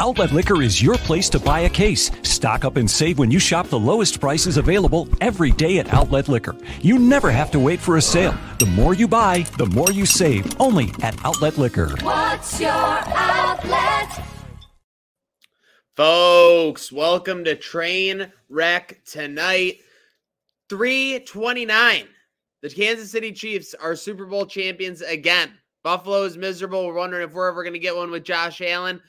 Outlet 0.00 0.30
Liquor 0.30 0.62
is 0.62 0.80
your 0.80 0.96
place 0.96 1.28
to 1.30 1.40
buy 1.40 1.60
a 1.60 1.68
case. 1.68 2.08
Stock 2.22 2.64
up 2.64 2.76
and 2.76 2.88
save 2.88 3.18
when 3.18 3.32
you 3.32 3.40
shop 3.40 3.66
the 3.66 3.80
lowest 3.80 4.20
prices 4.20 4.56
available 4.56 5.08
every 5.20 5.50
day 5.50 5.78
at 5.78 5.92
Outlet 5.92 6.28
Liquor. 6.28 6.54
You 6.80 7.00
never 7.00 7.32
have 7.32 7.50
to 7.50 7.58
wait 7.58 7.80
for 7.80 7.96
a 7.96 8.00
sale. 8.00 8.32
The 8.60 8.66
more 8.66 8.94
you 8.94 9.08
buy, 9.08 9.40
the 9.56 9.66
more 9.66 9.90
you 9.90 10.06
save. 10.06 10.60
Only 10.60 10.92
at 11.02 11.18
Outlet 11.24 11.58
Liquor. 11.58 11.96
What's 12.02 12.60
your 12.60 12.70
outlet? 12.70 14.24
Folks, 15.96 16.92
welcome 16.92 17.42
to 17.42 17.56
Train 17.56 18.32
Wreck 18.48 19.04
tonight. 19.04 19.80
329. 20.68 22.06
The 22.62 22.70
Kansas 22.70 23.10
City 23.10 23.32
Chiefs 23.32 23.74
are 23.74 23.96
Super 23.96 24.26
Bowl 24.26 24.46
champions 24.46 25.02
again. 25.02 25.50
Buffalo 25.82 26.22
is 26.22 26.36
miserable. 26.36 26.86
We're 26.86 26.94
wondering 26.94 27.28
if 27.28 27.34
we're 27.34 27.48
ever 27.48 27.64
going 27.64 27.72
to 27.72 27.80
get 27.80 27.96
one 27.96 28.12
with 28.12 28.22
Josh 28.22 28.60
Allen. 28.60 29.00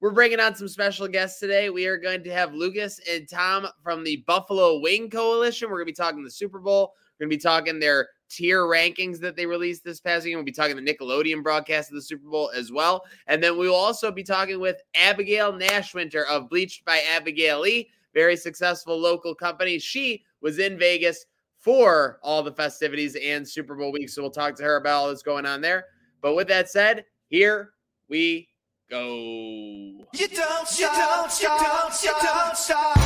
We're 0.00 0.12
bringing 0.12 0.38
on 0.38 0.54
some 0.54 0.68
special 0.68 1.08
guests 1.08 1.40
today. 1.40 1.70
We 1.70 1.86
are 1.86 1.98
going 1.98 2.22
to 2.22 2.32
have 2.32 2.54
Lucas 2.54 3.00
and 3.10 3.28
Tom 3.28 3.66
from 3.82 4.04
the 4.04 4.22
Buffalo 4.28 4.78
Wing 4.78 5.10
Coalition. 5.10 5.68
We're 5.68 5.78
going 5.78 5.86
to 5.86 5.92
be 5.92 6.04
talking 6.04 6.22
the 6.22 6.30
Super 6.30 6.60
Bowl. 6.60 6.94
We're 7.18 7.24
going 7.26 7.30
to 7.30 7.36
be 7.36 7.42
talking 7.42 7.80
their 7.80 8.08
tier 8.30 8.62
rankings 8.62 9.18
that 9.18 9.34
they 9.34 9.44
released 9.44 9.82
this 9.82 10.00
past 10.00 10.24
week. 10.24 10.36
We'll 10.36 10.44
be 10.44 10.52
talking 10.52 10.76
the 10.76 10.82
Nickelodeon 10.82 11.42
broadcast 11.42 11.90
of 11.90 11.96
the 11.96 12.02
Super 12.02 12.28
Bowl 12.28 12.52
as 12.54 12.70
well. 12.70 13.02
And 13.26 13.42
then 13.42 13.58
we 13.58 13.68
will 13.68 13.74
also 13.74 14.12
be 14.12 14.22
talking 14.22 14.60
with 14.60 14.80
Abigail 14.94 15.52
Nashwinter 15.52 16.24
of 16.26 16.48
Bleached 16.48 16.84
by 16.84 17.02
Abigail 17.10 17.58
Lee, 17.58 17.90
very 18.14 18.36
successful 18.36 18.96
local 18.96 19.34
company. 19.34 19.80
She 19.80 20.22
was 20.40 20.60
in 20.60 20.78
Vegas 20.78 21.26
for 21.58 22.20
all 22.22 22.44
the 22.44 22.52
festivities 22.52 23.16
and 23.16 23.46
Super 23.46 23.74
Bowl 23.74 23.90
week. 23.90 24.10
So 24.10 24.22
we'll 24.22 24.30
talk 24.30 24.54
to 24.58 24.62
her 24.62 24.76
about 24.76 24.94
all 24.94 25.08
that's 25.08 25.22
going 25.24 25.44
on 25.44 25.60
there. 25.60 25.86
But 26.22 26.36
with 26.36 26.46
that 26.46 26.70
said, 26.70 27.04
here 27.26 27.72
we 28.08 28.48
go. 28.90 29.14
You 30.14 30.28
don't 30.28 30.66
stop, 30.66 30.70
you 30.70 30.88
don't 30.88 31.30
stop, 31.30 31.92
you 32.02 32.14
don't 32.22 32.56
stop. 32.56 32.96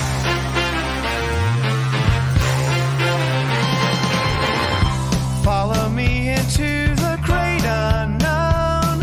Follow 5.44 5.88
me 5.88 6.28
into 6.30 6.94
the 6.94 7.18
great 7.24 7.64
unknown, 7.64 9.00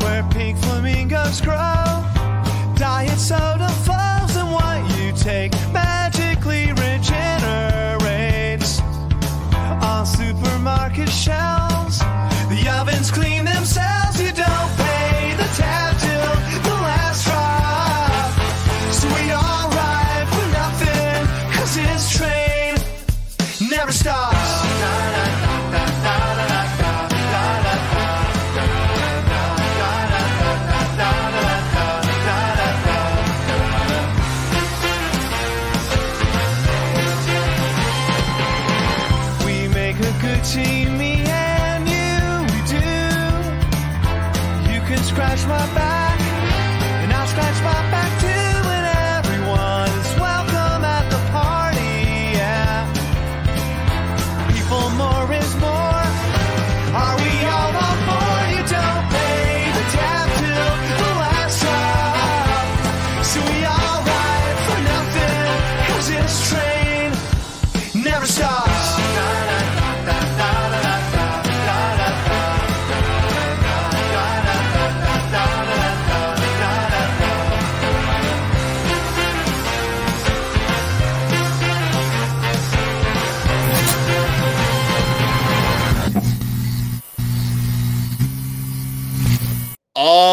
where 0.00 0.22
pink 0.30 0.56
flamingos 0.58 1.42
grow. 1.42 2.02
Diet 2.76 3.18
soda 3.18 3.68
flows, 3.84 4.34
and 4.36 4.50
what 4.50 4.82
you 4.98 5.12
take 5.12 5.52
magically 5.74 6.72
regenerates 6.72 8.80
on 9.82 10.06
supermarket 10.06 11.10
shelves. 11.10 11.98
The 12.48 12.66
ovens 12.80 13.10
clean 13.10 13.45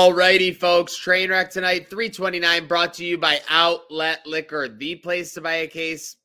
Alrighty, 0.04 0.54
folks. 0.54 0.98
Train 0.98 1.30
wreck 1.30 1.50
tonight, 1.50 1.90
329, 1.90 2.68
brought 2.68 2.94
to 2.96 3.06
you 3.06 3.18
by 3.18 3.40
Outlet 3.48 4.20
Liquor, 4.26 4.68
the 4.68 4.96
place 4.96 5.34
to 5.34 5.40
buy 5.40 5.54
a 5.54 5.68
case 5.68 6.18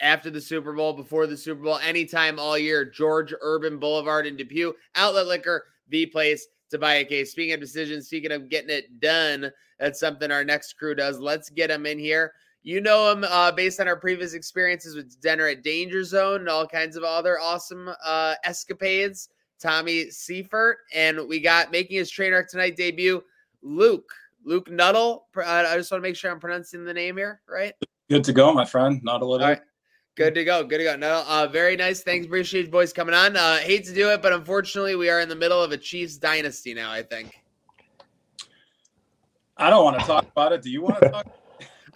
after 0.00 0.30
the 0.30 0.40
Super 0.40 0.72
Bowl, 0.72 0.92
before 0.92 1.28
the 1.28 1.36
Super 1.36 1.62
Bowl, 1.62 1.78
anytime 1.78 2.40
all 2.40 2.58
year. 2.58 2.84
George 2.84 3.32
Urban 3.40 3.78
Boulevard 3.78 4.26
in 4.26 4.36
Depew. 4.36 4.72
Outlet 4.96 5.28
Liquor, 5.28 5.64
the 5.90 6.06
place 6.06 6.48
to 6.72 6.78
buy 6.78 6.94
a 6.94 7.04
case. 7.04 7.30
Speaking 7.30 7.54
of 7.54 7.60
decisions, 7.60 8.06
speaking 8.06 8.32
of 8.32 8.48
getting 8.48 8.70
it 8.70 8.98
done, 8.98 9.48
that's 9.78 10.00
something 10.00 10.32
our 10.32 10.42
next 10.42 10.72
crew 10.72 10.96
does. 10.96 11.20
Let's 11.20 11.50
get 11.50 11.68
them 11.68 11.86
in 11.86 12.00
here. 12.00 12.32
You 12.64 12.80
know 12.80 13.12
him 13.12 13.22
uh, 13.22 13.52
based 13.52 13.78
on 13.78 13.86
our 13.86 13.96
previous 13.96 14.34
experiences 14.34 14.96
with 14.96 15.20
dinner 15.20 15.46
at 15.46 15.62
Danger 15.62 16.02
Zone 16.02 16.40
and 16.40 16.48
all 16.48 16.66
kinds 16.66 16.96
of 16.96 17.04
other 17.04 17.38
awesome 17.38 17.90
uh, 18.04 18.34
escapades. 18.42 19.28
Tommy 19.60 20.10
Seifert, 20.10 20.78
and 20.94 21.26
we 21.28 21.40
got 21.40 21.70
making 21.70 21.96
his 21.96 22.10
train 22.10 22.32
wreck 22.32 22.48
tonight 22.48 22.76
debut, 22.76 23.22
Luke. 23.62 24.10
Luke 24.44 24.70
Nuttall. 24.70 25.26
Uh, 25.36 25.42
I 25.42 25.76
just 25.76 25.90
want 25.90 26.02
to 26.02 26.08
make 26.08 26.16
sure 26.16 26.30
I'm 26.30 26.38
pronouncing 26.38 26.84
the 26.84 26.94
name 26.94 27.16
here 27.16 27.40
right. 27.48 27.72
Good 28.10 28.24
to 28.24 28.32
go, 28.32 28.52
my 28.52 28.64
friend. 28.64 29.02
Not 29.02 29.22
a 29.22 29.24
little. 29.24 29.44
All 29.44 29.52
right. 29.52 29.62
Good 30.16 30.34
to 30.34 30.44
go. 30.44 30.62
Good 30.62 30.78
to 30.78 30.84
go. 30.84 30.96
No, 30.96 31.24
uh, 31.26 31.48
very 31.50 31.76
nice. 31.76 32.02
Thanks. 32.02 32.26
Appreciate 32.26 32.66
you 32.66 32.70
boys 32.70 32.92
coming 32.92 33.14
on. 33.14 33.36
Uh, 33.36 33.56
hate 33.56 33.84
to 33.86 33.94
do 33.94 34.10
it, 34.10 34.22
but 34.22 34.32
unfortunately, 34.32 34.94
we 34.94 35.08
are 35.08 35.20
in 35.20 35.28
the 35.28 35.34
middle 35.34 35.60
of 35.60 35.72
a 35.72 35.76
Chiefs 35.76 36.18
dynasty 36.18 36.74
now, 36.74 36.92
I 36.92 37.02
think. 37.02 37.34
I 39.56 39.70
don't 39.70 39.84
want 39.84 39.98
to 39.98 40.06
talk 40.06 40.26
about 40.30 40.52
it. 40.52 40.62
Do 40.62 40.70
you 40.70 40.82
want 40.82 41.00
to 41.00 41.08
talk? 41.08 41.26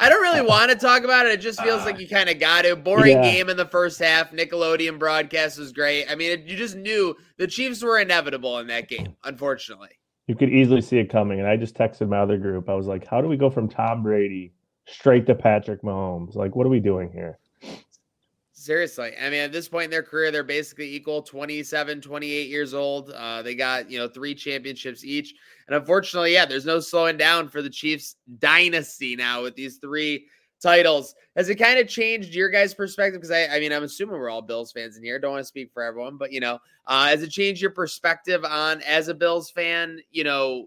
I 0.01 0.09
don't 0.09 0.21
really 0.21 0.47
want 0.47 0.71
to 0.71 0.77
talk 0.77 1.03
about 1.05 1.27
it. 1.27 1.33
It 1.33 1.41
just 1.41 1.61
feels 1.63 1.83
Uh, 1.83 1.87
like 1.87 1.99
you 1.99 2.09
kind 2.09 2.29
of 2.29 2.39
got 2.39 2.65
it. 2.65 2.85
Boring 2.85 3.17
Yeah. 3.17 3.23
game 3.23 3.49
in 3.49 3.57
the 3.57 3.67
first 3.67 3.99
half. 3.99 4.31
Nickelodeon 4.33 4.99
broadcast 4.99 5.59
was 5.59 5.73
great. 5.73 6.07
I 6.11 6.15
mean, 6.15 6.31
it, 6.33 6.45
you 6.47 6.57
just 6.57 6.77
knew 6.77 7.17
the 7.37 7.47
Chiefs 7.47 7.83
were 7.83 7.99
inevitable 7.99 8.59
in 8.59 8.67
that 8.69 8.89
game, 8.89 9.17
unfortunately. 9.25 9.91
You 10.27 10.37
could 10.37 10.51
easily 10.51 10.83
see 10.83 10.99
it 10.99 11.11
coming. 11.11 11.41
And 11.41 11.49
I 11.49 11.57
just 11.57 11.75
texted 11.75 12.09
my 12.09 12.19
other 12.19 12.37
group. 12.37 12.69
I 12.69 12.75
was 12.75 12.87
like, 12.87 13.07
how 13.07 13.21
do 13.21 13.29
we 13.29 13.37
go 13.37 13.51
from 13.51 13.69
Tom 13.69 14.03
Brady 14.03 14.53
straight 14.87 15.27
to 15.27 15.35
Patrick 15.35 15.83
Mahomes? 15.83 16.35
Like, 16.35 16.55
what 16.55 16.67
are 16.67 16.71
we 16.71 16.81
doing 16.81 17.11
here? 17.11 17.39
Seriously. 18.59 19.13
I 19.23 19.31
mean, 19.31 19.39
at 19.39 19.53
this 19.53 19.69
point 19.69 19.85
in 19.85 19.91
their 19.93 20.03
career, 20.03 20.33
they're 20.33 20.43
basically 20.43 20.93
equal 20.93 21.23
27, 21.23 22.01
28 22.01 22.49
years 22.49 22.75
old. 22.75 23.11
Uh, 23.11 23.41
they 23.41 23.55
got, 23.55 23.89
you 23.89 24.01
know, 24.01 24.09
three 24.09 24.35
championships 24.35 25.05
each. 25.05 25.33
And 25.69 25.77
unfortunately, 25.77 26.33
yeah, 26.33 26.45
there's 26.45 26.67
no 26.67 26.81
slowing 26.81 27.17
down 27.17 27.49
for 27.49 27.63
the 27.63 27.71
Chiefs 27.71 28.17
dynasty 28.41 29.15
now 29.15 29.45
with 29.45 29.55
these 29.55 29.77
three 29.77 30.27
titles. 30.61 31.15
Has 31.37 31.49
it 31.49 31.55
kind 31.55 31.79
of 31.79 31.87
changed 31.87 32.35
your 32.35 32.49
guys' 32.49 32.75
perspective? 32.75 33.21
Because 33.21 33.31
I, 33.31 33.47
I 33.47 33.61
mean, 33.61 33.73
I'm 33.73 33.85
assuming 33.85 34.19
we're 34.19 34.29
all 34.29 34.43
Bills 34.43 34.73
fans 34.73 34.97
in 34.97 35.05
here. 35.05 35.21
Don't 35.21 35.31
want 35.31 35.43
to 35.43 35.49
speak 35.49 35.71
for 35.73 35.85
everyone, 35.85 36.17
but 36.17 36.33
you 36.33 36.41
know, 36.41 36.59
uh, 36.89 37.07
has 37.07 37.23
it 37.23 37.31
changed 37.31 37.63
your 37.63 37.71
perspective 37.71 38.45
on 38.45 38.83
as 38.83 39.07
a 39.07 39.15
Bills 39.15 39.53
fan? 39.53 40.01
You 40.11 40.25
know, 40.25 40.67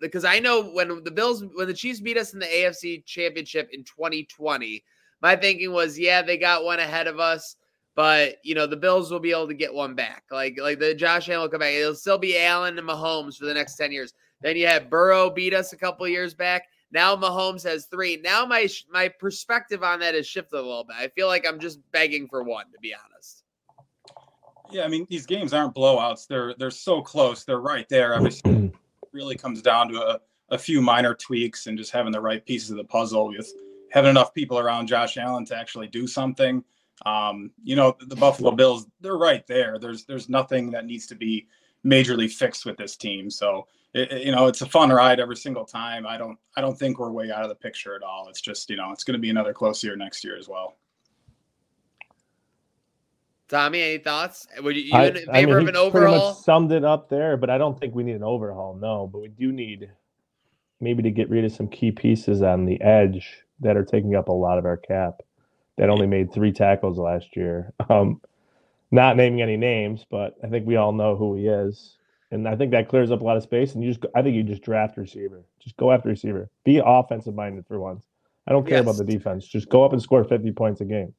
because 0.00 0.24
I 0.24 0.38
know 0.38 0.70
when 0.70 1.02
the 1.02 1.10
Bills, 1.10 1.44
when 1.54 1.66
the 1.66 1.74
Chiefs 1.74 2.00
beat 2.00 2.16
us 2.16 2.34
in 2.34 2.38
the 2.38 2.46
AFC 2.46 3.04
Championship 3.04 3.68
in 3.72 3.82
2020, 3.82 4.84
my 5.22 5.36
thinking 5.36 5.72
was, 5.72 5.98
yeah, 5.98 6.20
they 6.20 6.36
got 6.36 6.64
one 6.64 6.80
ahead 6.80 7.06
of 7.06 7.20
us, 7.20 7.56
but 7.94 8.36
you 8.42 8.54
know, 8.54 8.66
the 8.66 8.76
Bills 8.76 9.10
will 9.10 9.20
be 9.20 9.30
able 9.30 9.48
to 9.48 9.54
get 9.54 9.72
one 9.72 9.94
back. 9.94 10.24
Like, 10.30 10.58
like 10.60 10.80
the 10.80 10.94
Josh 10.94 11.28
Allen 11.28 11.42
will 11.42 11.48
come 11.48 11.60
back. 11.60 11.72
It'll 11.72 11.94
still 11.94 12.18
be 12.18 12.38
Allen 12.38 12.78
and 12.78 12.88
Mahomes 12.88 13.36
for 13.36 13.46
the 13.46 13.54
next 13.54 13.76
10 13.76 13.92
years. 13.92 14.12
Then 14.42 14.56
you 14.56 14.66
had 14.66 14.90
Burrow 14.90 15.30
beat 15.30 15.54
us 15.54 15.72
a 15.72 15.76
couple 15.76 16.06
years 16.08 16.34
back. 16.34 16.64
Now 16.90 17.16
Mahomes 17.16 17.62
has 17.64 17.86
three. 17.86 18.20
Now 18.22 18.44
my 18.44 18.68
my 18.90 19.08
perspective 19.08 19.82
on 19.82 20.00
that 20.00 20.14
has 20.14 20.26
shifted 20.26 20.56
a 20.56 20.60
little 20.60 20.84
bit. 20.84 20.96
I 20.98 21.08
feel 21.08 21.26
like 21.26 21.46
I'm 21.46 21.58
just 21.58 21.78
begging 21.90 22.28
for 22.28 22.42
one, 22.42 22.66
to 22.72 22.78
be 22.80 22.94
honest. 22.94 23.44
Yeah, 24.70 24.84
I 24.84 24.88
mean 24.88 25.06
these 25.08 25.24
games 25.24 25.54
aren't 25.54 25.74
blowouts. 25.74 26.26
They're 26.26 26.54
they're 26.58 26.70
so 26.70 27.00
close. 27.00 27.44
They're 27.44 27.60
right 27.60 27.88
there. 27.88 28.14
Obviously, 28.14 28.52
it 28.52 28.74
really 29.12 29.36
comes 29.36 29.62
down 29.62 29.88
to 29.88 30.02
a, 30.02 30.20
a 30.50 30.58
few 30.58 30.82
minor 30.82 31.14
tweaks 31.14 31.66
and 31.66 31.78
just 31.78 31.92
having 31.92 32.12
the 32.12 32.20
right 32.20 32.44
pieces 32.44 32.70
of 32.70 32.76
the 32.76 32.84
puzzle 32.84 33.28
with 33.28 33.50
having 33.92 34.08
enough 34.10 34.32
people 34.32 34.58
around 34.58 34.86
Josh 34.86 35.18
Allen 35.18 35.44
to 35.44 35.54
actually 35.56 35.86
do 35.86 36.06
something. 36.06 36.64
Um, 37.04 37.50
you 37.62 37.76
know, 37.76 37.94
the 38.06 38.16
Buffalo 38.16 38.50
Bills, 38.52 38.86
they're 39.02 39.18
right 39.18 39.46
there. 39.46 39.78
There's 39.78 40.04
there's 40.06 40.28
nothing 40.30 40.70
that 40.70 40.86
needs 40.86 41.06
to 41.08 41.14
be 41.14 41.46
majorly 41.84 42.30
fixed 42.30 42.64
with 42.64 42.76
this 42.78 42.96
team. 42.96 43.28
So 43.30 43.66
it, 43.92 44.10
it- 44.10 44.22
you 44.26 44.32
know, 44.32 44.46
it's 44.46 44.62
a 44.62 44.66
fun 44.66 44.90
ride 44.90 45.20
every 45.20 45.36
single 45.36 45.66
time. 45.66 46.06
I 46.06 46.16
don't 46.16 46.38
I 46.56 46.62
don't 46.62 46.78
think 46.78 46.98
we're 46.98 47.10
way 47.12 47.30
out 47.30 47.42
of 47.42 47.50
the 47.50 47.54
picture 47.54 47.94
at 47.94 48.02
all. 48.02 48.28
It's 48.30 48.40
just 48.40 48.70
you 48.70 48.76
know, 48.76 48.92
it's 48.92 49.04
going 49.04 49.14
to 49.14 49.20
be 49.20 49.30
another 49.30 49.52
close 49.52 49.84
year 49.84 49.94
next 49.96 50.24
year 50.24 50.38
as 50.38 50.48
well. 50.48 50.76
Tommy, 53.48 53.82
any 53.82 53.98
thoughts? 53.98 54.46
Would 54.62 54.76
you, 54.76 54.82
you 54.82 54.94
I, 54.94 55.06
in 55.08 55.14
favor 55.14 55.30
I 55.30 55.42
mean, 55.44 55.50
of 55.50 55.58
he 55.58 55.58
an 55.58 55.64
pretty 55.66 55.76
overhaul? 56.06 56.28
much 56.30 56.38
summed 56.38 56.72
it 56.72 56.84
up 56.84 57.10
there, 57.10 57.36
but 57.36 57.50
I 57.50 57.58
don't 57.58 57.78
think 57.78 57.94
we 57.94 58.02
need 58.02 58.16
an 58.16 58.22
overhaul. 58.22 58.74
No, 58.74 59.06
but 59.06 59.20
we 59.20 59.28
do 59.28 59.52
need 59.52 59.90
maybe 60.80 61.02
to 61.02 61.10
get 61.10 61.28
rid 61.28 61.44
of 61.44 61.52
some 61.52 61.68
key 61.68 61.92
pieces 61.92 62.40
on 62.40 62.64
the 62.64 62.80
edge 62.80 63.44
that 63.60 63.76
are 63.76 63.84
taking 63.84 64.14
up 64.14 64.28
a 64.28 64.32
lot 64.32 64.58
of 64.58 64.64
our 64.64 64.76
cap. 64.76 65.20
That 65.78 65.88
only 65.88 66.06
made 66.06 66.32
three 66.32 66.52
tackles 66.52 66.98
last 66.98 67.34
year. 67.34 67.72
Um, 67.88 68.20
not 68.90 69.16
naming 69.16 69.40
any 69.40 69.56
names, 69.56 70.04
but 70.10 70.36
I 70.44 70.48
think 70.48 70.66
we 70.66 70.76
all 70.76 70.92
know 70.92 71.16
who 71.16 71.34
he 71.34 71.46
is, 71.46 71.96
and 72.30 72.46
I 72.46 72.56
think 72.56 72.72
that 72.72 72.88
clears 72.88 73.10
up 73.10 73.22
a 73.22 73.24
lot 73.24 73.36
of 73.36 73.42
space. 73.42 73.74
And 73.74 73.82
you 73.82 73.90
just, 73.90 74.04
I 74.14 74.22
think 74.22 74.36
you 74.36 74.42
just 74.42 74.62
draft 74.62 74.96
receiver. 74.98 75.44
Just 75.60 75.76
go 75.78 75.90
after 75.90 76.08
receiver. 76.10 76.50
Be 76.64 76.82
offensive 76.84 77.34
minded 77.34 77.66
for 77.66 77.80
once. 77.80 78.06
I 78.46 78.52
don't 78.52 78.66
care 78.66 78.80
about 78.80 78.96
the 78.98 79.04
defense. 79.04 79.46
Just 79.46 79.68
go 79.68 79.84
up 79.84 79.92
and 79.92 80.02
score 80.02 80.24
fifty 80.24 80.52
points 80.52 80.80
a 80.80 80.84
game. 80.84 81.14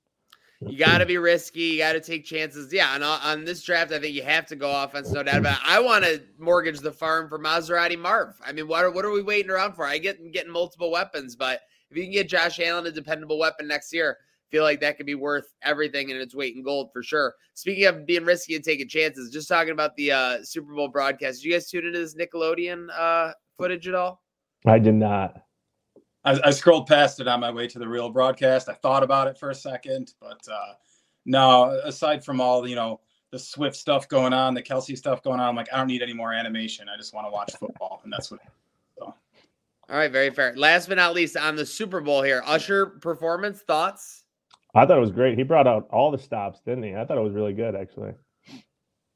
You 0.65 0.77
got 0.77 0.99
to 0.99 1.05
be 1.05 1.17
risky. 1.17 1.61
You 1.61 1.77
got 1.79 1.93
to 1.93 1.99
take 1.99 2.23
chances. 2.23 2.71
Yeah, 2.71 2.95
and 2.95 3.03
on, 3.03 3.19
on 3.21 3.43
this 3.43 3.63
draft, 3.63 3.91
I 3.91 3.99
think 3.99 4.15
you 4.15 4.23
have 4.23 4.45
to 4.45 4.55
go 4.55 4.83
offense, 4.83 5.11
no 5.11 5.23
doubt 5.23 5.39
about 5.39 5.57
it. 5.57 5.63
I 5.65 5.79
want 5.79 6.05
to 6.05 6.21
mortgage 6.37 6.79
the 6.79 6.91
farm 6.91 7.27
for 7.27 7.39
Maserati 7.39 7.99
Marv. 7.99 8.35
I 8.45 8.53
mean, 8.53 8.67
what 8.67 8.85
are, 8.85 8.91
what 8.91 9.03
are 9.03 9.11
we 9.11 9.21
waiting 9.21 9.51
around 9.51 9.73
for? 9.73 9.85
I 9.85 9.97
get 9.97 10.31
getting 10.31 10.51
multiple 10.51 10.91
weapons, 10.91 11.35
but 11.35 11.61
if 11.93 11.97
you 11.97 12.03
can 12.05 12.11
get 12.11 12.27
Josh 12.27 12.59
Allen 12.59 12.87
a 12.87 12.91
dependable 12.91 13.37
weapon 13.37 13.67
next 13.67 13.93
year, 13.93 14.17
feel 14.49 14.63
like 14.63 14.81
that 14.81 14.97
could 14.97 15.05
be 15.05 15.13
worth 15.13 15.53
everything 15.61 16.09
and 16.09 16.19
its 16.19 16.33
weight 16.33 16.55
in 16.55 16.63
gold 16.63 16.89
for 16.91 17.03
sure. 17.03 17.35
Speaking 17.53 17.85
of 17.85 18.07
being 18.07 18.25
risky 18.25 18.55
and 18.55 18.63
taking 18.63 18.87
chances, 18.87 19.31
just 19.31 19.47
talking 19.47 19.73
about 19.73 19.95
the 19.95 20.11
uh, 20.11 20.37
Super 20.43 20.73
Bowl 20.73 20.87
broadcast. 20.87 21.41
Did 21.41 21.47
you 21.47 21.53
guys 21.53 21.69
tune 21.69 21.85
into 21.85 21.99
this 21.99 22.15
Nickelodeon 22.15 22.87
uh, 22.97 23.33
footage 23.59 23.87
at 23.87 23.93
all? 23.93 24.23
I 24.65 24.79
did 24.79 24.95
not. 24.95 25.43
I, 26.25 26.39
I 26.45 26.49
scrolled 26.49 26.87
past 26.87 27.19
it 27.19 27.27
on 27.27 27.39
my 27.39 27.51
way 27.51 27.67
to 27.67 27.77
the 27.77 27.87
real 27.87 28.09
broadcast. 28.09 28.69
I 28.69 28.73
thought 28.73 29.03
about 29.03 29.27
it 29.27 29.37
for 29.37 29.51
a 29.51 29.55
second, 29.55 30.13
but 30.19 30.39
uh, 30.51 30.73
no. 31.25 31.79
Aside 31.83 32.25
from 32.25 32.41
all 32.41 32.67
you 32.67 32.75
know, 32.75 33.01
the 33.29 33.37
Swift 33.37 33.75
stuff 33.75 34.07
going 34.07 34.33
on, 34.33 34.55
the 34.55 34.63
Kelsey 34.63 34.95
stuff 34.95 35.21
going 35.21 35.39
on, 35.39 35.49
I'm 35.49 35.55
like, 35.55 35.71
I 35.71 35.77
don't 35.77 35.87
need 35.87 36.01
any 36.01 36.13
more 36.13 36.33
animation. 36.33 36.87
I 36.89 36.97
just 36.97 37.13
want 37.13 37.27
to 37.27 37.31
watch 37.31 37.53
football, 37.59 38.01
and 38.03 38.11
that's 38.11 38.31
what. 38.31 38.39
All 39.93 39.99
right, 39.99 40.11
very 40.11 40.31
fair. 40.31 40.55
Last 40.55 40.89
but 40.89 40.95
not 40.95 41.13
least, 41.13 41.37
on 41.37 41.55
the 41.55 41.67
Super 41.67 42.01
Bowl 42.01 42.23
here, 42.23 42.41
Usher 42.47 42.87
performance 42.87 43.61
thoughts. 43.61 44.23
I 44.73 44.87
thought 44.87 44.97
it 44.97 45.01
was 45.01 45.11
great. 45.11 45.37
He 45.37 45.43
brought 45.43 45.67
out 45.67 45.87
all 45.91 46.09
the 46.09 46.17
stops, 46.17 46.61
didn't 46.65 46.81
he? 46.81 46.95
I 46.95 47.05
thought 47.05 47.19
it 47.19 47.23
was 47.23 47.35
really 47.35 47.53
good, 47.53 47.75
actually. 47.75 48.13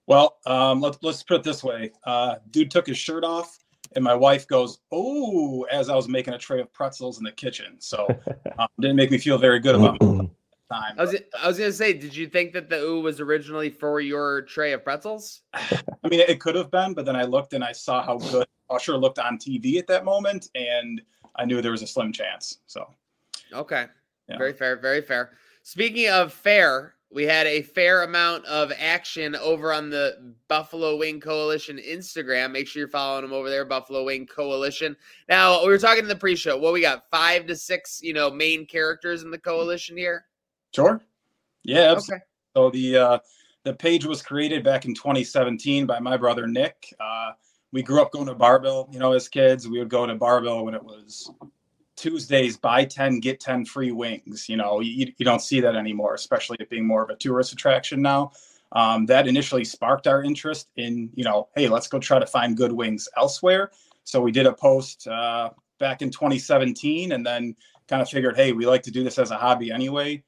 Well, 0.05 0.37
um, 0.45 0.79
let's 0.79 0.99
let's 1.01 1.23
put 1.23 1.37
it 1.37 1.43
this 1.43 1.63
way. 1.63 1.93
Uh, 2.03 2.35
dude 2.51 2.69
took 2.69 2.85
his 2.85 2.97
shirt 2.99 3.23
off, 3.23 3.57
and 3.95 4.03
my 4.03 4.13
wife 4.13 4.47
goes, 4.47 4.77
"Oh!" 4.91 5.63
as 5.63 5.89
I 5.89 5.95
was 5.95 6.07
making 6.07 6.35
a 6.35 6.37
tray 6.37 6.61
of 6.61 6.71
pretzels 6.73 7.17
in 7.17 7.23
the 7.23 7.31
kitchen. 7.31 7.77
So 7.79 8.07
um, 8.59 8.67
didn't 8.79 8.97
make 8.97 9.09
me 9.09 9.17
feel 9.17 9.39
very 9.39 9.59
good 9.59 9.73
about 9.73 9.99
my 10.03 10.29
time. 10.67 10.95
I 10.97 11.01
was 11.03 11.15
I 11.41 11.47
was 11.47 11.57
gonna 11.57 11.71
say, 11.71 11.93
did 11.93 12.15
you 12.15 12.27
think 12.27 12.53
that 12.53 12.69
the 12.69 12.81
ooh 12.81 13.01
was 13.01 13.19
originally 13.19 13.69
for 13.69 13.99
your 13.99 14.43
tray 14.43 14.73
of 14.73 14.83
pretzels? 14.83 15.41
I 15.53 16.07
mean, 16.09 16.19
it 16.19 16.39
could 16.39 16.55
have 16.55 16.71
been, 16.71 16.93
but 16.93 17.05
then 17.05 17.15
I 17.15 17.23
looked 17.23 17.53
and 17.53 17.63
I 17.63 17.71
saw 17.71 18.03
how 18.03 18.17
good 18.17 18.47
Usher 18.69 18.97
looked 18.97 19.19
on 19.19 19.37
TV 19.37 19.77
at 19.77 19.87
that 19.87 20.05
moment, 20.05 20.49
and 20.55 21.01
I 21.35 21.45
knew 21.45 21.61
there 21.61 21.71
was 21.71 21.81
a 21.81 21.87
slim 21.87 22.11
chance. 22.11 22.59
So 22.67 22.87
Okay, 23.53 23.85
Yeah. 24.27 24.37
very 24.37 24.53
fair, 24.53 24.75
very 24.75 25.01
fair. 25.01 25.31
Speaking 25.63 26.09
of 26.09 26.33
fair, 26.33 26.95
we 27.09 27.23
had 27.23 27.47
a 27.47 27.61
fair 27.61 28.03
amount 28.03 28.45
of 28.45 28.71
action 28.77 29.35
over 29.37 29.71
on 29.71 29.89
the 29.89 30.33
Buffalo 30.49 30.97
Wing 30.97 31.21
Coalition 31.21 31.77
Instagram. 31.77 32.51
Make 32.51 32.67
sure 32.67 32.81
you're 32.81 32.89
following 32.89 33.21
them 33.23 33.31
over 33.31 33.49
there, 33.49 33.63
Buffalo 33.63 34.03
Wing 34.03 34.25
Coalition. 34.25 34.95
Now 35.29 35.61
we 35.61 35.69
were 35.69 35.77
talking 35.77 36.03
in 36.03 36.09
the 36.09 36.15
pre-show. 36.15 36.57
What 36.57 36.73
we 36.73 36.81
got? 36.81 37.09
Five 37.09 37.45
to 37.47 37.55
six, 37.55 38.01
you 38.03 38.13
know, 38.13 38.29
main 38.29 38.65
characters 38.65 39.23
in 39.23 39.31
the 39.31 39.37
coalition 39.37 39.95
here. 39.95 40.25
Sure, 40.73 41.01
yeah. 41.63 41.91
absolutely. 41.91 42.15
Okay. 42.15 42.23
So 42.55 42.69
the 42.71 42.97
uh, 42.97 43.19
the 43.63 43.73
page 43.73 44.05
was 44.05 44.21
created 44.21 44.63
back 44.63 44.85
in 44.85 44.93
2017 44.93 45.85
by 45.85 45.99
my 45.99 46.17
brother 46.17 46.47
Nick. 46.47 46.93
Uh, 46.99 47.31
we 47.71 47.83
grew 47.83 48.01
up 48.01 48.11
going 48.11 48.27
to 48.27 48.35
Barbell. 48.35 48.89
You 48.91 48.99
know, 48.99 49.13
as 49.13 49.27
kids, 49.27 49.67
we 49.67 49.79
would 49.79 49.89
go 49.89 50.05
to 50.05 50.15
Barbell 50.15 50.65
when 50.65 50.73
it 50.73 50.83
was 50.83 51.29
Tuesdays, 51.97 52.55
buy 52.55 52.85
10, 52.85 53.19
get 53.19 53.39
10 53.39 53.65
free 53.65 53.91
wings. 53.91 54.47
You 54.47 54.55
know, 54.55 54.79
you, 54.79 55.11
you 55.17 55.25
don't 55.25 55.41
see 55.41 55.59
that 55.59 55.75
anymore, 55.75 56.13
especially 56.13 56.57
it 56.59 56.69
being 56.69 56.85
more 56.85 57.03
of 57.03 57.09
a 57.09 57.15
tourist 57.15 57.51
attraction 57.51 58.01
now. 58.01 58.31
Um, 58.71 59.05
that 59.07 59.27
initially 59.27 59.63
sparked 59.63 60.07
our 60.07 60.23
interest 60.23 60.69
in, 60.75 61.09
you 61.15 61.23
know, 61.23 61.49
hey, 61.55 61.67
let's 61.67 61.87
go 61.87 61.99
try 61.99 62.19
to 62.19 62.27
find 62.27 62.55
good 62.55 62.71
wings 62.71 63.09
elsewhere. 63.17 63.71
So 64.03 64.21
we 64.21 64.31
did 64.31 64.45
a 64.45 64.53
post 64.53 65.07
uh, 65.07 65.49
back 65.79 66.01
in 66.01 66.11
2017 66.11 67.11
and 67.13 67.25
then 67.25 67.55
kind 67.87 68.01
of 68.01 68.09
figured, 68.09 68.35
hey, 68.35 68.51
we 68.51 68.65
like 68.65 68.83
to 68.83 68.91
do 68.91 69.03
this 69.03 69.17
as 69.17 69.31
a 69.31 69.37
hobby 69.37 69.71
anyway. 69.71 70.23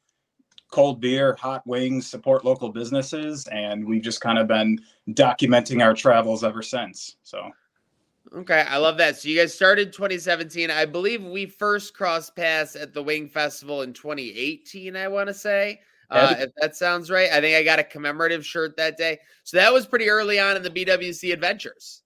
Cold 0.69 1.01
beer, 1.01 1.36
hot 1.39 1.66
wings, 1.66 2.07
support 2.07 2.45
local 2.45 2.69
businesses. 2.69 3.48
And 3.48 3.86
we've 3.86 4.04
just 4.04 4.21
kind 4.21 4.38
of 4.38 4.48
been 4.48 4.80
documenting 5.10 5.83
our 5.83 5.94
travels 5.94 6.44
ever 6.44 6.62
since. 6.62 7.16
So. 7.24 7.50
Okay, 8.36 8.62
I 8.62 8.77
love 8.77 8.98
that. 8.98 9.18
So 9.18 9.27
you 9.27 9.38
guys 9.38 9.54
started 9.54 9.92
2017. 9.92 10.69
I 10.69 10.86
believe 10.86 11.24
we 11.24 11.48
first 11.48 11.95
crossed 11.95 12.36
paths 12.36 12.75
at 12.75 12.94
the 12.94 13.01
Wing 13.01 13.27
Festival 13.27 13.81
in 13.81 13.94
2018. 13.94 14.95
I 14.95 15.07
want 15.07 15.27
to 15.27 15.33
say, 15.33 15.80
uh, 16.12 16.36
if 16.38 16.51
that 16.62 16.75
sounds 16.75 17.10
right. 17.10 17.31
I 17.31 17.42
think 17.42 17.56
I 17.56 17.63
got 17.63 17.80
a 17.80 17.83
commemorative 17.83 18.45
shirt 18.45 18.77
that 18.77 18.98
day. 18.98 19.19
So 19.44 19.57
that 19.57 19.74
was 19.74 19.88
pretty 19.88 20.10
early 20.10 20.39
on 20.39 20.56
in 20.56 20.63
the 20.63 20.69
BWC 20.69 21.33
adventures. 21.33 22.04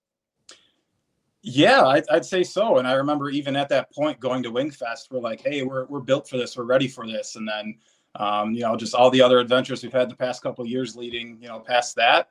Yeah, 1.42 1.84
I'd, 1.84 2.04
I'd 2.10 2.24
say 2.24 2.42
so. 2.42 2.78
And 2.78 2.88
I 2.88 2.94
remember 2.94 3.28
even 3.28 3.54
at 3.54 3.68
that 3.68 3.92
point 3.92 4.18
going 4.18 4.42
to 4.44 4.50
Wingfest, 4.50 5.10
we're 5.10 5.20
like, 5.20 5.42
hey, 5.42 5.62
we're, 5.62 5.84
we're 5.86 6.00
built 6.00 6.26
for 6.26 6.38
this. 6.38 6.56
We're 6.56 6.64
ready 6.64 6.88
for 6.88 7.06
this. 7.06 7.36
And 7.36 7.46
then, 7.46 7.76
um, 8.16 8.52
you 8.52 8.60
know, 8.60 8.76
just 8.76 8.94
all 8.94 9.10
the 9.10 9.20
other 9.22 9.38
adventures 9.38 9.82
we've 9.82 9.92
had 9.92 10.08
the 10.10 10.16
past 10.16 10.42
couple 10.42 10.64
of 10.64 10.70
years 10.70 10.96
leading, 10.96 11.38
you 11.40 11.48
know, 11.48 11.60
past 11.60 11.96
that. 11.96 12.30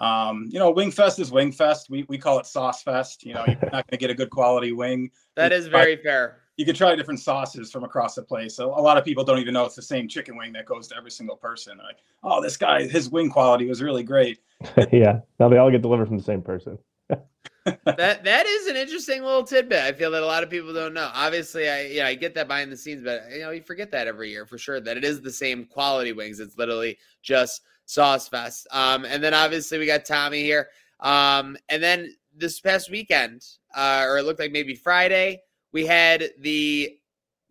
Um, 0.00 0.48
you 0.50 0.58
know, 0.58 0.72
Wingfest 0.72 1.18
is 1.20 1.30
Wingfest. 1.30 1.90
We, 1.90 2.04
we 2.08 2.16
call 2.18 2.38
it 2.38 2.46
Sauce 2.46 2.82
Fest. 2.82 3.24
You 3.24 3.34
know, 3.34 3.44
you're 3.46 3.56
not 3.72 3.86
going 3.86 3.90
to 3.90 3.96
get 3.98 4.10
a 4.10 4.14
good 4.14 4.30
quality 4.30 4.72
wing. 4.72 5.10
That 5.34 5.50
We 5.50 5.56
is 5.56 5.68
try- 5.68 5.80
very 5.82 5.96
fair. 5.96 6.38
You 6.58 6.66
could 6.66 6.76
try 6.76 6.94
different 6.94 7.20
sauces 7.20 7.70
from 7.72 7.84
across 7.84 8.14
the 8.14 8.22
place. 8.22 8.54
So 8.54 8.78
a 8.78 8.80
lot 8.82 8.98
of 8.98 9.04
people 9.04 9.24
don't 9.24 9.38
even 9.38 9.54
know 9.54 9.64
it's 9.64 9.74
the 9.76 9.80
same 9.80 10.06
chicken 10.06 10.36
wing 10.36 10.52
that 10.52 10.66
goes 10.66 10.86
to 10.88 10.96
every 10.96 11.10
single 11.10 11.36
person. 11.36 11.78
Like, 11.78 11.96
oh, 12.22 12.42
this 12.42 12.58
guy, 12.58 12.86
his 12.86 13.08
wing 13.08 13.30
quality 13.30 13.66
was 13.66 13.80
really 13.80 14.02
great. 14.02 14.40
yeah. 14.92 15.20
Now 15.40 15.48
they 15.48 15.56
all 15.56 15.70
get 15.70 15.80
delivered 15.80 16.08
from 16.08 16.18
the 16.18 16.22
same 16.22 16.42
person. 16.42 16.78
that 17.64 18.24
that 18.24 18.46
is 18.46 18.66
an 18.66 18.76
interesting 18.76 19.22
little 19.22 19.44
tidbit. 19.44 19.80
I 19.80 19.92
feel 19.92 20.10
that 20.12 20.22
a 20.22 20.26
lot 20.26 20.42
of 20.42 20.50
people 20.50 20.72
don't 20.72 20.94
know. 20.94 21.10
Obviously, 21.14 21.68
I 21.68 21.86
yeah, 21.86 22.06
I 22.06 22.14
get 22.14 22.34
that 22.34 22.48
behind 22.48 22.72
the 22.72 22.76
scenes, 22.76 23.02
but 23.02 23.22
you 23.32 23.40
know, 23.40 23.50
you 23.50 23.62
forget 23.62 23.90
that 23.92 24.06
every 24.06 24.30
year 24.30 24.46
for 24.46 24.58
sure 24.58 24.80
that 24.80 24.96
it 24.96 25.04
is 25.04 25.20
the 25.20 25.30
same 25.30 25.64
quality 25.64 26.12
wings. 26.12 26.40
It's 26.40 26.58
literally 26.58 26.98
just 27.22 27.62
Sauce 27.84 28.28
Fest. 28.28 28.66
Um, 28.70 29.04
and 29.04 29.22
then 29.22 29.34
obviously 29.34 29.78
we 29.78 29.86
got 29.86 30.04
Tommy 30.04 30.42
here. 30.42 30.68
Um, 31.00 31.56
and 31.68 31.82
then 31.82 32.14
this 32.34 32.60
past 32.60 32.90
weekend, 32.90 33.44
uh, 33.74 34.04
or 34.08 34.18
it 34.18 34.24
looked 34.24 34.40
like 34.40 34.52
maybe 34.52 34.74
Friday, 34.74 35.42
we 35.72 35.86
had 35.86 36.30
the 36.40 36.96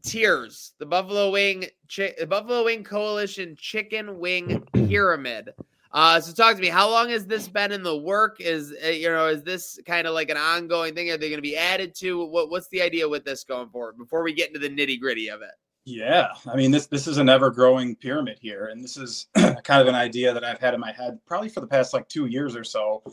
tiers, 0.04 0.74
the 0.80 0.86
Buffalo 0.86 1.32
Wing, 1.32 1.66
chi- 1.94 2.16
the 2.20 2.28
Buffalo 2.28 2.66
Wing 2.66 2.84
Coalition 2.84 3.56
Chicken 3.58 4.20
Wing 4.20 4.64
Pyramid. 4.74 5.50
Uh, 5.94 6.22
so 6.22 6.32
talk 6.32 6.56
to 6.56 6.62
me. 6.62 6.70
How 6.70 6.90
long 6.90 7.10
has 7.10 7.26
this 7.26 7.48
been 7.48 7.72
in 7.72 7.84
the 7.84 7.96
work? 7.96 8.40
Is 8.40 8.74
uh, 8.84 8.90
you 8.90 9.10
know, 9.10 9.28
is 9.28 9.44
this 9.44 9.80
kind 9.86 10.08
of 10.08 10.14
like 10.14 10.30
an 10.30 10.38
ongoing 10.38 10.96
thing? 10.96 11.10
Are 11.10 11.18
they 11.18 11.30
going 11.30 11.38
to 11.38 11.42
be 11.42 11.58
added 11.58 11.94
to? 11.96 12.26
What 12.26 12.50
What's 12.50 12.70
the 12.70 12.82
idea 12.82 13.08
with 13.08 13.26
this 13.26 13.44
going 13.44 13.70
forward? 13.70 13.98
Before 13.98 14.24
we 14.24 14.34
get 14.34 14.48
into 14.48 14.60
the 14.60 14.70
nitty 14.70 15.00
gritty 15.00 15.30
of 15.30 15.42
it. 15.42 15.52
Yeah, 15.84 16.30
I 16.46 16.56
mean 16.56 16.72
this 16.72 16.86
this 16.86 17.08
is 17.08 17.18
an 17.18 17.28
ever 17.28 17.50
growing 17.50 17.96
pyramid 17.96 18.38
here, 18.40 18.68
and 18.68 18.84
this 18.84 18.98
is 18.98 19.28
kind 19.36 19.82
of 19.82 19.88
an 19.88 19.96
idea 19.96 20.34
that 20.34 20.44
I've 20.44 20.60
had 20.60 20.74
in 20.74 20.80
my 20.80 20.92
head 20.92 21.20
probably 21.26 21.50
for 21.50 21.60
the 21.60 21.68
past 21.68 21.94
like 21.94 22.08
two 22.08 22.28
years 22.28 22.56
or 22.56 22.64
so. 22.64 23.04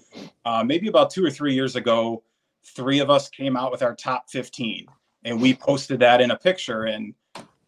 Uh, 0.44 0.62
maybe 0.62 0.88
about 0.88 1.10
two 1.10 1.24
or 1.24 1.30
three 1.30 1.54
years 1.54 1.76
ago, 1.76 2.22
three 2.64 3.00
of 3.00 3.08
us 3.10 3.28
came 3.30 3.56
out 3.56 3.72
with 3.72 3.82
our 3.82 3.94
top 3.94 4.28
fifteen, 4.30 4.86
and 5.24 5.40
we 5.40 5.54
posted 5.54 5.98
that 6.00 6.20
in 6.20 6.30
a 6.30 6.36
picture, 6.36 6.84
and 6.84 7.14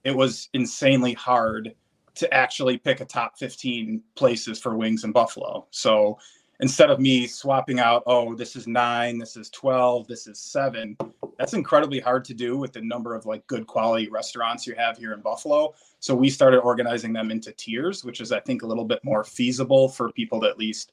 it 0.05 0.15
was 0.15 0.51
insanely 0.53 1.15
hard 1.15 1.75
to 2.15 2.33
actually 2.33 2.79
pick 2.79 3.01
a 3.01 3.05
top 3.05 3.39
fifteen 3.39 4.03
places 4.15 4.59
for 4.59 4.77
wings 4.77 5.05
in 5.05 5.13
Buffalo. 5.13 5.67
So 5.71 6.19
instead 6.61 6.91
of 6.91 7.01
me 7.01 7.27
swapping 7.27 7.81
out, 7.81 8.03
oh, 8.07 8.35
this 8.35 8.57
is 8.57 8.67
nine, 8.67 9.19
this 9.19 9.37
is 9.37 9.51
twelve, 9.51 10.07
this 10.07 10.27
is 10.27 10.39
seven, 10.39 10.97
that's 11.39 11.55
incredibly 11.55 12.01
hard 12.01 12.23
to 12.27 12.35
do 12.35 12.59
with 12.59 12.73
the 12.75 12.83
number 12.83 13.15
of 13.15 13.25
like 13.25 13.47
good 13.47 13.67
quality 13.67 14.11
restaurants 14.11 14.67
you 14.67 14.75
have 14.77 14.99
here 14.99 15.15
in 15.15 15.21
Buffalo. 15.21 15.75
So 15.99 16.15
we 16.15 16.29
started 16.29 16.59
organizing 16.59 17.15
them 17.15 17.31
into 17.31 17.51
tiers, 17.53 18.05
which 18.05 18.21
is 18.21 18.31
I 18.31 18.41
think 18.41 18.63
a 18.63 18.67
little 18.67 18.85
bit 18.85 19.03
more 19.05 19.25
feasible 19.25 19.89
for 19.89 20.13
people 20.13 20.41
to 20.43 20.49
at 20.49 20.59
least 20.59 20.93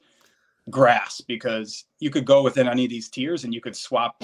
grasp 0.70 1.26
because 1.26 1.84
you 1.98 2.08
could 2.08 2.24
go 2.24 2.42
within 2.42 2.66
any 2.66 2.84
of 2.84 2.90
these 2.90 3.10
tiers 3.10 3.44
and 3.44 3.52
you 3.54 3.60
could 3.60 3.76
swap 3.76 4.22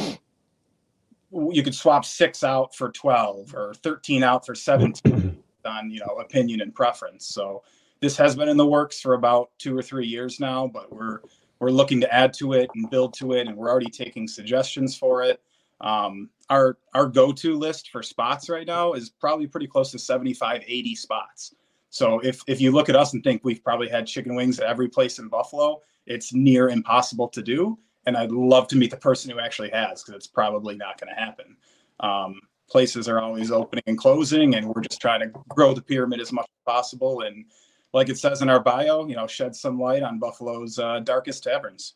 you 1.31 1.63
could 1.63 1.75
swap 1.75 2.05
6 2.05 2.45
out 2.45 2.75
for 2.75 2.91
12 2.91 3.55
or 3.55 3.75
13 3.75 4.23
out 4.23 4.47
for 4.47 4.55
17 4.55 5.43
on, 5.67 5.91
you 5.91 6.01
know, 6.01 6.17
opinion 6.21 6.61
and 6.61 6.75
preference. 6.75 7.27
So 7.27 7.63
this 8.01 8.17
has 8.17 8.37
been 8.37 8.49
in 8.49 8.57
the 8.57 8.67
works 8.67 9.01
for 9.01 9.15
about 9.15 9.51
2 9.59 9.77
or 9.77 9.83
3 9.83 10.07
years 10.07 10.41
now, 10.41 10.67
but 10.67 10.93
we're 10.93 11.21
we're 11.61 11.71
looking 11.71 12.01
to 12.01 12.13
add 12.13 12.35
to 12.35 12.53
it 12.53 12.69
and 12.75 12.91
build 12.91 13.15
to 13.15 13.33
it, 13.33 13.47
and 13.47 13.57
we're 13.57 13.71
already 13.71 13.91
taking 13.91 14.29
suggestions 14.29 14.97
for 14.97 15.23
it. 15.23 15.41
Um, 15.81 16.31
our 16.51 16.79
our 16.95 17.07
go-to 17.07 17.57
list 17.57 17.91
for 17.91 18.03
spots 18.03 18.49
right 18.49 18.67
now 18.67 18.93
is 18.93 19.11
probably 19.11 19.47
pretty 19.47 19.67
close 19.67 19.91
to 19.93 19.99
75, 19.99 20.63
80 20.67 20.95
spots. 20.95 21.55
So 21.91 22.19
if 22.21 22.43
if 22.47 22.61
you 22.61 22.73
look 22.73 22.89
at 22.89 22.97
us 22.97 23.15
and 23.15 23.23
think 23.23 23.43
we've 23.45 23.63
probably 23.63 23.89
had 23.89 24.07
chicken 24.07 24.35
wings 24.35 24.59
at 24.59 24.67
every 24.67 24.89
place 24.89 25.19
in 25.19 25.29
Buffalo, 25.29 25.81
it's 26.07 26.35
near 26.35 26.69
impossible 26.69 27.29
to 27.29 27.43
do. 27.43 27.79
And 28.07 28.17
I'd 28.17 28.33
love 28.33 28.69
to 28.69 28.77
meet 28.77 28.91
the 28.91 28.97
person 28.97 29.31
who 29.31 29.39
actually 29.39 29.71
has, 29.71 30.03
because 30.03 30.17
it's 30.17 30.27
probably 30.27 30.77
not 30.77 31.01
going 31.01 31.15
to 31.15 31.19
happen. 31.19 31.57
Um, 32.01 32.41
places 32.69 33.09
are 33.09 33.21
always 33.21 33.51
opening 33.51 33.85
and 33.87 33.99
closing, 33.99 34.55
and 34.55 34.67
we're 34.67 34.83
just 34.83 35.01
trying 35.01 35.21
to 35.21 35.29
grow 35.49 35.75
the 35.75 35.83
pyramid 35.83 36.21
as 36.21 36.33
much 36.33 36.47
as 36.47 36.73
possible. 36.73 37.23
And 37.23 37.45
like 37.93 38.09
it 38.09 38.19
says 38.19 38.43
in 38.43 38.49
our 38.49 38.61
bio, 38.61 39.07
you 39.07 39.17
know, 39.17 39.27
shed 39.27 39.55
some 39.55 39.79
light 39.79 40.03
on 40.03 40.19
Buffalo's 40.19 40.79
uh, 40.79 41.01
darkest 41.01 41.45
taverns. 41.45 41.95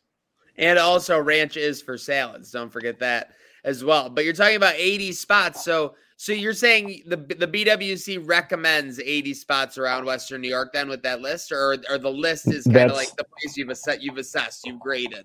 And 0.57 0.77
also, 0.77 1.19
ranch 1.19 1.57
is 1.57 1.81
for 1.81 1.97
salads. 1.97 2.51
Don't 2.51 2.71
forget 2.71 2.99
that 2.99 3.31
as 3.63 3.83
well. 3.83 4.09
But 4.09 4.25
you're 4.25 4.33
talking 4.33 4.57
about 4.57 4.75
80 4.75 5.13
spots, 5.13 5.63
so 5.63 5.95
so 6.17 6.33
you're 6.33 6.53
saying 6.53 7.03
the 7.05 7.15
the 7.15 7.47
BWC 7.47 8.27
recommends 8.27 8.99
80 8.99 9.33
spots 9.33 9.77
around 9.77 10.03
Western 10.03 10.41
New 10.41 10.49
York 10.49 10.73
then 10.73 10.89
with 10.89 11.01
that 11.03 11.21
list, 11.21 11.53
or 11.53 11.77
or 11.89 11.97
the 11.97 12.11
list 12.11 12.49
is 12.49 12.65
kind 12.65 12.91
of 12.91 12.97
like 12.97 13.15
the 13.15 13.23
place 13.23 13.55
you've 13.55 13.69
assessed, 13.69 14.01
you've 14.01 14.17
assessed, 14.17 14.65
you've 14.65 14.81
graded. 14.81 15.23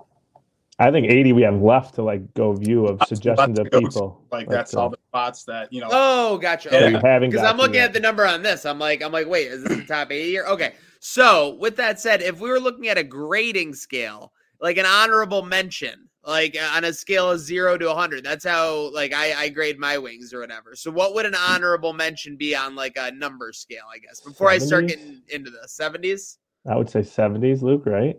I 0.78 0.90
think 0.90 1.06
80 1.10 1.32
we 1.34 1.42
have 1.42 1.60
left 1.62 1.94
to 1.96 2.02
like 2.02 2.34
go 2.34 2.52
view 2.52 2.86
of 2.86 3.00
suggestions 3.06 3.58
of 3.58 3.70
people. 3.70 4.22
Like 4.32 4.48
that's 4.48 4.74
uh, 4.74 4.80
all 4.80 4.90
the 4.90 4.98
spots 5.08 5.44
that 5.44 5.72
you 5.72 5.80
know. 5.80 5.88
Oh, 5.92 6.38
gotcha. 6.38 6.70
Yeah. 6.72 6.80
that 6.80 6.94
Okay. 6.96 7.08
haven't 7.08 7.30
Because 7.30 7.46
I'm 7.46 7.56
looking 7.56 7.76
yet. 7.76 7.86
at 7.86 7.92
the 7.92 8.00
number 8.00 8.26
on 8.26 8.42
this. 8.42 8.66
I'm 8.66 8.78
like, 8.78 9.02
I'm 9.02 9.12
like, 9.12 9.28
wait, 9.28 9.46
is 9.48 9.62
this 9.62 9.76
the 9.78 9.84
top 9.84 10.10
80 10.10 10.28
here? 10.28 10.44
Okay. 10.46 10.74
So 11.00 11.54
with 11.60 11.76
that 11.76 12.00
said, 12.00 12.22
if 12.22 12.40
we 12.40 12.48
were 12.50 12.58
looking 12.58 12.88
at 12.88 12.98
a 12.98 13.04
grading 13.04 13.74
scale, 13.74 14.32
like 14.60 14.76
an 14.78 14.86
honorable 14.86 15.42
mention, 15.42 16.08
like 16.26 16.56
uh, 16.60 16.76
on 16.76 16.84
a 16.84 16.92
scale 16.92 17.30
of 17.30 17.38
zero 17.38 17.76
to 17.78 17.86
100, 17.86 18.24
that's 18.24 18.44
how 18.44 18.90
like 18.92 19.12
I, 19.12 19.32
I 19.42 19.48
grade 19.50 19.78
my 19.78 19.96
wings 19.98 20.32
or 20.34 20.40
whatever. 20.40 20.74
So 20.74 20.90
what 20.90 21.14
would 21.14 21.26
an 21.26 21.34
honorable 21.36 21.92
mention 21.92 22.36
be 22.36 22.56
on 22.56 22.74
like 22.74 22.96
a 22.96 23.12
number 23.12 23.52
scale? 23.52 23.84
I 23.94 23.98
guess 23.98 24.20
before 24.20 24.48
I 24.50 24.58
start 24.58 24.88
getting 24.88 25.20
into 25.28 25.50
the 25.50 25.68
70s. 25.68 26.38
I 26.68 26.74
would 26.76 26.88
say 26.90 27.00
70s, 27.00 27.60
Luke, 27.62 27.84
right? 27.86 28.16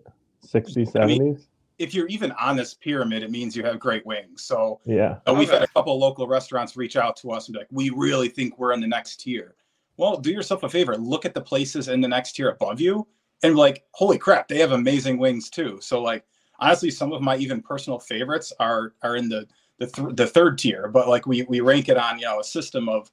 60s, 0.47 0.95
I 1.01 1.05
mean- 1.07 1.35
70s. 1.35 1.47
If 1.77 1.93
you're 1.93 2.07
even 2.07 2.31
on 2.33 2.55
this 2.55 2.73
pyramid, 2.73 3.23
it 3.23 3.31
means 3.31 3.55
you 3.55 3.63
have 3.63 3.79
great 3.79 4.05
wings. 4.05 4.43
So 4.43 4.79
yeah. 4.85 5.17
uh, 5.27 5.33
we've 5.33 5.49
Okay. 5.49 5.59
had 5.59 5.63
a 5.63 5.67
couple 5.67 5.93
of 5.93 5.99
local 5.99 6.27
restaurants 6.27 6.77
reach 6.77 6.95
out 6.95 7.17
to 7.17 7.31
us 7.31 7.47
and 7.47 7.53
be 7.53 7.59
like, 7.59 7.67
"We 7.71 7.89
really 7.89 8.29
think 8.29 8.57
we're 8.57 8.73
in 8.73 8.79
the 8.81 8.87
next 8.87 9.21
tier." 9.21 9.55
Well, 9.97 10.17
do 10.17 10.31
yourself 10.31 10.63
a 10.63 10.69
favor, 10.69 10.97
look 10.97 11.25
at 11.25 11.33
the 11.33 11.41
places 11.41 11.87
in 11.87 12.01
the 12.01 12.07
next 12.07 12.33
tier 12.33 12.49
above 12.49 12.81
you, 12.81 13.07
and 13.43 13.55
like, 13.55 13.83
holy 13.91 14.17
crap, 14.17 14.47
they 14.47 14.59
have 14.59 14.71
amazing 14.73 15.17
wings 15.17 15.49
too. 15.49 15.79
So 15.81 16.01
like, 16.01 16.25
honestly, 16.59 16.91
some 16.91 17.13
of 17.13 17.21
my 17.21 17.37
even 17.37 17.61
personal 17.61 17.99
favorites 17.99 18.51
are 18.59 18.93
are 19.03 19.15
in 19.15 19.29
the 19.29 19.47
the, 19.77 19.87
th- 19.87 20.15
the 20.15 20.27
third 20.27 20.57
tier, 20.57 20.87
but 20.87 21.09
like 21.09 21.25
we 21.27 21.43
we 21.43 21.59
rank 21.59 21.89
it 21.89 21.97
on 21.97 22.19
you 22.19 22.25
know 22.25 22.39
a 22.39 22.43
system 22.43 22.87
of, 22.87 23.11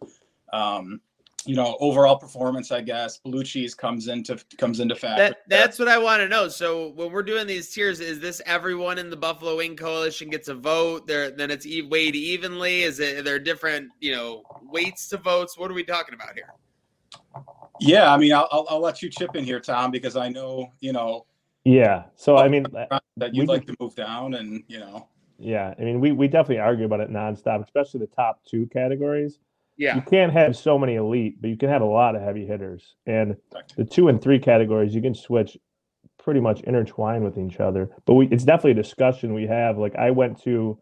um, 0.52 1.00
you 1.46 1.54
know, 1.54 1.76
overall 1.80 2.16
performance. 2.16 2.70
I 2.72 2.80
guess 2.80 3.18
blue 3.18 3.44
cheese 3.44 3.74
comes 3.74 4.08
into 4.08 4.42
comes 4.58 4.80
into 4.80 4.94
factor. 4.94 5.22
That 5.22 5.38
that's 5.48 5.78
what 5.78 5.88
I 5.88 5.98
want 5.98 6.20
to 6.20 6.28
know. 6.28 6.48
So 6.48 6.88
when 6.90 7.10
we're 7.10 7.22
doing 7.22 7.46
these 7.46 7.70
tiers, 7.70 8.00
is 8.00 8.20
this 8.20 8.40
everyone 8.46 8.98
in 8.98 9.10
the 9.10 9.16
Buffalo 9.16 9.56
Wing 9.56 9.76
Coalition 9.76 10.30
gets 10.30 10.48
a 10.48 10.54
vote? 10.54 11.06
There, 11.06 11.30
then 11.30 11.50
it's 11.50 11.66
e- 11.66 11.82
weighed 11.82 12.16
evenly. 12.16 12.82
Is 12.82 13.00
it 13.00 13.18
are 13.18 13.22
there 13.22 13.38
different, 13.38 13.90
you 14.00 14.12
know, 14.12 14.42
weights 14.62 15.08
to 15.08 15.16
votes? 15.16 15.58
What 15.58 15.70
are 15.70 15.74
we 15.74 15.84
talking 15.84 16.14
about 16.14 16.34
here? 16.34 16.52
Yeah, 17.80 18.12
I 18.12 18.16
mean, 18.16 18.32
I'll, 18.32 18.48
I'll, 18.52 18.66
I'll 18.70 18.80
let 18.80 19.02
you 19.02 19.10
chip 19.10 19.34
in 19.34 19.44
here, 19.44 19.58
Tom, 19.58 19.90
because 19.90 20.16
I 20.16 20.28
know 20.28 20.72
you 20.80 20.92
know 20.92 21.26
Yeah. 21.64 22.04
So, 22.16 22.36
I 22.36 22.48
mean, 22.48 22.64
that 23.16 23.34
you'd 23.34 23.48
like 23.48 23.66
to 23.66 23.74
move 23.80 23.94
down, 23.94 24.34
and 24.34 24.62
you 24.68 24.78
know, 24.78 25.08
yeah. 25.38 25.74
I 25.78 25.82
mean, 25.82 26.00
we, 26.00 26.12
we 26.12 26.28
definitely 26.28 26.60
argue 26.60 26.84
about 26.84 27.00
it 27.00 27.10
nonstop, 27.10 27.62
especially 27.64 28.00
the 28.00 28.06
top 28.06 28.40
two 28.44 28.66
categories. 28.66 29.38
Yeah, 29.76 29.96
You 29.96 30.02
can't 30.02 30.32
have 30.32 30.56
so 30.56 30.78
many 30.78 30.96
elite, 30.96 31.40
but 31.40 31.50
you 31.50 31.56
can 31.56 31.68
have 31.68 31.82
a 31.82 31.86
lot 31.86 32.14
of 32.14 32.22
heavy 32.22 32.46
hitters. 32.46 32.94
And 33.06 33.36
the 33.76 33.84
two 33.84 34.08
and 34.08 34.20
three 34.20 34.38
categories, 34.38 34.94
you 34.94 35.00
can 35.00 35.14
switch 35.14 35.56
pretty 36.22 36.40
much 36.40 36.60
intertwine 36.62 37.24
with 37.24 37.38
each 37.38 37.58
other. 37.58 37.90
But 38.04 38.14
we, 38.14 38.28
it's 38.28 38.44
definitely 38.44 38.72
a 38.72 38.82
discussion 38.82 39.34
we 39.34 39.46
have. 39.46 39.78
Like, 39.78 39.96
I 39.96 40.10
went 40.10 40.42
to 40.42 40.78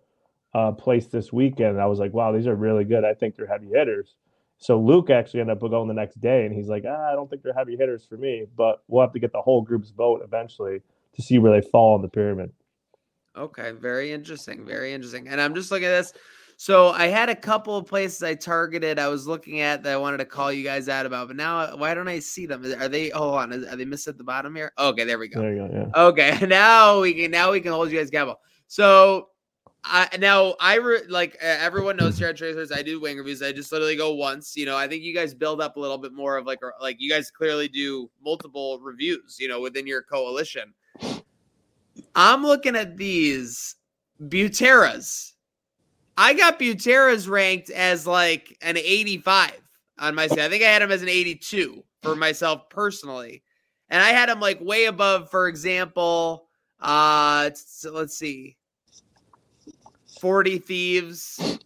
a 0.54 0.73
place 0.73 1.06
this 1.06 1.32
weekend 1.32 1.70
and 1.70 1.80
I 1.80 1.87
was 1.87 1.99
like, 1.99 2.12
wow, 2.12 2.32
these 2.32 2.47
are 2.47 2.56
really 2.56 2.85
good. 2.85 3.04
I 3.04 3.14
think 3.14 3.37
they're 3.37 3.47
heavy 3.47 3.68
hitters. 3.68 4.16
So 4.59 4.78
Luke 4.78 5.09
actually 5.09 5.40
ended 5.40 5.56
up 5.56 5.70
going 5.70 5.88
the 5.88 5.94
next 5.94 6.20
day 6.20 6.44
and 6.44 6.54
he's 6.54 6.68
like, 6.68 6.85
ah, 6.87 7.11
I 7.11 7.14
don't 7.14 7.30
think 7.30 7.42
they're 7.42 7.54
heavy 7.54 7.76
hitters 7.76 8.04
for 8.04 8.16
me, 8.16 8.47
but 8.56 8.82
we'll 8.88 9.02
have 9.02 9.12
to 9.12 9.18
get 9.18 9.32
the 9.32 9.40
whole 9.40 9.62
group's 9.62 9.90
vote 9.90 10.20
eventually 10.23 10.82
to 11.14 11.23
see 11.23 11.38
where 11.38 11.59
they 11.59 11.66
fall 11.66 11.97
in 11.97 12.02
the 12.02 12.09
pyramid. 12.09 12.52
Okay, 13.37 13.70
very 13.70 14.12
interesting. 14.12 14.66
Very 14.66 14.92
interesting. 14.92 15.28
And 15.28 15.40
I'm 15.40 15.54
just 15.54 15.70
looking 15.70 15.87
at 15.87 15.92
this. 15.92 16.12
So 16.61 16.90
I 16.90 17.07
had 17.07 17.31
a 17.31 17.35
couple 17.35 17.75
of 17.75 17.87
places 17.87 18.23
I 18.23 18.35
targeted. 18.35 18.99
I 18.99 19.09
was 19.09 19.26
looking 19.26 19.61
at 19.61 19.83
that 19.83 19.95
I 19.95 19.97
wanted 19.97 20.19
to 20.19 20.26
call 20.26 20.52
you 20.52 20.62
guys 20.62 20.90
out 20.90 21.07
about, 21.07 21.29
but 21.29 21.37
now 21.38 21.75
why 21.75 21.95
don't 21.95 22.07
I 22.07 22.19
see 22.19 22.45
them? 22.45 22.62
Are 22.79 22.87
they? 22.87 23.11
Oh, 23.12 23.31
hold 23.31 23.35
on. 23.37 23.52
Are 23.64 23.76
they 23.76 23.87
missed 23.87 24.09
at 24.09 24.19
the 24.19 24.25
bottom 24.25 24.55
here? 24.55 24.71
Okay, 24.79 25.05
there 25.05 25.19
we 25.19 25.29
go. 25.29 25.40
There 25.40 25.55
you 25.55 25.67
go. 25.67 25.71
Yeah. 25.73 26.02
Okay, 26.02 26.47
now 26.47 27.00
we 27.00 27.14
can 27.14 27.31
now 27.31 27.50
we 27.50 27.62
can 27.62 27.73
hold 27.73 27.90
you 27.90 27.97
guys 27.97 28.09
accountable. 28.09 28.40
So, 28.67 29.31
I 29.85 30.11
now 30.19 30.55
I 30.61 30.75
re, 30.75 31.00
like 31.09 31.38
uh, 31.43 31.47
everyone 31.47 31.97
knows 31.97 32.19
here 32.19 32.29
at 32.29 32.37
Tracers, 32.37 32.71
I 32.71 32.83
do 32.83 33.00
wing 33.00 33.17
reviews. 33.17 33.40
I 33.40 33.52
just 33.52 33.73
literally 33.73 33.97
go 33.97 34.12
once. 34.12 34.55
You 34.55 34.67
know, 34.67 34.76
I 34.76 34.87
think 34.87 35.02
you 35.02 35.14
guys 35.14 35.33
build 35.33 35.62
up 35.62 35.79
a 35.79 35.81
little 35.81 35.97
bit 35.97 36.12
more 36.12 36.37
of 36.37 36.45
like 36.45 36.61
like 36.79 36.97
you 36.99 37.09
guys 37.09 37.31
clearly 37.31 37.69
do 37.69 38.11
multiple 38.23 38.79
reviews. 38.83 39.38
You 39.40 39.49
know, 39.49 39.62
within 39.62 39.87
your 39.87 40.02
coalition. 40.02 40.75
I'm 42.14 42.43
looking 42.43 42.76
at 42.76 42.99
these 42.99 43.76
Buteras. 44.23 45.33
I 46.17 46.35
got 46.35 46.59
Buteras 46.59 47.29
ranked 47.29 47.71
as 47.71 48.07
like 48.07 48.57
an 48.62 48.76
85 48.76 49.52
on 49.99 50.14
my 50.14 50.26
side. 50.26 50.40
I 50.40 50.49
think 50.49 50.62
I 50.62 50.69
had 50.69 50.83
him 50.83 50.93
as 50.93 51.02
an 51.02 51.09
82 51.09 51.83
for 52.02 52.14
myself 52.14 52.69
personally. 52.69 53.43
And 53.88 54.02
I 54.02 54.11
had 54.11 54.29
him 54.29 54.40
like 54.40 54.61
way 54.61 54.87
above, 54.87 55.31
for 55.31 55.49
example, 55.49 56.47
uh 56.81 57.50
so 57.55 57.93
let's 57.93 58.17
see. 58.17 58.57
40 60.21 60.59
Thieves, 60.59 61.59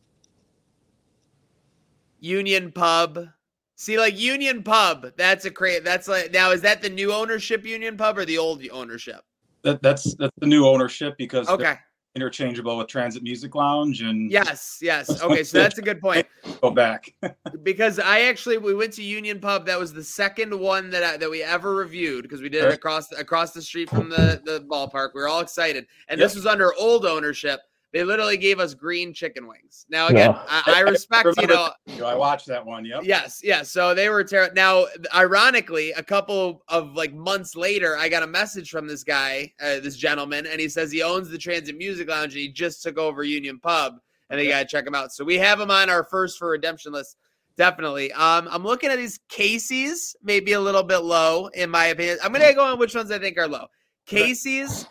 Union 2.20 2.70
Pub. 2.72 3.28
See, 3.76 3.98
like 3.98 4.18
Union 4.18 4.62
Pub, 4.62 5.12
that's 5.16 5.44
a 5.44 5.50
great. 5.50 5.82
That's 5.82 6.06
like 6.06 6.32
now. 6.32 6.52
Is 6.52 6.62
that 6.62 6.80
the 6.80 6.88
new 6.88 7.12
ownership 7.12 7.66
Union 7.66 7.96
Pub 7.96 8.16
or 8.16 8.24
the 8.24 8.38
old 8.38 8.62
ownership? 8.72 9.24
that, 9.64 9.82
that's 9.82 10.14
that's 10.14 10.32
the 10.38 10.46
new 10.46 10.66
ownership 10.66 11.16
because 11.18 11.48
Okay. 11.48 11.76
Interchangeable 12.14 12.76
with 12.78 12.87
Transit 12.87 13.23
Music 13.23 13.54
Lounge, 13.54 14.02
and 14.02 14.30
Yes. 14.30 14.78
Yes. 14.80 15.23
Okay. 15.23 15.42
So 15.42 15.59
that's 15.59 15.78
a 15.78 15.83
good 15.83 16.00
point. 16.00 16.26
go 16.62 16.71
back. 16.71 17.12
because 17.62 17.99
I 17.99 18.23
actually 18.23 18.59
we 18.59 18.75
went 18.75 18.92
to 18.94 19.02
Union 19.02 19.40
Pub. 19.40 19.66
That 19.66 19.78
was 19.78 19.92
the 19.92 20.04
second 20.04 20.59
one 20.59 20.90
that 20.90 21.02
I, 21.02 21.16
that 21.16 21.30
we 21.30 21.42
ever 21.42 21.75
reviewed 21.75 22.23
because 22.23 22.40
we 22.40 22.49
did 22.49 22.64
it 22.64 22.73
across 22.73 23.11
across 23.12 23.52
the 23.52 23.62
street 23.62 23.90
from 23.90 24.09
the 24.09 24.40
the 24.44 24.64
ballpark. 24.71 25.11
We 25.14 25.21
were 25.21 25.28
all 25.28 25.40
excited, 25.40 25.87
and 26.09 26.18
Yep. 26.18 26.26
this 26.26 26.37
was 26.37 26.47
under 26.47 26.73
old 26.75 27.04
ownership. 27.04 27.61
They 27.94 28.02
literally 28.02 28.36
gave 28.36 28.58
us 28.58 28.74
green 28.74 29.14
chicken 29.14 29.46
wings. 29.46 29.86
Now 29.88 30.08
again, 30.08 30.32
No. 30.32 30.42
I, 30.48 30.62
I 30.78 30.80
respect 30.80 31.26
you 31.26 31.32
Remember 31.36 31.70
know. 31.86 32.04
I 32.04 32.16
watched 32.16 32.48
that 32.48 32.66
one. 32.66 32.84
Yep. 32.84 33.04
Yes, 33.04 33.40
yes. 33.40 33.70
So 33.70 33.94
they 33.94 34.08
were 34.08 34.24
terrible. 34.24 34.52
Now, 34.56 34.86
ironically, 35.14 35.92
a 35.92 36.02
couple 36.02 36.64
of 36.66 36.96
like 36.96 37.14
months 37.14 37.54
later, 37.54 37.96
I 37.96 38.08
got 38.08 38.24
a 38.24 38.26
message 38.26 38.68
from 38.68 38.88
this 38.88 39.04
guy, 39.04 39.52
uh, 39.62 39.78
this 39.78 39.96
gentleman, 39.96 40.44
and 40.44 40.60
he 40.60 40.68
says 40.68 40.90
he 40.90 41.04
owns 41.04 41.30
the 41.30 41.38
Transit 41.38 41.78
Music 41.78 42.08
Lounge 42.08 42.32
and 42.32 42.40
he 42.40 42.48
just 42.48 42.82
took 42.82 42.98
over 42.98 43.22
Union 43.22 43.60
Pub, 43.60 44.00
and 44.28 44.40
they 44.40 44.48
got 44.48 44.58
to 44.58 44.66
check 44.66 44.84
him 44.84 44.96
out. 44.96 45.12
So 45.12 45.24
we 45.24 45.38
have 45.38 45.60
him 45.60 45.70
on 45.70 45.88
our 45.88 46.02
first 46.02 46.36
for 46.36 46.48
redemption 46.50 46.92
list. 46.92 47.16
Definitely. 47.56 48.10
Um, 48.14 48.48
I'm 48.50 48.64
looking 48.64 48.90
at 48.90 48.96
these 48.96 49.20
Casey's, 49.28 50.16
maybe 50.20 50.54
a 50.54 50.60
little 50.60 50.82
bit 50.82 51.04
low 51.04 51.46
in 51.54 51.70
my 51.70 51.86
opinion. 51.86 52.18
I'm 52.24 52.32
gonna 52.32 52.52
go 52.54 52.64
on 52.64 52.80
which 52.80 52.96
ones 52.96 53.12
I 53.12 53.20
think 53.20 53.38
are 53.38 53.46
low. 53.46 53.66
Casey's, 54.04 54.88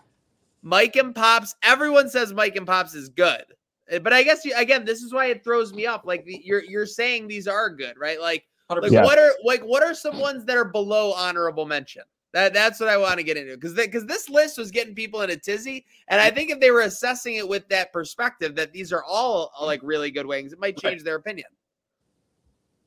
Mike 0.63 0.95
and 0.95 1.13
Pops. 1.13 1.55
Everyone 1.61 2.09
says 2.09 2.33
Mike 2.33 2.55
and 2.55 2.65
Pops 2.65 2.95
is 2.95 3.09
good. 3.09 3.43
Uh, 3.91 3.99
But 3.99 4.13
I 4.13 4.23
guess 4.23 4.43
you, 4.45 4.53
again, 4.55 4.85
this 4.85 5.03
is 5.03 5.13
why 5.13 5.27
it 5.27 5.43
throws 5.43 5.73
me 5.73 5.85
up. 5.85 6.03
Like 6.05 6.23
you're 6.25 6.63
you're 6.63 6.85
saying 6.85 7.27
these 7.27 7.47
are 7.47 7.69
good, 7.69 7.97
right? 7.97 8.19
Like 8.19 8.45
like 8.69 8.91
Yeah. 8.91 9.03
what 9.03 9.19
are 9.19 9.31
like 9.43 9.61
what 9.61 9.83
are 9.83 9.93
some 9.93 10.19
ones 10.19 10.45
that 10.45 10.57
are 10.57 10.65
below 10.65 11.11
honorable 11.13 11.65
mention? 11.65 12.03
That 12.31 12.53
that's 12.53 12.79
what 12.79 12.89
I 12.89 12.97
want 12.97 13.17
to 13.17 13.23
get 13.23 13.37
into 13.37 13.53
because 13.55 13.75
because 13.75 14.05
this 14.05 14.27
list 14.29 14.57
was 14.57 14.71
getting 14.71 14.95
people 14.95 15.21
in 15.21 15.29
a 15.29 15.35
tizzy, 15.35 15.85
and 16.07 16.19
I 16.19 16.31
think 16.31 16.49
if 16.49 16.59
they 16.59 16.71
were 16.71 16.81
assessing 16.81 17.35
it 17.35 17.47
with 17.47 17.67
that 17.69 17.93
perspective 17.93 18.55
that 18.55 18.73
these 18.73 18.91
are 18.91 19.03
all 19.03 19.51
uh, 19.59 19.65
like 19.65 19.81
really 19.83 20.09
good 20.09 20.25
wings, 20.25 20.53
it 20.53 20.59
might 20.59 20.75
Right. 20.83 20.91
change 20.93 21.03
their 21.03 21.15
opinion. 21.15 21.47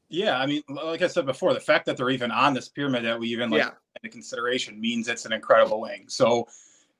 Yeah, 0.08 0.38
I 0.38 0.46
mean, 0.46 0.62
like 0.68 1.02
I 1.02 1.08
said 1.08 1.26
before, 1.26 1.52
the 1.52 1.60
fact 1.60 1.84
that 1.86 1.96
they're 1.96 2.10
even 2.10 2.30
on 2.30 2.54
this 2.54 2.68
pyramid 2.68 3.04
that 3.04 3.18
we 3.18 3.28
even 3.28 3.50
like 3.50 3.60
Yeah. 3.60 3.70
into 4.02 4.12
consideration 4.12 4.80
means 4.80 5.08
it's 5.08 5.26
an 5.26 5.32
incredible 5.32 5.80
wing. 5.80 6.06
So 6.08 6.48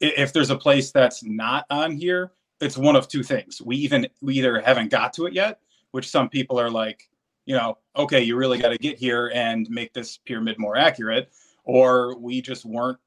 if 0.01 0.33
there's 0.33 0.51
a 0.51 0.57
place 0.57 0.93
that's 0.93 1.25
not 1.25 1.67
on 1.71 1.93
here, 1.93 2.33
it's 2.61 2.77
one 2.77 2.97
of 2.97 3.09
two 3.09 3.23
things. 3.23 3.61
We 3.63 3.77
even 3.77 4.09
we 4.21 4.35
either 4.35 4.61
haven't 4.61 4.91
got 4.91 5.13
to 5.15 5.27
it 5.27 5.33
yet, 5.33 5.61
which 5.91 6.09
some 6.09 6.29
people 6.29 6.59
are 6.61 6.71
like, 6.71 7.09
you 7.45 7.57
know, 7.57 7.79
okay, 7.97 8.23
you 8.23 8.37
really 8.37 8.59
got 8.59 8.71
to 8.71 8.79
get 8.79 8.99
here 8.99 9.31
and 9.35 9.69
make 9.71 9.93
this 9.93 10.19
pyramid 10.19 10.59
more 10.59 10.77
accurate, 10.77 11.31
or 11.65 12.17
we 12.19 12.41
just 12.41 12.65
weren't 12.65 12.99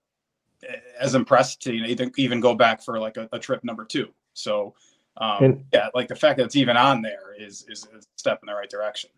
as 0.99 1.15
impressed 1.15 1.61
to 1.61 1.73
you 1.73 1.81
know 1.81 1.87
even, 1.87 2.11
even 2.17 2.39
go 2.39 2.53
back 2.53 2.81
for 2.81 2.99
like 2.99 3.17
a, 3.17 3.29
a 3.31 3.39
trip 3.39 3.63
number 3.63 3.85
two. 3.85 4.09
So 4.33 4.73
um, 5.17 5.43
And- 5.43 5.65
yeah, 5.73 5.89
like 5.93 6.07
the 6.07 6.15
fact 6.15 6.37
that 6.37 6.45
it's 6.45 6.55
even 6.55 6.77
on 6.77 7.01
there 7.01 7.35
is 7.37 7.65
is 7.69 7.85
a 7.85 8.01
step 8.15 8.39
in 8.41 8.47
the 8.47 8.53
right 8.53 8.69
direction. 8.69 9.09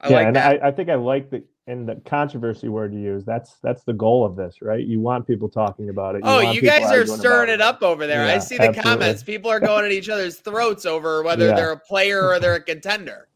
I 0.00 0.08
yeah, 0.08 0.16
like 0.16 0.26
and 0.28 0.36
that. 0.36 0.62
I, 0.62 0.68
I 0.68 0.70
think 0.70 0.88
I 0.88 0.94
like 0.94 1.30
the 1.30 1.44
and 1.70 1.88
the 1.88 1.94
controversy 2.04 2.68
word 2.68 2.92
you 2.92 3.00
use. 3.00 3.24
That's 3.24 3.54
that's 3.62 3.84
the 3.84 3.92
goal 3.92 4.24
of 4.24 4.36
this, 4.36 4.60
right? 4.60 4.84
You 4.84 5.00
want 5.00 5.26
people 5.26 5.48
talking 5.48 5.88
about 5.88 6.16
it. 6.16 6.22
Oh, 6.24 6.42
want 6.42 6.56
you 6.56 6.62
guys 6.62 6.90
are 6.90 7.06
stirring 7.06 7.48
it 7.48 7.60
up 7.60 7.82
over 7.82 8.06
there. 8.06 8.24
I 8.26 8.38
see 8.38 8.56
the 8.56 8.64
absolutely. 8.64 8.82
comments. 8.90 9.22
People 9.22 9.50
are 9.50 9.60
going 9.60 9.84
at 9.84 9.92
each 9.92 10.08
other's 10.08 10.38
throats 10.38 10.84
over 10.84 11.22
whether 11.22 11.46
Yeah. 11.46 11.54
they're 11.54 11.72
a 11.72 11.78
player 11.78 12.26
or 12.28 12.40
they're 12.40 12.56
a 12.56 12.62
contender. 12.74 13.28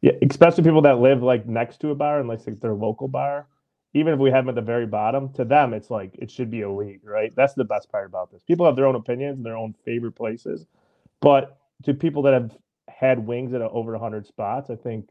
Yeah, 0.00 0.12
especially 0.28 0.64
people 0.64 0.82
that 0.82 0.98
live 0.98 1.22
like 1.22 1.46
next 1.46 1.80
to 1.82 1.90
a 1.90 1.94
bar 1.94 2.18
and 2.18 2.28
like, 2.28 2.44
like 2.46 2.60
their 2.60 2.74
local 2.74 3.06
bar. 3.08 3.46
Even 3.94 4.12
if 4.12 4.18
we 4.18 4.30
have 4.30 4.44
them 4.44 4.50
at 4.50 4.54
the 4.56 4.60
very 4.60 4.86
bottom, 4.86 5.32
to 5.32 5.44
them 5.44 5.72
it's 5.72 5.88
like 5.88 6.14
it 6.18 6.30
should 6.30 6.50
be 6.50 6.60
elite, 6.60 7.00
right? 7.04 7.32
That's 7.34 7.54
the 7.54 7.64
best 7.64 7.90
part 7.90 8.06
about 8.06 8.30
this. 8.30 8.42
People 8.42 8.66
have 8.66 8.76
their 8.76 8.86
own 8.86 8.96
opinions 8.96 9.36
and 9.38 9.46
their 9.46 9.56
own 9.56 9.74
favorite 9.84 10.12
places, 10.12 10.66
but 11.20 11.58
to 11.84 11.94
people 11.94 12.22
that 12.22 12.34
have 12.34 12.56
had 12.88 13.24
wings 13.24 13.54
at 13.54 13.62
over 13.62 13.92
100 13.92 14.26
spots, 14.26 14.68
I 14.68 14.74
think 14.76 15.08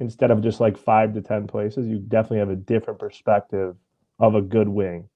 instead 0.00 0.30
of 0.30 0.42
just 0.42 0.60
like 0.60 0.76
five 0.76 1.14
to 1.14 1.22
10 1.22 1.46
places, 1.46 1.86
you 1.86 1.98
definitely 1.98 2.38
have 2.38 2.50
a 2.50 2.56
different 2.56 2.98
perspective 2.98 3.76
of 4.18 4.34
a 4.34 4.42
good 4.42 4.68
wing. 4.68 5.08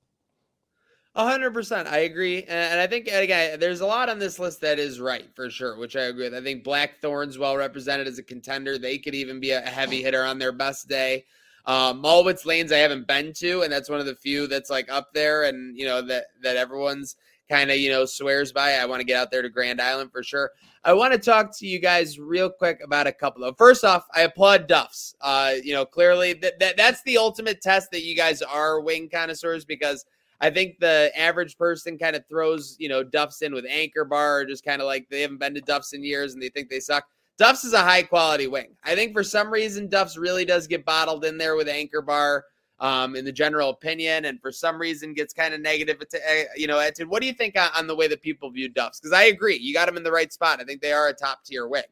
A 1.14 1.26
hundred 1.26 1.52
percent, 1.52 1.88
I 1.88 1.98
agree, 1.98 2.42
and, 2.44 2.80
I 2.80 2.86
think 2.86 3.06
again, 3.06 3.60
there's 3.60 3.82
a 3.82 3.86
lot 3.86 4.08
on 4.08 4.18
this 4.18 4.38
list 4.38 4.62
that 4.62 4.78
is 4.78 4.98
right 4.98 5.28
for 5.34 5.50
sure, 5.50 5.76
which 5.76 5.94
I 5.94 6.04
agree 6.04 6.24
with. 6.24 6.34
I 6.34 6.40
think 6.40 6.64
Blackthorn's 6.64 7.36
well 7.36 7.54
represented 7.54 8.06
as 8.06 8.18
a 8.18 8.22
contender. 8.22 8.78
They 8.78 8.96
could 8.96 9.14
even 9.14 9.38
be 9.38 9.50
a 9.50 9.60
heavy 9.60 10.02
hitter 10.02 10.24
on 10.24 10.38
their 10.38 10.52
best 10.52 10.88
day. 10.88 11.26
Um, 11.66 12.02
Malwitz 12.02 12.46
Lanes 12.46 12.72
I 12.72 12.78
haven't 12.78 13.06
been 13.06 13.34
to, 13.34 13.60
and 13.60 13.70
that's 13.70 13.90
one 13.90 14.00
of 14.00 14.06
the 14.06 14.14
few 14.14 14.46
that's 14.46 14.70
like 14.70 14.90
up 14.90 15.12
there, 15.12 15.42
and 15.42 15.76
you 15.76 15.84
know 15.84 16.00
that 16.00 16.28
that 16.42 16.56
everyone's 16.56 17.16
kind 17.48 17.70
of 17.70 17.76
you 17.76 17.90
know 17.90 18.04
swears 18.04 18.52
by. 18.52 18.72
I 18.74 18.86
want 18.86 19.00
to 19.00 19.04
get 19.04 19.16
out 19.16 19.30
there 19.30 19.42
to 19.42 19.48
Grand 19.48 19.80
Island 19.80 20.10
for 20.12 20.22
sure. 20.22 20.50
I 20.84 20.92
want 20.92 21.12
to 21.12 21.18
talk 21.18 21.56
to 21.58 21.66
you 21.66 21.78
guys 21.78 22.18
real 22.18 22.50
quick 22.50 22.80
about 22.84 23.06
a 23.06 23.12
couple 23.12 23.44
of. 23.44 23.56
First 23.56 23.84
off, 23.84 24.06
I 24.14 24.22
applaud 24.22 24.66
Duffs. 24.66 25.14
Uh, 25.20 25.54
you 25.62 25.74
know, 25.74 25.84
clearly 25.84 26.32
that, 26.34 26.58
that 26.58 26.76
that's 26.76 27.02
the 27.04 27.18
ultimate 27.18 27.60
test 27.60 27.90
that 27.92 28.04
you 28.04 28.16
guys 28.16 28.42
are 28.42 28.80
wing 28.80 29.08
connoisseurs 29.08 29.64
because 29.64 30.04
I 30.40 30.50
think 30.50 30.80
the 30.80 31.12
average 31.16 31.56
person 31.56 31.96
kind 31.96 32.16
of 32.16 32.26
throws, 32.26 32.76
you 32.80 32.88
know, 32.88 33.04
Duffs 33.04 33.42
in 33.42 33.54
with 33.54 33.64
Anchor 33.68 34.04
Bar 34.04 34.40
or 34.40 34.44
just 34.44 34.64
kind 34.64 34.82
of 34.82 34.86
like 34.86 35.08
they 35.08 35.20
haven't 35.20 35.38
been 35.38 35.54
to 35.54 35.60
Duffs 35.60 35.92
in 35.92 36.02
years 36.02 36.34
and 36.34 36.42
they 36.42 36.48
think 36.48 36.68
they 36.68 36.80
suck. 36.80 37.06
Duffs 37.38 37.64
is 37.64 37.74
a 37.74 37.82
high 37.82 38.02
quality 38.02 38.48
wing. 38.48 38.74
I 38.84 38.96
think 38.96 39.12
for 39.12 39.22
some 39.22 39.52
reason 39.52 39.88
Duffs 39.88 40.16
really 40.16 40.44
does 40.44 40.66
get 40.66 40.84
bottled 40.84 41.24
in 41.24 41.38
there 41.38 41.54
with 41.54 41.68
Anchor 41.68 42.02
Bar, 42.02 42.44
um, 42.82 43.14
in 43.14 43.24
the 43.24 43.32
general 43.32 43.70
opinion, 43.70 44.26
and 44.26 44.40
for 44.40 44.50
some 44.50 44.78
reason 44.78 45.14
gets 45.14 45.32
kind 45.32 45.54
of 45.54 45.60
negative, 45.60 46.02
uh, 46.02 46.18
you 46.56 46.66
know, 46.66 46.78
attitude. 46.80 47.08
What 47.08 47.22
do 47.22 47.28
you 47.28 47.32
think 47.32 47.56
on, 47.56 47.70
on 47.78 47.86
the 47.86 47.94
way 47.94 48.08
that 48.08 48.20
people 48.20 48.50
view 48.50 48.68
Duffs? 48.68 49.00
Because 49.00 49.12
I 49.12 49.24
agree, 49.24 49.56
you 49.56 49.72
got 49.72 49.86
them 49.86 49.96
in 49.96 50.02
the 50.02 50.12
right 50.12 50.30
spot. 50.32 50.60
I 50.60 50.64
think 50.64 50.82
they 50.82 50.92
are 50.92 51.08
a 51.08 51.14
top 51.14 51.44
tier 51.44 51.68
wing. 51.68 51.82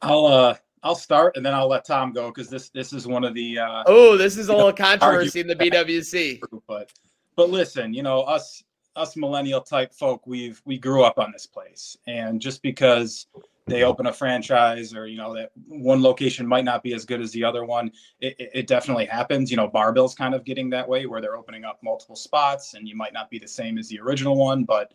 I'll 0.00 0.24
uh 0.24 0.56
I'll 0.82 0.94
start 0.94 1.36
and 1.36 1.44
then 1.44 1.52
I'll 1.52 1.68
let 1.68 1.84
Tom 1.84 2.12
go 2.12 2.28
because 2.28 2.48
this 2.48 2.70
this 2.70 2.92
is 2.92 3.06
one 3.06 3.24
of 3.24 3.34
the 3.34 3.58
uh, 3.58 3.82
Oh, 3.86 4.16
this 4.16 4.38
is 4.38 4.48
a 4.48 4.54
little 4.54 4.72
controversy 4.72 5.40
in 5.40 5.46
the 5.46 5.56
BWC. 5.56 6.40
but 6.68 6.90
but 7.36 7.50
listen, 7.50 7.92
you 7.92 8.02
know, 8.02 8.22
us 8.22 8.62
us 8.96 9.16
millennial 9.16 9.60
type 9.60 9.92
folk, 9.92 10.26
we've 10.26 10.62
we 10.64 10.78
grew 10.78 11.02
up 11.02 11.18
on 11.18 11.32
this 11.32 11.44
place. 11.44 11.96
And 12.06 12.40
just 12.40 12.62
because 12.62 13.26
they 13.70 13.84
open 13.84 14.06
a 14.06 14.12
franchise 14.12 14.94
or 14.94 15.06
you 15.06 15.16
know 15.16 15.34
that 15.34 15.50
one 15.68 16.02
location 16.02 16.46
might 16.46 16.64
not 16.64 16.82
be 16.82 16.92
as 16.92 17.04
good 17.04 17.20
as 17.20 17.30
the 17.32 17.44
other 17.44 17.64
one, 17.64 17.90
it, 18.20 18.34
it, 18.38 18.50
it 18.54 18.66
definitely 18.66 19.06
happens. 19.06 19.50
You 19.50 19.56
know, 19.56 19.68
Barbell's 19.68 20.14
kind 20.14 20.34
of 20.34 20.44
getting 20.44 20.68
that 20.70 20.88
way 20.88 21.06
where 21.06 21.20
they're 21.20 21.36
opening 21.36 21.64
up 21.64 21.78
multiple 21.82 22.16
spots 22.16 22.74
and 22.74 22.86
you 22.88 22.96
might 22.96 23.12
not 23.12 23.30
be 23.30 23.38
the 23.38 23.48
same 23.48 23.78
as 23.78 23.88
the 23.88 24.00
original 24.00 24.36
one. 24.36 24.64
But 24.64 24.92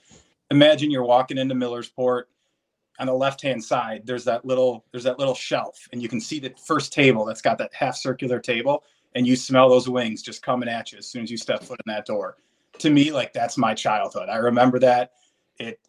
imagine 0.52 0.92
you're 0.92 1.06
walking 1.06 1.38
into 1.38 1.56
Millersport 1.56 2.24
on 3.00 3.08
the 3.08 3.14
left 3.14 3.42
hand 3.42 3.64
side 3.64 4.02
there's 4.06 4.24
that 4.24 4.46
little 4.46 4.86
there's 4.92 5.04
that 5.04 5.20
little 5.20 5.36
shelf 5.36 5.88
and 5.92 6.02
you 6.02 6.08
can 6.08 6.22
see 6.22 6.40
the 6.40 6.54
first 6.66 6.94
table 6.94 7.26
that's 7.26 7.42
got 7.42 7.58
that 7.58 7.74
half 7.74 7.96
circular 7.96 8.40
table 8.40 8.84
and 9.16 9.28
you 9.28 9.36
smell 9.36 9.70
those 9.70 9.90
wings 9.90 10.22
just 10.22 10.42
coming 10.42 10.70
at 10.70 10.92
you 10.92 10.98
as 10.98 11.08
soon 11.08 11.24
as 11.24 11.32
you 11.32 11.38
step 11.38 11.62
foot 11.62 11.80
in 11.86 11.92
that 11.92 12.06
door 12.06 12.38
to 12.80 12.90
me 12.90 13.12
like 13.12 13.34
that's 13.34 13.58
my 13.58 13.74
childhood 13.74 14.30
i 14.30 14.38
remember 14.38 14.80
that 14.80 15.12
it 15.60 15.80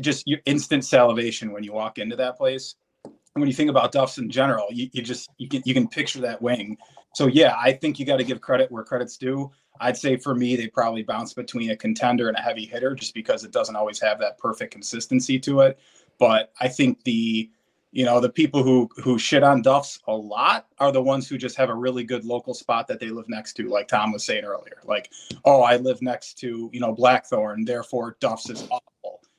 just 0.00 0.26
you 0.26 0.38
instant 0.46 0.84
salivation 0.84 1.52
when 1.52 1.62
you 1.62 1.72
walk 1.72 1.98
into 1.98 2.16
that 2.16 2.36
place 2.36 2.74
and 3.04 3.14
when 3.34 3.48
you 3.48 3.54
think 3.54 3.70
about 3.70 3.92
duffs 3.92 4.18
in 4.18 4.30
general 4.30 4.66
you, 4.70 4.88
you 4.92 5.02
just 5.02 5.30
you 5.38 5.48
can 5.48 5.62
you 5.64 5.74
can 5.74 5.86
picture 5.86 6.20
that 6.20 6.40
wing 6.40 6.76
so 7.14 7.26
yeah 7.26 7.54
i 7.58 7.72
think 7.72 7.98
you 7.98 8.06
got 8.06 8.16
to 8.16 8.24
give 8.24 8.40
credit 8.40 8.70
where 8.70 8.82
credit's 8.82 9.16
due 9.16 9.50
i'd 9.80 9.96
say 9.96 10.16
for 10.16 10.34
me 10.34 10.56
they 10.56 10.66
probably 10.66 11.02
bounce 11.02 11.34
between 11.34 11.70
a 11.70 11.76
contender 11.76 12.28
and 12.28 12.36
a 12.36 12.40
heavy 12.40 12.64
hitter 12.64 12.94
just 12.94 13.14
because 13.14 13.44
it 13.44 13.52
doesn't 13.52 13.76
always 13.76 14.00
have 14.00 14.18
that 14.18 14.38
perfect 14.38 14.72
consistency 14.72 15.38
to 15.38 15.60
it 15.60 15.78
but 16.18 16.52
I 16.60 16.68
think 16.68 17.02
the 17.04 17.50
you 17.92 18.04
know 18.04 18.20
the 18.20 18.28
people 18.28 18.62
who 18.62 18.88
who 18.96 19.18
shit 19.18 19.42
on 19.42 19.62
Duffs 19.62 19.98
a 20.06 20.14
lot 20.14 20.66
are 20.78 20.92
the 20.92 21.02
ones 21.02 21.28
who 21.28 21.38
just 21.38 21.56
have 21.56 21.70
a 21.70 21.74
really 21.74 22.04
good 22.04 22.24
local 22.24 22.54
spot 22.54 22.86
that 22.88 23.00
they 23.00 23.08
live 23.08 23.28
next 23.28 23.54
to, 23.54 23.68
like 23.68 23.88
Tom 23.88 24.12
was 24.12 24.24
saying 24.24 24.44
earlier. 24.44 24.78
Like, 24.84 25.10
oh, 25.44 25.62
I 25.62 25.76
live 25.76 26.02
next 26.02 26.38
to 26.40 26.70
you 26.72 26.80
know 26.80 26.92
Blackthorn, 26.92 27.64
therefore 27.64 28.16
Duffs 28.20 28.50
is 28.50 28.62
awful. 28.64 28.92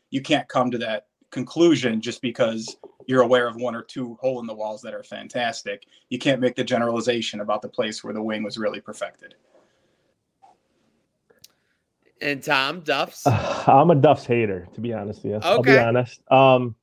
You 0.10 0.22
can't 0.22 0.48
come 0.48 0.72
to 0.72 0.78
that 0.80 1.08
conclusion 1.32 2.02
just 2.02 2.22
because 2.22 2.78
you're 3.08 3.22
aware 3.22 3.48
of 3.48 3.56
one 3.56 3.76
or 3.76 3.84
two 3.84 4.18
hole 4.22 4.40
in 4.40 4.48
the 4.48 4.54
walls 4.54 4.82
that 4.82 4.94
are 4.94 5.04
fantastic. 5.04 5.86
You 6.10 6.20
can't 6.20 6.42
make 6.42 6.56
the 6.56 6.64
generalization 6.64 7.40
about 7.40 7.62
the 7.62 7.70
place 7.70 8.04
where 8.04 8.14
the 8.14 8.22
wing 8.22 8.44
was 8.44 8.58
really 8.58 8.82
perfected. 8.82 9.36
And 12.22 12.42
Tom 12.42 12.82
Duffs. 12.82 13.26
I'm 13.68 13.92
a 13.92 13.96
Duff's 13.96 14.26
hater, 14.26 14.68
to 14.74 14.82
be 14.82 14.94
honest 14.94 15.24
with 15.24 15.34
you. 15.34 15.40
I'll 15.44 15.62
be 15.62 15.78
honest. 15.78 16.22
Um, 16.32 16.76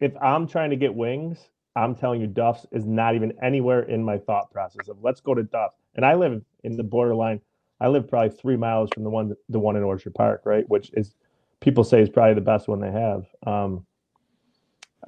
if 0.00 0.12
I'm 0.20 0.48
trying 0.48 0.70
to 0.70 0.76
get 0.76 0.94
wings, 0.94 1.38
I'm 1.76 1.94
telling 1.94 2.20
you, 2.20 2.26
Duff's 2.26 2.66
is 2.72 2.84
not 2.86 3.14
even 3.14 3.32
anywhere 3.42 3.82
in 3.82 4.02
my 4.02 4.18
thought 4.18 4.50
process 4.50 4.88
of 4.88 4.96
let's 5.02 5.20
go 5.20 5.34
to 5.34 5.42
Duff. 5.42 5.72
And 5.94 6.04
I 6.04 6.14
live 6.14 6.42
in 6.64 6.76
the 6.76 6.82
borderline. 6.82 7.40
I 7.80 7.88
live 7.88 8.08
probably 8.08 8.36
three 8.36 8.56
miles 8.56 8.90
from 8.92 9.04
the 9.04 9.10
one, 9.10 9.34
the 9.48 9.58
one 9.58 9.76
in 9.76 9.82
Orchard 9.82 10.14
Park, 10.14 10.42
right? 10.44 10.68
Which 10.68 10.90
is 10.94 11.14
people 11.60 11.84
say 11.84 12.00
is 12.00 12.08
probably 12.08 12.34
the 12.34 12.40
best 12.40 12.68
one 12.68 12.80
they 12.80 12.90
have. 12.90 13.26
Um, 13.46 13.86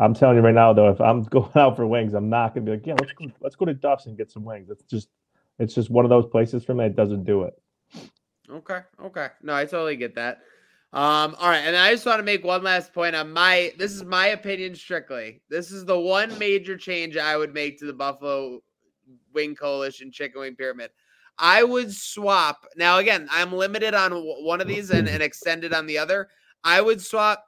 I'm 0.00 0.14
telling 0.14 0.36
you 0.36 0.42
right 0.42 0.54
now, 0.54 0.72
though, 0.72 0.90
if 0.90 1.00
I'm 1.00 1.22
going 1.30 1.50
out 1.54 1.76
for 1.76 1.86
wings, 1.86 2.14
I'm 2.14 2.28
not 2.28 2.54
gonna 2.54 2.66
be 2.66 2.72
like, 2.72 2.86
yeah, 2.86 2.94
let's 2.98 3.12
go, 3.12 3.26
let's 3.40 3.56
go 3.56 3.64
to 3.64 3.74
Duff's 3.74 4.06
and 4.06 4.16
get 4.16 4.30
some 4.30 4.44
wings. 4.44 4.70
It's 4.70 4.84
just, 4.84 5.08
it's 5.58 5.74
just 5.74 5.90
one 5.90 6.04
of 6.04 6.10
those 6.10 6.26
places 6.26 6.64
for 6.64 6.74
me. 6.74 6.86
It 6.86 6.96
doesn't 6.96 7.24
do 7.24 7.42
it. 7.42 7.54
Okay. 8.50 8.80
Okay. 9.02 9.28
No, 9.42 9.54
I 9.54 9.64
totally 9.64 9.96
get 9.96 10.14
that. 10.14 10.42
Um, 10.94 11.34
all 11.40 11.48
right, 11.48 11.60
and 11.60 11.74
I 11.74 11.90
just 11.90 12.04
want 12.04 12.18
to 12.18 12.22
make 12.22 12.44
one 12.44 12.62
last 12.62 12.92
point 12.92 13.16
on 13.16 13.32
my 13.32 13.72
this 13.78 13.92
is 13.92 14.04
my 14.04 14.28
opinion 14.28 14.74
strictly. 14.74 15.40
This 15.48 15.70
is 15.70 15.86
the 15.86 15.98
one 15.98 16.38
major 16.38 16.76
change 16.76 17.16
I 17.16 17.34
would 17.34 17.54
make 17.54 17.78
to 17.78 17.86
the 17.86 17.94
Buffalo 17.94 18.62
Wing 19.32 19.54
Coalition 19.54 20.12
Chicken 20.12 20.42
Wing 20.42 20.54
Pyramid. 20.54 20.90
I 21.38 21.64
would 21.64 21.90
swap 21.90 22.66
now 22.76 22.98
again, 22.98 23.26
I'm 23.30 23.54
limited 23.54 23.94
on 23.94 24.12
one 24.12 24.60
of 24.60 24.68
these 24.68 24.90
and, 24.90 25.08
and 25.08 25.22
extended 25.22 25.72
on 25.72 25.86
the 25.86 25.96
other. 25.96 26.28
I 26.64 26.80
would 26.80 27.00
swap 27.00 27.44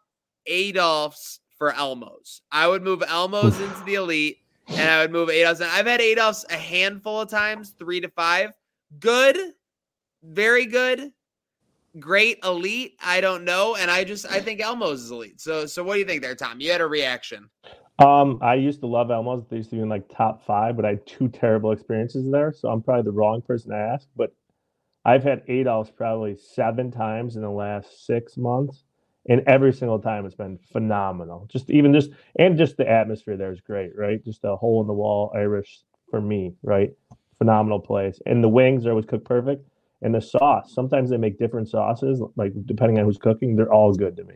Adolphs 0.49 1.41
for 1.59 1.73
Elmos. 1.73 2.41
I 2.51 2.69
would 2.69 2.83
move 2.83 3.01
Elmos 3.01 3.61
into 3.61 3.85
the 3.85 3.95
elite 3.95 4.39
and 4.69 4.91
I 4.91 5.03
would 5.03 5.13
move 5.13 5.29
Adolphs. 5.29 5.61
And 5.61 5.71
I've 5.71 5.87
had 5.87 6.01
Adolphs 6.01 6.45
a 6.51 6.57
handful 6.57 7.21
of 7.21 7.29
times, 7.29 7.75
three 7.79 8.01
to 8.01 8.09
five. 8.09 8.51
Good, 8.99 9.37
very 10.23 10.67
good, 10.67 11.13
great, 11.99 12.39
elite. 12.45 12.97
I 13.03 13.21
don't 13.21 13.45
know, 13.45 13.77
and 13.77 13.91
I 13.91 14.05
just 14.05 14.27
I 14.31 14.41
think 14.41 14.61
Elmo's 14.61 15.03
is 15.03 15.11
elite. 15.11 15.41
So 15.41 15.67
so 15.67 15.83
what 15.83 15.95
do 15.95 16.01
you 16.01 16.07
think 16.07 16.23
there, 16.23 16.35
Tom? 16.35 16.61
You 16.61 16.71
had 16.71 16.81
a 16.81 16.87
reaction. 16.87 17.49
Um, 17.99 18.41
I 18.43 18.55
used 18.55 18.81
to 18.81 18.87
love 18.87 19.11
Elmo's. 19.11 19.45
They 19.49 19.59
used 19.59 19.71
to 19.71 19.77
be 19.77 19.83
in 19.83 19.89
like 19.89 20.09
top 20.09 20.45
five, 20.45 20.77
but 20.77 20.85
I 20.85 20.91
had 20.91 21.07
two 21.07 21.29
terrible 21.29 21.73
experiences 21.73 22.29
there, 22.31 22.53
so 22.53 22.69
I'm 22.69 22.83
probably 22.83 23.05
the 23.05 23.13
wrong 23.13 23.41
person 23.43 23.71
to 23.71 23.77
ask. 23.77 24.09
But 24.17 24.35
I've 25.05 25.23
had 25.23 25.47
Adolph's 25.49 25.91
probably 25.91 26.37
seven 26.37 26.91
times 26.91 27.37
in 27.37 27.43
the 27.43 27.51
last 27.51 28.07
six 28.07 28.37
months, 28.37 28.85
and 29.29 29.43
every 29.47 29.73
single 29.73 29.99
time 29.99 30.27
it's 30.27 30.35
been 30.35 30.59
phenomenal. 30.73 31.47
Just 31.51 31.71
even 31.71 31.93
just 31.93 32.11
and 32.39 32.59
just 32.59 32.77
the 32.77 32.89
atmosphere 32.89 33.37
there 33.37 33.53
is 33.53 33.61
great, 33.61 33.97
right? 33.97 34.25
Just 34.25 34.45
a 34.45 34.57
hole 34.57 34.81
in 34.81 34.87
the 34.87 34.93
wall 34.93 35.33
Irish 35.35 35.81
for 36.11 36.21
me, 36.21 36.55
right? 36.63 36.91
Phenomenal 37.39 37.81
place, 37.81 38.21
and 38.27 38.43
the 38.43 38.49
wings 38.49 38.87
are 38.87 38.91
always 38.91 39.07
cooked 39.07 39.25
perfect, 39.25 39.67
and 40.03 40.15
the 40.15 40.21
sauce. 40.21 40.73
Sometimes 40.75 41.11
they 41.11 41.17
make 41.17 41.39
different 41.39 41.69
sauces, 41.69 42.23
like 42.37 42.53
depending 42.67 42.99
on 42.99 43.05
who's 43.05 43.19
cooking. 43.19 43.57
They're 43.57 43.73
all 43.73 43.93
good 43.93 44.17
to 44.17 44.25
me. 44.25 44.35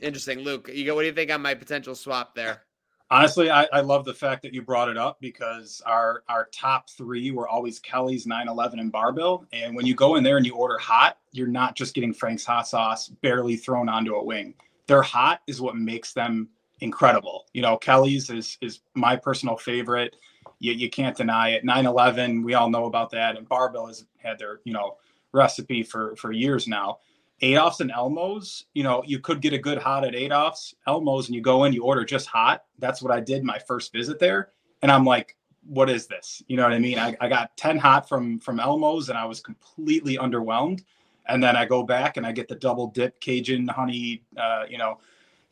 Interesting, 0.00 0.40
Luke. 0.40 0.68
You 0.72 0.84
go. 0.84 0.94
What 0.94 1.02
do 1.02 1.06
you 1.06 1.14
think 1.14 1.30
on 1.30 1.40
my 1.40 1.54
potential 1.54 1.94
swap 1.94 2.34
there? 2.34 2.65
Honestly, 3.08 3.50
I, 3.50 3.68
I 3.72 3.80
love 3.80 4.04
the 4.04 4.14
fact 4.14 4.42
that 4.42 4.52
you 4.52 4.62
brought 4.62 4.88
it 4.88 4.96
up 4.96 5.18
because 5.20 5.80
our 5.86 6.24
our 6.28 6.48
top 6.52 6.90
three 6.90 7.30
were 7.30 7.48
always 7.48 7.78
Kelly's 7.78 8.26
911 8.26 8.80
and 8.80 8.90
Barbell. 8.90 9.44
And 9.52 9.76
when 9.76 9.86
you 9.86 9.94
go 9.94 10.16
in 10.16 10.24
there 10.24 10.38
and 10.38 10.46
you 10.46 10.56
order 10.56 10.76
hot, 10.78 11.18
you're 11.30 11.46
not 11.46 11.76
just 11.76 11.94
getting 11.94 12.12
Frank's 12.12 12.44
hot 12.44 12.66
sauce 12.66 13.08
barely 13.08 13.56
thrown 13.56 13.88
onto 13.88 14.14
a 14.16 14.24
wing. 14.24 14.54
Their 14.88 15.02
hot 15.02 15.40
is 15.46 15.60
what 15.60 15.76
makes 15.76 16.12
them 16.12 16.48
incredible. 16.80 17.46
You 17.52 17.62
know, 17.62 17.76
Kelly's 17.76 18.28
is 18.28 18.58
is 18.60 18.80
my 18.94 19.14
personal 19.14 19.56
favorite. 19.56 20.16
You, 20.58 20.72
you 20.72 20.90
can't 20.90 21.16
deny 21.16 21.50
it. 21.50 21.64
9/11, 21.64 22.42
we 22.42 22.54
all 22.54 22.70
know 22.70 22.86
about 22.86 23.10
that, 23.10 23.36
and 23.36 23.48
Barbell 23.48 23.86
has 23.86 24.04
had 24.16 24.38
their 24.38 24.60
you 24.64 24.72
know 24.72 24.96
recipe 25.32 25.84
for 25.84 26.16
for 26.16 26.32
years 26.32 26.66
now. 26.66 26.98
Adolphs 27.42 27.80
and 27.80 27.92
Elmos, 27.92 28.64
you 28.72 28.82
know, 28.82 29.02
you 29.06 29.18
could 29.18 29.42
get 29.42 29.52
a 29.52 29.58
good 29.58 29.78
hot 29.78 30.04
at 30.04 30.14
Adolphs, 30.14 30.74
Elmos, 30.88 31.26
and 31.26 31.34
you 31.34 31.42
go 31.42 31.64
in, 31.64 31.72
you 31.72 31.84
order 31.84 32.04
just 32.04 32.26
hot. 32.26 32.64
That's 32.78 33.02
what 33.02 33.12
I 33.12 33.20
did 33.20 33.44
my 33.44 33.58
first 33.58 33.92
visit 33.92 34.18
there, 34.18 34.50
and 34.82 34.90
I'm 34.90 35.04
like, 35.04 35.36
what 35.66 35.90
is 35.90 36.06
this? 36.06 36.42
You 36.46 36.56
know 36.56 36.62
what 36.62 36.72
I 36.72 36.78
mean? 36.78 36.98
I, 36.98 37.16
I 37.20 37.28
got 37.28 37.56
10 37.56 37.78
hot 37.78 38.08
from 38.08 38.38
from 38.38 38.58
Elmos, 38.58 39.08
and 39.08 39.18
I 39.18 39.24
was 39.24 39.40
completely 39.40 40.16
underwhelmed. 40.16 40.82
And 41.28 41.42
then 41.42 41.56
I 41.56 41.64
go 41.64 41.82
back 41.82 42.16
and 42.16 42.24
I 42.24 42.30
get 42.30 42.46
the 42.46 42.54
double 42.54 42.86
dip 42.86 43.18
Cajun 43.20 43.66
honey, 43.66 44.22
uh, 44.36 44.64
you 44.68 44.78
know, 44.78 45.00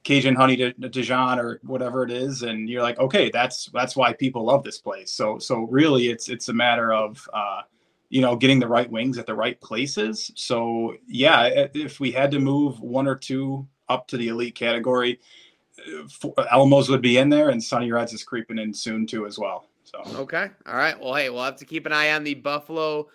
Cajun 0.04 0.36
honey 0.36 0.56
to 0.56 0.72
Dijon 0.72 1.40
or 1.40 1.58
whatever 1.64 2.04
it 2.04 2.10
is, 2.10 2.42
and 2.42 2.68
you're 2.68 2.82
like, 2.82 2.98
okay, 2.98 3.30
that's 3.30 3.70
that's 3.72 3.96
why 3.96 4.12
people 4.12 4.44
love 4.44 4.62
this 4.62 4.78
place. 4.78 5.10
So 5.10 5.38
so 5.38 5.62
really, 5.62 6.10
it's 6.10 6.28
it's 6.28 6.48
a 6.48 6.52
matter 6.52 6.92
of 6.92 7.28
uh, 7.32 7.62
you 8.08 8.20
know 8.20 8.36
getting 8.36 8.60
the 8.60 8.68
right 8.68 8.90
wings 8.90 9.18
at 9.18 9.26
the 9.26 9.34
right 9.34 9.60
places. 9.60 10.30
So 10.36 10.94
yeah, 11.06 11.68
if 11.74 12.00
we 12.00 12.12
had 12.12 12.30
to 12.32 12.38
move 12.38 12.80
one 12.80 13.06
or 13.06 13.16
two 13.16 13.66
up 13.88 14.08
to 14.08 14.16
the 14.16 14.28
elite 14.28 14.54
category, 14.54 15.20
uh, 15.78 16.44
Elmos 16.52 16.88
uh, 16.88 16.92
would 16.92 17.02
be 17.02 17.18
in 17.18 17.28
there, 17.28 17.50
and 17.50 17.62
Sunny 17.62 17.90
Reds 17.90 18.12
is 18.12 18.24
creeping 18.24 18.58
in 18.58 18.72
soon 18.72 19.06
too 19.06 19.26
as 19.26 19.38
well. 19.38 19.68
So 19.84 20.02
okay, 20.16 20.50
all 20.66 20.76
right. 20.76 20.98
Well, 20.98 21.14
hey, 21.14 21.30
we'll 21.30 21.44
have 21.44 21.56
to 21.56 21.64
keep 21.64 21.86
an 21.86 21.92
eye 21.92 22.12
on 22.12 22.24
the 22.24 22.34
Buffalo 22.34 23.08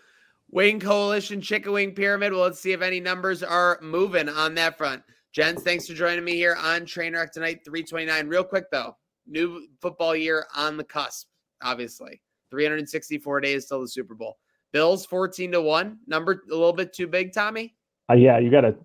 Wing 0.52 0.80
Coalition 0.80 1.42
Chicken 1.42 1.72
Wing 1.72 1.92
Pyramid. 1.94 2.34
Well, 2.34 2.42
let's 2.42 2.60
see 2.60 2.72
if 2.72 2.82
any 2.82 3.00
numbers 3.00 3.44
are 3.44 3.80
moving 3.82 4.30
on 4.30 4.56
that 4.56 4.78
front. 4.78 5.04
Jens, 5.32 5.62
thanks 5.62 5.88
for 5.88 5.94
joining 5.94 6.24
me 6.24 6.34
here 6.34 6.58
on 6.60 6.82
Trainwreck 6.82 7.32
tonight, 7.32 7.60
329. 7.64 8.28
Real 8.28 8.44
quick, 8.44 8.66
though, 8.72 8.98
new 9.28 9.68
football 9.80 10.16
year 10.16 10.48
on 10.56 10.76
the 10.76 10.84
cusp, 10.84 11.28
obviously. 11.62 12.20
364 12.50 13.42
days 13.42 13.68
till 13.68 13.82
the 13.82 13.88
Super 13.88 14.16
Bowl. 14.16 14.38
Bills 14.72 15.06
14 15.06 15.54
to 15.54 15.62
1. 15.62 16.00
Number 16.08 16.44
a 16.50 16.54
little 16.54 16.74
bit 16.74 16.94
too 16.94 17.08
big, 17.08 17.34
Tommy? 17.34 17.76
Uh, 18.10 18.16
yeah, 18.16 18.40
you 18.40 18.50
got 18.50 18.62
to 18.62 18.76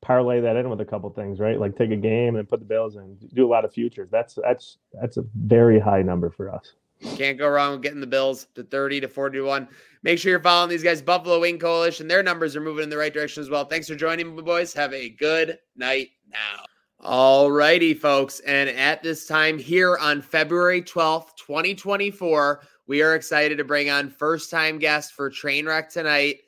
parlay 0.00 0.40
that 0.40 0.56
in 0.56 0.68
with 0.68 0.80
a 0.80 0.84
couple 0.84 1.08
things, 1.10 1.40
right? 1.40 1.58
Like 1.58 1.76
take 1.76 1.90
a 1.90 1.96
game 1.96 2.36
and 2.36 2.48
put 2.48 2.60
the 2.60 2.66
Bills 2.66 2.96
in. 2.96 3.16
Do 3.34 3.46
a 3.46 3.48
lot 3.50 3.64
of 3.64 3.72
futures. 3.72 4.10
That's 4.10 4.38
that's 4.42 4.78
that's 5.00 5.16
a 5.16 5.24
very 5.34 5.78
high 5.78 6.02
number 6.02 6.30
for 6.30 6.52
us. 6.52 6.72
Can't 7.16 7.38
go 7.38 7.48
wrong 7.48 7.72
with 7.72 7.82
getting 7.82 8.00
the 8.00 8.06
Bills 8.06 8.46
to 8.54 8.62
30 8.62 9.00
to 9.00 9.08
41. 9.08 9.68
Make 10.04 10.18
sure 10.18 10.30
you're 10.30 10.40
following 10.40 10.70
these 10.70 10.84
guys, 10.84 11.02
Buffalo 11.02 11.40
Wing 11.40 11.58
Coalition. 11.58 12.06
Their 12.06 12.22
numbers 12.22 12.54
are 12.54 12.60
moving 12.60 12.84
in 12.84 12.90
the 12.90 12.96
right 12.96 13.12
direction 13.12 13.42
as 13.42 13.50
well. 13.50 13.64
Thanks 13.64 13.88
for 13.88 13.96
joining 13.96 14.36
me, 14.36 14.42
boys. 14.42 14.72
Have 14.74 14.92
a 14.92 15.08
good 15.08 15.58
night 15.76 16.10
now. 16.30 16.64
All 17.00 17.50
righty, 17.50 17.94
folks. 17.94 18.38
And 18.40 18.70
at 18.70 19.02
this 19.02 19.26
time 19.26 19.58
here 19.58 19.98
on 19.98 20.22
February 20.22 20.80
12th, 20.80 21.34
2024, 21.44 22.62
we 22.86 23.02
are 23.02 23.14
excited 23.14 23.58
to 23.58 23.64
bring 23.64 23.90
on 23.90 24.10
first 24.10 24.50
time 24.50 24.78
guest 24.78 25.12
for 25.12 25.30
Trainwreck 25.30 25.88
tonight. 25.88 26.38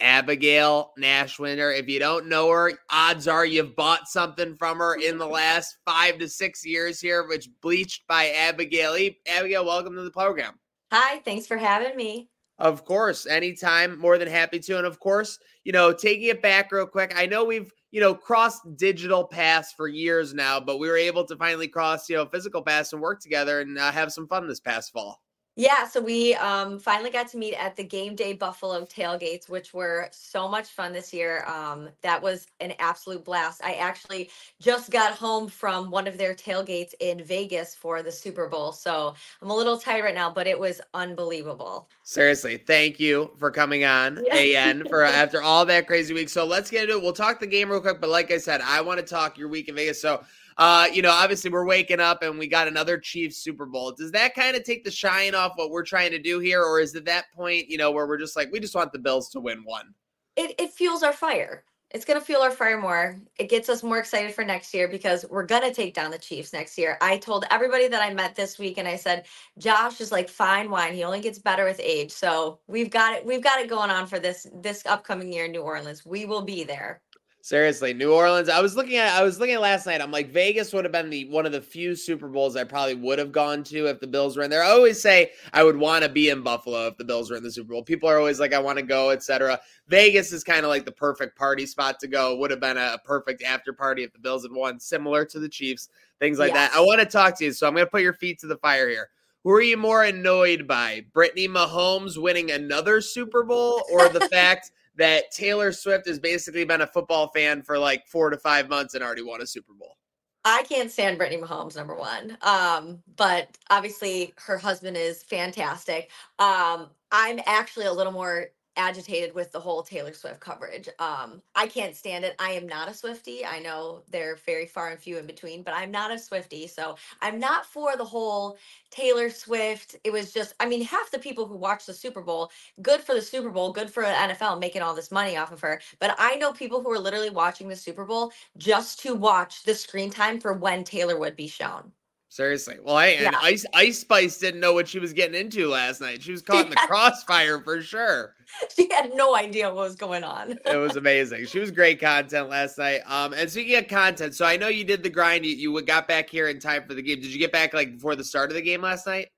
Abigail 0.00 0.92
Nashwinter. 0.98 1.78
If 1.78 1.88
you 1.88 1.98
don't 1.98 2.26
know 2.26 2.50
her, 2.50 2.72
odds 2.90 3.28
are 3.28 3.46
you've 3.46 3.76
bought 3.76 4.08
something 4.08 4.56
from 4.56 4.78
her 4.78 4.96
in 4.96 5.16
the 5.16 5.26
last 5.28 5.76
five 5.86 6.18
to 6.18 6.28
six 6.28 6.66
years 6.66 7.00
here, 7.00 7.26
which 7.28 7.48
bleached 7.60 8.06
by 8.08 8.30
Abigail. 8.30 8.96
Abigail, 9.26 9.64
welcome 9.64 9.94
to 9.94 10.02
the 10.02 10.10
program. 10.10 10.58
Hi, 10.92 11.20
thanks 11.20 11.46
for 11.46 11.56
having 11.56 11.96
me. 11.96 12.28
Of 12.58 12.84
course, 12.84 13.26
anytime, 13.26 13.98
more 13.98 14.18
than 14.18 14.28
happy 14.28 14.58
to. 14.60 14.76
And 14.76 14.86
of 14.86 15.00
course, 15.00 15.38
you 15.64 15.72
know, 15.72 15.92
taking 15.92 16.28
it 16.28 16.42
back 16.42 16.70
real 16.70 16.86
quick, 16.86 17.12
I 17.16 17.26
know 17.26 17.44
we've, 17.44 17.72
you 17.90 18.00
know, 18.00 18.14
crossed 18.14 18.76
digital 18.76 19.24
paths 19.24 19.72
for 19.72 19.88
years 19.88 20.34
now, 20.34 20.60
but 20.60 20.78
we 20.78 20.88
were 20.88 20.96
able 20.96 21.24
to 21.24 21.36
finally 21.36 21.66
cross, 21.66 22.08
you 22.08 22.16
know, 22.16 22.26
physical 22.26 22.62
paths 22.62 22.92
and 22.92 23.00
work 23.00 23.20
together 23.20 23.60
and 23.60 23.78
uh, 23.78 23.90
have 23.90 24.12
some 24.12 24.28
fun 24.28 24.46
this 24.46 24.60
past 24.60 24.92
fall. 24.92 25.22
Yeah, 25.54 25.86
so 25.86 26.00
we 26.00 26.34
um, 26.36 26.78
finally 26.78 27.10
got 27.10 27.28
to 27.28 27.36
meet 27.36 27.54
at 27.54 27.76
the 27.76 27.84
game 27.84 28.14
day 28.14 28.32
Buffalo 28.32 28.86
tailgates, 28.86 29.50
which 29.50 29.74
were 29.74 30.08
so 30.10 30.48
much 30.48 30.68
fun 30.68 30.94
this 30.94 31.12
year. 31.12 31.44
Um, 31.46 31.90
that 32.00 32.22
was 32.22 32.46
an 32.60 32.72
absolute 32.78 33.22
blast. 33.22 33.60
I 33.62 33.74
actually 33.74 34.30
just 34.60 34.90
got 34.90 35.12
home 35.12 35.48
from 35.48 35.90
one 35.90 36.06
of 36.06 36.16
their 36.16 36.34
tailgates 36.34 36.94
in 37.00 37.22
Vegas 37.22 37.74
for 37.74 38.02
the 38.02 38.10
Super 38.10 38.48
Bowl, 38.48 38.72
so 38.72 39.14
I'm 39.42 39.50
a 39.50 39.54
little 39.54 39.76
tired 39.76 40.04
right 40.04 40.14
now, 40.14 40.30
but 40.30 40.46
it 40.46 40.58
was 40.58 40.80
unbelievable. 40.94 41.86
Seriously, 42.02 42.56
thank 42.56 42.98
you 42.98 43.30
for 43.36 43.50
coming 43.50 43.84
on, 43.84 44.24
AN, 44.32 44.86
for 44.88 45.02
after 45.04 45.42
all 45.42 45.66
that 45.66 45.86
crazy 45.86 46.14
week. 46.14 46.30
So 46.30 46.46
let's 46.46 46.70
get 46.70 46.84
into 46.84 46.96
it. 46.96 47.02
We'll 47.02 47.12
talk 47.12 47.40
the 47.40 47.46
game 47.46 47.70
real 47.70 47.82
quick, 47.82 48.00
but 48.00 48.08
like 48.08 48.30
I 48.30 48.38
said, 48.38 48.62
I 48.62 48.80
want 48.80 49.00
to 49.00 49.06
talk 49.06 49.36
your 49.36 49.48
week 49.48 49.68
in 49.68 49.74
Vegas. 49.74 50.00
So 50.00 50.24
uh, 50.58 50.86
you 50.92 51.02
know, 51.02 51.10
obviously 51.10 51.50
we're 51.50 51.66
waking 51.66 52.00
up 52.00 52.22
and 52.22 52.38
we 52.38 52.46
got 52.46 52.68
another 52.68 52.98
Chiefs 52.98 53.38
Super 53.38 53.66
Bowl. 53.66 53.92
Does 53.92 54.12
that 54.12 54.34
kind 54.34 54.56
of 54.56 54.64
take 54.64 54.84
the 54.84 54.90
shine 54.90 55.34
off 55.34 55.52
what 55.56 55.70
we're 55.70 55.84
trying 55.84 56.10
to 56.10 56.18
do 56.18 56.38
here, 56.38 56.62
or 56.62 56.80
is 56.80 56.94
it 56.94 57.04
that 57.06 57.26
point, 57.34 57.68
you 57.68 57.78
know, 57.78 57.90
where 57.90 58.06
we're 58.06 58.18
just 58.18 58.36
like, 58.36 58.50
we 58.52 58.60
just 58.60 58.74
want 58.74 58.92
the 58.92 58.98
Bills 58.98 59.28
to 59.30 59.40
win 59.40 59.62
one? 59.64 59.94
It 60.36 60.54
it 60.58 60.70
fuels 60.70 61.02
our 61.02 61.12
fire. 61.12 61.64
It's 61.90 62.06
gonna 62.06 62.22
fuel 62.22 62.40
our 62.40 62.50
fire 62.50 62.80
more. 62.80 63.18
It 63.38 63.50
gets 63.50 63.68
us 63.68 63.82
more 63.82 63.98
excited 63.98 64.34
for 64.34 64.44
next 64.44 64.72
year 64.72 64.88
because 64.88 65.26
we're 65.28 65.44
gonna 65.44 65.74
take 65.74 65.92
down 65.92 66.10
the 66.10 66.18
Chiefs 66.18 66.54
next 66.54 66.78
year. 66.78 66.96
I 67.02 67.18
told 67.18 67.44
everybody 67.50 67.86
that 67.88 68.00
I 68.02 68.14
met 68.14 68.34
this 68.34 68.58
week, 68.58 68.78
and 68.78 68.88
I 68.88 68.96
said, 68.96 69.26
Josh 69.58 70.00
is 70.00 70.10
like 70.10 70.30
fine 70.30 70.70
wine. 70.70 70.94
He 70.94 71.04
only 71.04 71.20
gets 71.20 71.38
better 71.38 71.66
with 71.66 71.80
age. 71.80 72.10
So 72.10 72.60
we've 72.66 72.88
got 72.88 73.14
it. 73.14 73.26
We've 73.26 73.42
got 73.42 73.60
it 73.60 73.68
going 73.68 73.90
on 73.90 74.06
for 74.06 74.18
this 74.18 74.46
this 74.54 74.82
upcoming 74.86 75.30
year 75.30 75.44
in 75.44 75.52
New 75.52 75.60
Orleans. 75.60 76.06
We 76.06 76.24
will 76.24 76.42
be 76.42 76.64
there. 76.64 77.02
Seriously, 77.44 77.92
New 77.92 78.14
Orleans. 78.14 78.48
I 78.48 78.60
was 78.60 78.76
looking 78.76 78.98
at 78.98 79.18
I 79.18 79.24
was 79.24 79.40
looking 79.40 79.56
at 79.56 79.60
last 79.60 79.84
night. 79.84 80.00
I'm 80.00 80.12
like 80.12 80.30
Vegas 80.30 80.72
would 80.72 80.84
have 80.84 80.92
been 80.92 81.10
the 81.10 81.24
one 81.24 81.44
of 81.44 81.50
the 81.50 81.60
few 81.60 81.96
Super 81.96 82.28
Bowls 82.28 82.54
I 82.54 82.62
probably 82.62 82.94
would 82.94 83.18
have 83.18 83.32
gone 83.32 83.64
to 83.64 83.86
if 83.86 83.98
the 83.98 84.06
Bills 84.06 84.36
were 84.36 84.44
in 84.44 84.50
there. 84.50 84.62
I 84.62 84.68
always 84.68 85.02
say 85.02 85.32
I 85.52 85.64
would 85.64 85.76
want 85.76 86.04
to 86.04 86.08
be 86.08 86.28
in 86.28 86.42
Buffalo 86.42 86.86
if 86.86 86.96
the 86.98 87.04
Bills 87.04 87.30
were 87.30 87.36
in 87.36 87.42
the 87.42 87.50
Super 87.50 87.72
Bowl. 87.72 87.82
People 87.82 88.08
are 88.08 88.16
always 88.16 88.38
like 88.38 88.54
I 88.54 88.60
want 88.60 88.78
to 88.78 88.84
go, 88.84 89.10
etc. 89.10 89.58
Vegas 89.88 90.32
is 90.32 90.44
kind 90.44 90.64
of 90.64 90.68
like 90.68 90.84
the 90.84 90.92
perfect 90.92 91.36
party 91.36 91.66
spot 91.66 91.98
to 91.98 92.06
go. 92.06 92.36
Would 92.36 92.52
have 92.52 92.60
been 92.60 92.76
a 92.76 93.00
perfect 93.04 93.42
after 93.42 93.72
party 93.72 94.04
if 94.04 94.12
the 94.12 94.20
Bills 94.20 94.44
had 94.44 94.52
won, 94.52 94.78
similar 94.78 95.24
to 95.24 95.40
the 95.40 95.48
Chiefs, 95.48 95.88
things 96.20 96.38
like 96.38 96.52
yes. 96.52 96.70
that. 96.70 96.78
I 96.78 96.80
want 96.80 97.00
to 97.00 97.06
talk 97.06 97.36
to 97.38 97.44
you, 97.46 97.52
so 97.52 97.66
I'm 97.66 97.74
going 97.74 97.84
to 97.84 97.90
put 97.90 98.02
your 98.02 98.12
feet 98.12 98.38
to 98.38 98.46
the 98.46 98.58
fire 98.58 98.88
here. 98.88 99.08
Who 99.42 99.50
are 99.50 99.60
you 99.60 99.76
more 99.76 100.04
annoyed 100.04 100.68
by? 100.68 101.06
Brittany 101.12 101.48
Mahomes 101.48 102.22
winning 102.22 102.52
another 102.52 103.00
Super 103.00 103.42
Bowl 103.42 103.82
or 103.90 104.08
the 104.08 104.28
fact 104.32 104.70
that 104.96 105.30
Taylor 105.30 105.72
Swift 105.72 106.06
has 106.06 106.18
basically 106.18 106.64
been 106.64 106.82
a 106.82 106.86
football 106.86 107.28
fan 107.28 107.62
for 107.62 107.78
like 107.78 108.06
four 108.06 108.30
to 108.30 108.36
five 108.36 108.68
months 108.68 108.94
and 108.94 109.02
already 109.02 109.22
won 109.22 109.40
a 109.40 109.46
Super 109.46 109.72
Bowl. 109.72 109.96
I 110.44 110.64
can't 110.64 110.90
stand 110.90 111.18
Brittany 111.18 111.40
Mahomes, 111.40 111.76
number 111.76 111.94
one. 111.94 112.36
Um, 112.42 113.02
but 113.16 113.56
obviously 113.70 114.34
her 114.38 114.58
husband 114.58 114.96
is 114.96 115.22
fantastic. 115.22 116.10
Um, 116.38 116.90
I'm 117.12 117.40
actually 117.46 117.86
a 117.86 117.92
little 117.92 118.12
more 118.12 118.46
agitated 118.76 119.34
with 119.34 119.52
the 119.52 119.60
whole 119.60 119.82
Taylor 119.82 120.12
Swift 120.12 120.40
coverage. 120.40 120.88
Um, 120.98 121.42
I 121.54 121.66
can't 121.66 121.96
stand 121.96 122.24
it. 122.24 122.34
I 122.38 122.50
am 122.52 122.66
not 122.66 122.88
a 122.88 122.92
Swiftie. 122.92 123.40
I 123.46 123.58
know 123.58 124.02
they're 124.10 124.36
very 124.36 124.66
far 124.66 124.88
and 124.88 124.98
few 125.00 125.18
in 125.18 125.26
between, 125.26 125.62
but 125.62 125.74
I'm 125.74 125.90
not 125.90 126.10
a 126.10 126.14
Swiftie. 126.14 126.68
So 126.68 126.96
I'm 127.20 127.38
not 127.38 127.66
for 127.66 127.96
the 127.96 128.04
whole 128.04 128.58
Taylor 128.90 129.30
Swift. 129.30 129.96
It 130.04 130.12
was 130.12 130.32
just, 130.32 130.54
I 130.60 130.66
mean, 130.66 130.82
half 130.82 131.10
the 131.10 131.18
people 131.18 131.46
who 131.46 131.56
watch 131.56 131.86
the 131.86 131.94
Super 131.94 132.22
Bowl, 132.22 132.50
good 132.80 133.00
for 133.00 133.14
the 133.14 133.22
Super 133.22 133.50
Bowl, 133.50 133.72
good 133.72 133.90
for 133.90 134.02
NFL 134.02 134.60
making 134.60 134.82
all 134.82 134.94
this 134.94 135.10
money 135.10 135.36
off 135.36 135.52
of 135.52 135.60
her. 135.60 135.80
But 135.98 136.14
I 136.18 136.36
know 136.36 136.52
people 136.52 136.82
who 136.82 136.90
are 136.90 136.98
literally 136.98 137.30
watching 137.30 137.68
the 137.68 137.76
Super 137.76 138.04
Bowl 138.04 138.32
just 138.58 139.00
to 139.00 139.14
watch 139.14 139.62
the 139.64 139.74
screen 139.74 140.10
time 140.10 140.40
for 140.40 140.52
when 140.52 140.84
Taylor 140.84 141.18
would 141.18 141.36
be 141.36 141.48
shown. 141.48 141.92
Seriously. 142.32 142.78
Well, 142.82 142.98
hey, 142.98 143.16
and 143.16 143.32
yeah. 143.34 143.38
Ice 143.42 143.66
Ice 143.74 143.98
Spice 143.98 144.38
didn't 144.38 144.60
know 144.60 144.72
what 144.72 144.88
she 144.88 144.98
was 144.98 145.12
getting 145.12 145.38
into 145.38 145.68
last 145.68 146.00
night. 146.00 146.22
She 146.22 146.32
was 146.32 146.40
caught 146.42 146.64
in 146.64 146.70
the 146.70 146.76
crossfire 146.76 147.60
for 147.60 147.82
sure. 147.82 148.34
She 148.74 148.88
had 148.90 149.14
no 149.14 149.36
idea 149.36 149.66
what 149.66 149.76
was 149.84 149.96
going 149.96 150.24
on. 150.24 150.58
it 150.64 150.78
was 150.78 150.96
amazing. 150.96 151.44
She 151.44 151.58
was 151.58 151.70
great 151.70 152.00
content 152.00 152.48
last 152.48 152.78
night. 152.78 153.00
Um, 153.04 153.34
and 153.34 153.50
speaking 153.50 153.76
of 153.76 153.86
content, 153.86 154.34
so 154.34 154.46
I 154.46 154.56
know 154.56 154.68
you 154.68 154.82
did 154.82 155.02
the 155.02 155.10
grind. 155.10 155.44
You, 155.44 155.54
you 155.54 155.82
got 155.82 156.08
back 156.08 156.30
here 156.30 156.48
in 156.48 156.58
time 156.58 156.84
for 156.88 156.94
the 156.94 157.02
game. 157.02 157.20
Did 157.20 157.34
you 157.34 157.38
get 157.38 157.52
back 157.52 157.74
like 157.74 157.92
before 157.92 158.16
the 158.16 158.24
start 158.24 158.48
of 158.48 158.54
the 158.54 158.62
game 158.62 158.80
last 158.80 159.06
night? 159.06 159.28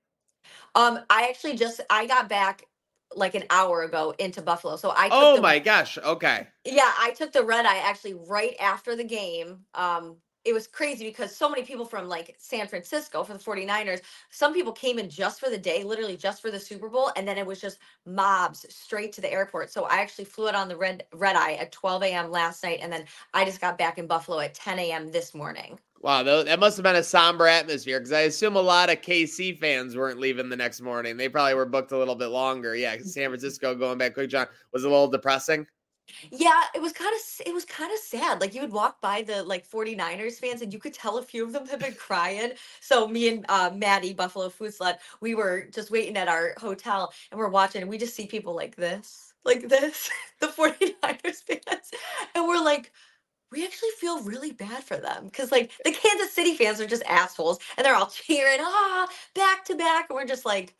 Um, 0.73 0.99
I 1.09 1.27
actually 1.27 1.57
just 1.57 1.81
I 1.89 2.05
got 2.05 2.29
back 2.29 2.63
like 3.13 3.35
an 3.35 3.43
hour 3.49 3.83
ago 3.83 4.13
into 4.19 4.41
Buffalo. 4.41 4.77
So 4.77 4.93
I 4.95 5.09
Oh 5.11 5.41
my 5.41 5.59
gosh. 5.59 5.97
Okay. 5.97 6.47
Yeah, 6.63 6.93
I 6.97 7.11
took 7.11 7.33
the 7.33 7.43
red 7.43 7.65
eye 7.65 7.79
actually 7.79 8.13
right 8.13 8.55
after 8.57 8.95
the 8.95 9.03
game. 9.03 9.65
Um 9.73 10.15
it 10.45 10.53
was 10.53 10.67
crazy 10.67 11.05
because 11.05 11.35
so 11.35 11.49
many 11.49 11.63
people 11.63 11.85
from 11.85 12.07
like 12.07 12.35
San 12.37 12.67
Francisco 12.67 13.23
for 13.23 13.33
the 13.33 13.39
49ers, 13.39 14.01
some 14.29 14.53
people 14.53 14.71
came 14.71 14.99
in 14.99 15.09
just 15.09 15.39
for 15.39 15.49
the 15.49 15.57
day, 15.57 15.83
literally 15.83 16.15
just 16.15 16.41
for 16.41 16.51
the 16.51 16.59
Super 16.59 16.87
Bowl, 16.87 17.11
and 17.15 17.27
then 17.27 17.37
it 17.37 17.45
was 17.45 17.59
just 17.59 17.79
mobs 18.05 18.65
straight 18.69 19.11
to 19.13 19.21
the 19.21 19.31
airport. 19.31 19.71
So 19.71 19.85
I 19.85 19.95
actually 19.97 20.25
flew 20.25 20.47
it 20.47 20.55
on 20.55 20.69
the 20.69 20.77
red 20.77 21.05
red 21.13 21.35
eye 21.35 21.53
at 21.53 21.71
12 21.71 22.03
a.m. 22.03 22.31
last 22.31 22.63
night, 22.63 22.79
and 22.81 22.93
then 22.93 23.05
I 23.33 23.43
just 23.43 23.59
got 23.59 23.77
back 23.77 23.97
in 23.97 24.05
Buffalo 24.05 24.39
at 24.39 24.53
10 24.53 24.77
a.m. 24.79 25.11
this 25.11 25.33
morning. 25.33 25.79
Wow, 26.01 26.21
that 26.21 26.59
must 26.59 26.77
have 26.77 26.83
been 26.83 26.95
a 26.95 27.03
somber 27.03 27.47
atmosphere 27.47 27.99
because 27.99 28.11
I 28.11 28.21
assume 28.21 28.55
a 28.55 28.61
lot 28.61 28.91
of 28.91 29.01
KC 29.01 29.57
fans 29.57 29.97
weren't 29.97 30.19
leaving 30.19 30.49
the 30.49 30.55
next 30.55 30.81
morning. 30.81 31.17
They 31.17 31.29
probably 31.29 31.55
were 31.55 31.65
booked 31.65 31.93
a 31.93 31.97
little 31.97 32.13
bit 32.13 32.27
longer. 32.27 32.75
Yeah, 32.75 32.97
San 32.99 33.29
Francisco 33.29 33.73
going 33.73 33.97
back 33.97 34.13
quick, 34.13 34.29
John 34.29 34.45
was 34.71 34.83
a 34.83 34.89
little 34.89 35.07
depressing. 35.07 35.65
Yeah, 36.31 36.61
it 36.75 36.81
was 36.81 36.93
kind 36.93 37.13
of 37.15 37.21
it 37.47 37.53
was 37.53 37.65
kind 37.65 37.91
of 37.91 37.97
sad. 37.99 38.39
Like 38.39 38.53
you 38.53 38.61
would 38.61 38.71
walk 38.71 39.01
by 39.01 39.21
the 39.23 39.43
like 39.43 39.65
49ers 39.67 40.39
fans 40.39 40.61
and 40.61 40.71
you 40.71 40.79
could 40.79 40.93
tell 40.93 41.17
a 41.17 41.23
few 41.23 41.43
of 41.43 41.51
them 41.53 41.65
had 41.67 41.79
been 41.79 41.93
crying. 41.95 42.51
So 42.79 43.07
me 43.07 43.29
and 43.29 43.45
uh, 43.49 43.71
Maddie 43.75 44.13
Buffalo 44.13 44.49
Food 44.49 44.73
Sled, 44.73 44.99
we 45.21 45.35
were 45.35 45.67
just 45.73 45.91
waiting 45.91 46.15
at 46.17 46.27
our 46.27 46.53
hotel 46.57 47.11
and 47.31 47.39
we're 47.39 47.49
watching 47.49 47.81
and 47.81 47.89
we 47.89 47.97
just 47.97 48.15
see 48.15 48.27
people 48.27 48.55
like 48.55 48.75
this, 48.75 49.33
like 49.45 49.67
this, 49.67 50.09
the 50.39 50.47
49ers 50.47 51.41
fans. 51.47 51.91
And 52.35 52.47
we're 52.47 52.63
like 52.63 52.91
we 53.51 53.63
actually 53.65 53.91
feel 53.99 54.21
really 54.23 54.51
bad 54.51 54.83
for 54.83 54.97
them 54.97 55.25
because 55.25 55.51
like 55.51 55.71
the 55.85 55.91
Kansas 55.91 56.33
City 56.33 56.55
fans 56.55 56.81
are 56.81 56.87
just 56.87 57.03
assholes 57.03 57.59
and 57.77 57.85
they're 57.85 57.95
all 57.95 58.07
cheering 58.13 58.59
ah 58.61 59.07
back 59.33 59.65
to 59.65 59.75
back 59.75 60.07
and 60.09 60.15
we're 60.15 60.25
just 60.25 60.45
like 60.45 60.75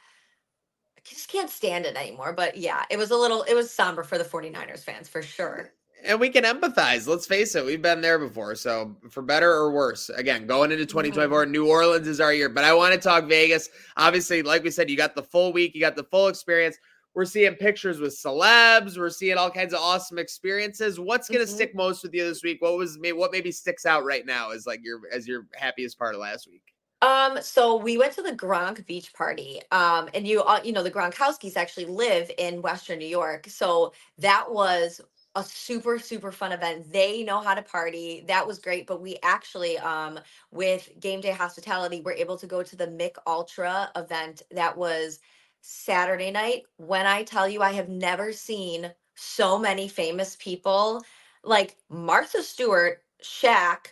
just 1.06 1.30
can't 1.30 1.50
stand 1.50 1.86
it 1.86 1.96
anymore. 1.96 2.34
But 2.34 2.58
yeah, 2.58 2.84
it 2.90 2.98
was 2.98 3.12
a 3.12 3.16
little 3.16 3.44
it 3.44 3.54
was 3.54 3.72
somber 3.72 4.04
for 4.04 4.18
the 4.18 4.24
49ers 4.24 4.84
fans 4.84 5.08
for 5.08 5.22
sure. 5.22 5.72
And 6.04 6.20
we 6.20 6.30
can 6.30 6.44
empathize. 6.44 7.08
Let's 7.08 7.26
face 7.26 7.56
it, 7.56 7.66
we've 7.66 7.82
been 7.82 8.02
there 8.02 8.20
before. 8.20 8.54
So, 8.54 8.96
for 9.10 9.24
better 9.24 9.52
or 9.52 9.72
worse, 9.72 10.10
again, 10.10 10.46
going 10.46 10.72
into 10.72 10.86
2024, 10.86 11.48
New 11.48 11.68
Orleans 11.68 12.08
is 12.08 12.20
our 12.20 12.32
year. 12.32 12.48
But 12.50 12.64
I 12.64 12.74
want 12.76 12.94
to 12.94 13.00
talk 13.00 13.26
Vegas. 13.26 13.70
Obviously, 13.98 14.44
like 14.44 14.64
we 14.64 14.70
said, 14.70 14.88
you 14.90 14.98
got 14.98 15.16
the 15.16 15.24
full 15.24 15.52
week, 15.52 15.74
you 15.74 15.82
got 15.82 15.96
the 15.96 16.04
full 16.04 16.28
experience. 16.28 16.78
We're 17.16 17.26
seeing 17.26 17.56
pictures 17.56 18.00
with 18.00 18.12
celebs. 18.12 18.98
We're 19.00 19.10
seeing 19.10 19.38
all 19.38 19.50
kinds 19.50 19.74
of 19.74 19.80
awesome 19.80 20.20
experiences. 20.20 21.00
What's 21.00 21.30
going 21.30 21.44
to 21.44 21.52
Mhm. 21.52 21.56
stick 21.56 21.74
most 21.74 22.04
with 22.04 22.14
you 22.14 22.26
this 22.26 22.44
week? 22.44 22.62
What 22.62 22.78
was 22.78 23.00
what 23.02 23.32
maybe 23.32 23.52
sticks 23.52 23.86
out 23.86 24.04
right 24.04 24.26
now 24.26 24.52
as 24.52 24.68
like 24.68 24.82
your 24.84 25.00
as 25.12 25.28
your 25.28 25.48
happiest 25.56 25.98
part 25.98 26.14
of 26.14 26.22
last 26.22 26.46
week? 26.48 26.75
Um, 27.06 27.38
so 27.42 27.76
we 27.76 27.98
went 28.00 28.14
to 28.14 28.24
the 28.24 28.32
Gronk 28.32 28.86
beach 28.88 29.14
party. 29.14 29.62
Um, 29.72 30.10
and 30.16 30.28
you 30.28 30.42
uh, 30.42 30.60
you 30.64 30.72
know 30.74 30.84
the 30.84 30.92
Gronkowskis 30.92 31.56
actually 31.56 31.86
live 31.86 32.32
in 32.38 32.62
Western 32.64 33.00
New 33.00 33.08
York. 33.08 33.48
So 33.48 33.94
that 34.18 34.46
was 34.52 35.02
a 35.36 35.44
super 35.44 36.00
super 36.00 36.32
fun 36.32 36.52
event. 36.52 36.92
They 36.92 37.24
know 37.24 37.42
how 37.42 37.54
to 37.54 37.62
party. 37.62 38.26
That 38.28 38.48
was 38.48 38.60
great, 38.60 38.88
but 38.88 39.02
we 39.02 39.18
actually 39.24 39.78
um 39.80 40.20
with 40.52 40.90
Game 41.00 41.22
Day 41.22 41.32
Hospitality 41.32 42.02
were 42.02 42.14
able 42.14 42.38
to 42.38 42.48
go 42.48 42.64
to 42.64 42.76
the 42.76 42.88
Mich 42.88 43.16
Ultra 43.28 43.92
event 43.96 44.42
that 44.52 44.76
was 44.78 45.20
Saturday 45.62 46.32
night. 46.32 46.64
When 46.78 47.06
I 47.06 47.24
tell 47.24 47.48
you 47.48 47.62
I 47.62 47.74
have 47.74 47.90
never 47.90 48.34
seen 48.34 48.92
so 49.16 49.60
many 49.60 49.88
famous 49.88 50.36
people 50.38 51.04
like 51.44 51.78
Martha 51.90 52.42
Stewart, 52.44 53.04
Shaq, 53.24 53.88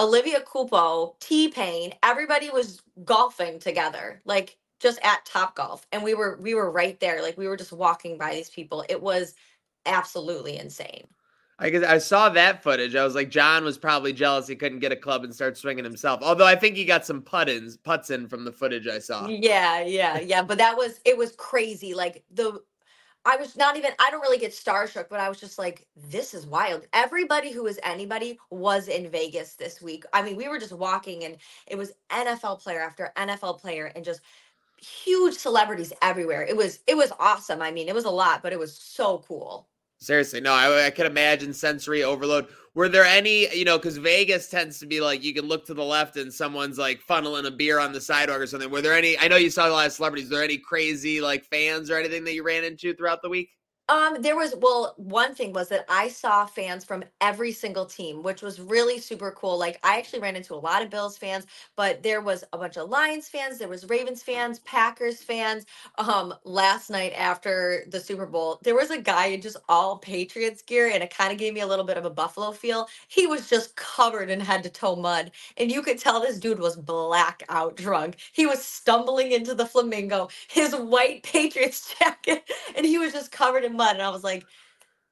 Olivia 0.00 0.40
Culpo, 0.40 1.14
T 1.20 1.48
Pain, 1.48 1.92
everybody 2.02 2.48
was 2.50 2.80
golfing 3.04 3.58
together, 3.58 4.22
like 4.24 4.56
just 4.80 4.98
at 5.04 5.26
Top 5.26 5.54
Golf, 5.54 5.86
and 5.92 6.02
we 6.02 6.14
were 6.14 6.38
we 6.40 6.54
were 6.54 6.70
right 6.70 6.98
there, 7.00 7.22
like 7.22 7.36
we 7.36 7.46
were 7.46 7.56
just 7.56 7.72
walking 7.72 8.16
by 8.16 8.34
these 8.34 8.48
people. 8.48 8.82
It 8.88 9.02
was 9.02 9.34
absolutely 9.84 10.56
insane. 10.56 11.06
I 11.58 11.68
guess 11.68 11.84
I 11.84 11.98
saw 11.98 12.30
that 12.30 12.62
footage. 12.62 12.94
I 12.94 13.04
was 13.04 13.14
like, 13.14 13.28
John 13.28 13.64
was 13.64 13.76
probably 13.76 14.14
jealous 14.14 14.46
he 14.46 14.56
couldn't 14.56 14.78
get 14.78 14.92
a 14.92 14.96
club 14.96 15.24
and 15.24 15.34
start 15.34 15.58
swinging 15.58 15.84
himself. 15.84 16.20
Although 16.22 16.46
I 16.46 16.56
think 16.56 16.74
he 16.74 16.86
got 16.86 17.04
some 17.04 17.20
put-ins, 17.20 17.76
putts 17.76 18.08
in 18.08 18.28
from 18.28 18.46
the 18.46 18.52
footage 18.52 18.88
I 18.88 18.98
saw. 18.98 19.28
Yeah, 19.28 19.82
yeah, 19.82 20.18
yeah. 20.18 20.42
But 20.42 20.56
that 20.56 20.78
was 20.78 21.00
it 21.04 21.18
was 21.18 21.32
crazy. 21.36 21.92
Like 21.92 22.24
the 22.30 22.62
I 23.26 23.36
was 23.36 23.56
not 23.56 23.76
even 23.78 23.92
I 24.00 24.10
don't 24.10 24.22
really 24.22 24.38
get 24.38 24.52
starstruck, 24.52 25.08
but 25.10 25.20
I 25.20 25.28
was 25.28 25.40
just 25.40 25.58
like, 25.58 25.86
this 25.96 26.34
is 26.34 26.46
wild. 26.46 26.86
Everybody 26.92 27.52
who 27.52 27.66
is 27.68 27.80
anybody 27.84 28.38
was 28.50 28.88
in 28.88 29.10
Vegas 29.10 29.54
this 29.54 29.82
week. 29.82 30.04
I 30.12 30.22
mean, 30.22 30.36
we 30.36 30.48
were 30.48 30.58
just 30.58 30.72
walking 30.74 31.24
and 31.24 31.38
it 31.68 31.78
was 31.78 31.92
NFL 32.10 32.60
player 32.62 32.80
after 32.80 33.12
NFL 33.16 33.60
player 33.60 33.92
and 33.96 34.04
just 34.04 34.22
huge 34.78 35.36
celebrities 35.36 35.94
everywhere. 36.02 36.44
It 36.44 36.56
was 36.58 36.80
it 36.88 36.96
was 36.98 37.12
awesome. 37.20 37.62
I 37.62 37.72
mean, 37.72 37.88
it 37.88 37.96
was 37.96 38.06
a 38.06 38.10
lot, 38.10 38.42
but 38.42 38.54
it 38.54 38.60
was 38.60 38.76
so 38.76 39.24
cool. 39.28 39.69
Seriously, 40.00 40.40
no, 40.40 40.52
I, 40.52 40.86
I 40.86 40.90
could 40.90 41.06
imagine 41.06 41.52
sensory 41.52 42.02
overload. 42.02 42.48
Were 42.74 42.88
there 42.88 43.04
any, 43.04 43.54
you 43.54 43.66
know, 43.66 43.76
because 43.76 43.98
Vegas 43.98 44.48
tends 44.48 44.78
to 44.78 44.86
be 44.86 45.00
like 45.00 45.22
you 45.22 45.34
can 45.34 45.46
look 45.46 45.66
to 45.66 45.74
the 45.74 45.84
left 45.84 46.16
and 46.16 46.32
someone's 46.32 46.78
like 46.78 47.00
funneling 47.06 47.46
a 47.46 47.50
beer 47.50 47.78
on 47.78 47.92
the 47.92 48.00
sidewalk 48.00 48.38
or 48.38 48.46
something. 48.46 48.70
Were 48.70 48.80
there 48.80 48.94
any? 48.94 49.18
I 49.18 49.28
know 49.28 49.36
you 49.36 49.50
saw 49.50 49.68
a 49.68 49.70
lot 49.70 49.86
of 49.86 49.92
celebrities. 49.92 50.30
Were 50.30 50.36
there 50.36 50.44
any 50.44 50.56
crazy 50.56 51.20
like 51.20 51.44
fans 51.44 51.90
or 51.90 51.98
anything 51.98 52.24
that 52.24 52.32
you 52.32 52.42
ran 52.42 52.64
into 52.64 52.94
throughout 52.94 53.20
the 53.20 53.28
week? 53.28 53.50
Um, 53.90 54.22
there 54.22 54.36
was 54.36 54.54
well, 54.60 54.94
one 54.98 55.36
thing 55.36 55.52
was 55.54 55.70
that 55.70 55.86
I 55.90 56.08
saw 56.08 56.46
fans 56.46 56.86
from 56.86 57.04
every 57.20 57.52
single 57.52 57.86
team, 57.86 58.24
which 58.24 58.42
was 58.42 58.60
really 58.60 59.00
super 59.00 59.32
cool. 59.32 59.58
Like 59.58 59.80
I 59.84 59.98
actually 59.98 60.20
ran 60.22 60.36
into 60.36 60.54
a 60.54 60.56
lot 60.56 60.82
of 60.82 60.90
Bills 60.90 61.18
fans, 61.18 61.46
but 61.76 62.02
there 62.02 62.22
was 62.22 62.44
a 62.54 62.58
bunch 62.58 62.78
of 62.78 62.90
Lions 62.90 63.28
fans, 63.28 63.58
there 63.58 63.68
was 63.68 63.88
Ravens 63.90 64.24
fans, 64.24 64.60
Packers 64.60 65.22
fans. 65.22 65.66
Um, 65.98 66.34
last 66.44 66.90
night 66.90 67.14
after 67.16 67.84
the 67.90 68.00
Super 68.00 68.26
Bowl, 68.26 68.60
there 68.64 68.76
was 68.76 68.90
a 68.90 69.00
guy 69.00 69.28
in 69.28 69.42
just 69.42 69.58
all 69.70 69.98
Patriots 69.98 70.62
gear, 70.62 70.90
and 70.92 71.04
it 71.04 71.14
kind 71.16 71.32
of 71.32 71.38
gave 71.38 71.54
me 71.54 71.60
a 71.62 71.68
little 71.68 71.86
bit 71.86 71.98
of 71.98 72.06
a 72.06 72.10
Buffalo 72.10 72.52
feel. 72.52 72.88
He 73.08 73.28
was 73.28 73.50
just 73.50 73.76
covered 73.76 74.30
in 74.30 74.40
head 74.40 74.64
to 74.64 74.70
toe 74.70 74.96
mud, 74.96 75.32
and 75.58 75.72
you 75.72 75.82
could 75.82 75.98
tell 76.00 76.22
this 76.22 76.40
dude 76.40 76.60
was 76.60 76.76
blackout 76.78 77.76
drunk. 77.76 78.18
He 78.32 78.46
was 78.46 78.64
stumbling 78.64 79.32
into 79.32 79.54
the 79.54 79.66
flamingo, 79.66 80.30
his 80.48 80.74
white 80.76 81.24
Patriots 81.24 81.94
jacket, 82.00 82.44
and 82.76 82.86
he 82.86 82.98
was 82.98 83.12
just 83.14 83.32
covered 83.32 83.64
in 83.64 83.76
And 83.82 84.02
I 84.02 84.10
was 84.10 84.24
like, 84.24 84.46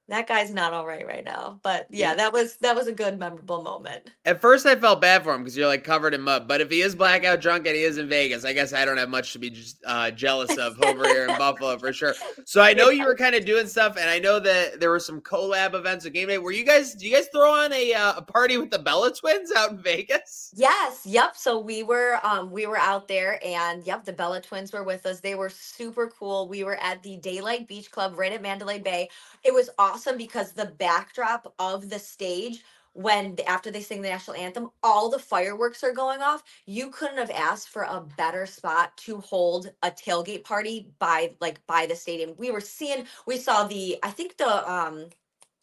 that 0.08 0.26
guy's 0.26 0.50
not 0.52 0.72
all 0.72 0.86
right 0.86 1.06
right 1.06 1.24
now. 1.24 1.60
But 1.62 1.86
yeah, 1.90 2.14
that 2.14 2.32
was 2.32 2.56
that 2.56 2.74
was 2.74 2.86
a 2.86 2.92
good 2.92 3.18
memorable 3.18 3.62
moment. 3.62 4.10
At 4.24 4.40
first, 4.40 4.64
I 4.64 4.74
felt 4.74 5.02
bad 5.02 5.22
for 5.22 5.34
him 5.34 5.42
because 5.42 5.56
you're 5.56 5.66
like 5.66 5.84
covered 5.84 6.14
in 6.14 6.22
mud. 6.22 6.48
But 6.48 6.62
if 6.62 6.70
he 6.70 6.80
is 6.80 6.94
blackout 6.94 7.42
drunk 7.42 7.66
and 7.66 7.76
he 7.76 7.82
is 7.82 7.98
in 7.98 8.08
Vegas, 8.08 8.44
I 8.44 8.54
guess 8.54 8.72
I 8.72 8.86
don't 8.86 8.96
have 8.96 9.10
much 9.10 9.34
to 9.34 9.38
be 9.38 9.50
just, 9.50 9.78
uh, 9.84 10.10
jealous 10.10 10.56
of 10.56 10.82
over 10.82 11.06
here 11.06 11.26
in 11.26 11.36
Buffalo 11.36 11.76
for 11.78 11.92
sure. 11.92 12.14
So 12.46 12.62
I 12.62 12.72
know 12.72 12.88
you 12.88 13.04
were 13.04 13.14
kind 13.14 13.34
of 13.34 13.44
doing 13.44 13.66
stuff, 13.66 13.96
and 13.98 14.08
I 14.08 14.18
know 14.18 14.40
that 14.40 14.80
there 14.80 14.90
were 14.90 14.98
some 14.98 15.20
collab 15.20 15.74
events 15.74 16.06
at 16.06 16.14
Game 16.14 16.28
Day. 16.28 16.38
Were 16.38 16.52
you 16.52 16.64
guys? 16.64 16.94
Do 16.94 17.06
you 17.06 17.14
guys 17.14 17.28
throw 17.30 17.52
on 17.52 17.72
a 17.74 17.92
uh, 17.92 18.14
a 18.16 18.22
party 18.22 18.56
with 18.56 18.70
the 18.70 18.78
Bella 18.78 19.12
Twins 19.14 19.52
out 19.52 19.72
in 19.72 19.82
Vegas? 19.82 20.54
Yes, 20.56 21.02
yep. 21.04 21.36
So 21.36 21.58
we 21.58 21.82
were 21.82 22.18
um 22.22 22.50
we 22.50 22.66
were 22.66 22.78
out 22.78 23.08
there 23.08 23.38
and 23.44 23.86
yep, 23.86 24.06
the 24.06 24.12
Bella 24.14 24.40
twins 24.40 24.72
were 24.72 24.84
with 24.84 25.04
us. 25.04 25.20
They 25.20 25.34
were 25.34 25.50
super 25.50 26.08
cool. 26.08 26.48
We 26.48 26.64
were 26.64 26.76
at 26.76 27.02
the 27.02 27.18
Daylight 27.18 27.68
Beach 27.68 27.90
Club 27.90 28.18
right 28.18 28.32
at 28.32 28.40
Mandalay 28.40 28.78
Bay. 28.78 29.10
It 29.44 29.52
was 29.52 29.68
awesome 29.78 29.97
because 30.18 30.52
the 30.52 30.66
backdrop 30.66 31.54
of 31.58 31.90
the 31.90 31.98
stage 31.98 32.62
when 32.94 33.36
after 33.46 33.70
they 33.70 33.80
sing 33.82 34.02
the 34.02 34.08
national 34.08 34.36
anthem, 34.36 34.70
all 34.82 35.08
the 35.10 35.18
fireworks 35.18 35.84
are 35.84 35.92
going 35.92 36.22
off. 36.22 36.42
You 36.66 36.90
couldn't 36.90 37.18
have 37.18 37.30
asked 37.30 37.68
for 37.68 37.82
a 37.82 38.00
better 38.16 38.46
spot 38.46 38.96
to 38.98 39.18
hold 39.20 39.70
a 39.82 39.90
tailgate 39.90 40.44
party 40.44 40.90
by 40.98 41.34
like 41.40 41.64
by 41.66 41.86
the 41.86 41.96
stadium. 41.96 42.34
We 42.38 42.50
were 42.50 42.60
seeing 42.60 43.06
we 43.26 43.38
saw 43.38 43.64
the 43.66 43.98
I 44.02 44.10
think 44.10 44.36
the 44.38 44.70
um 44.72 45.06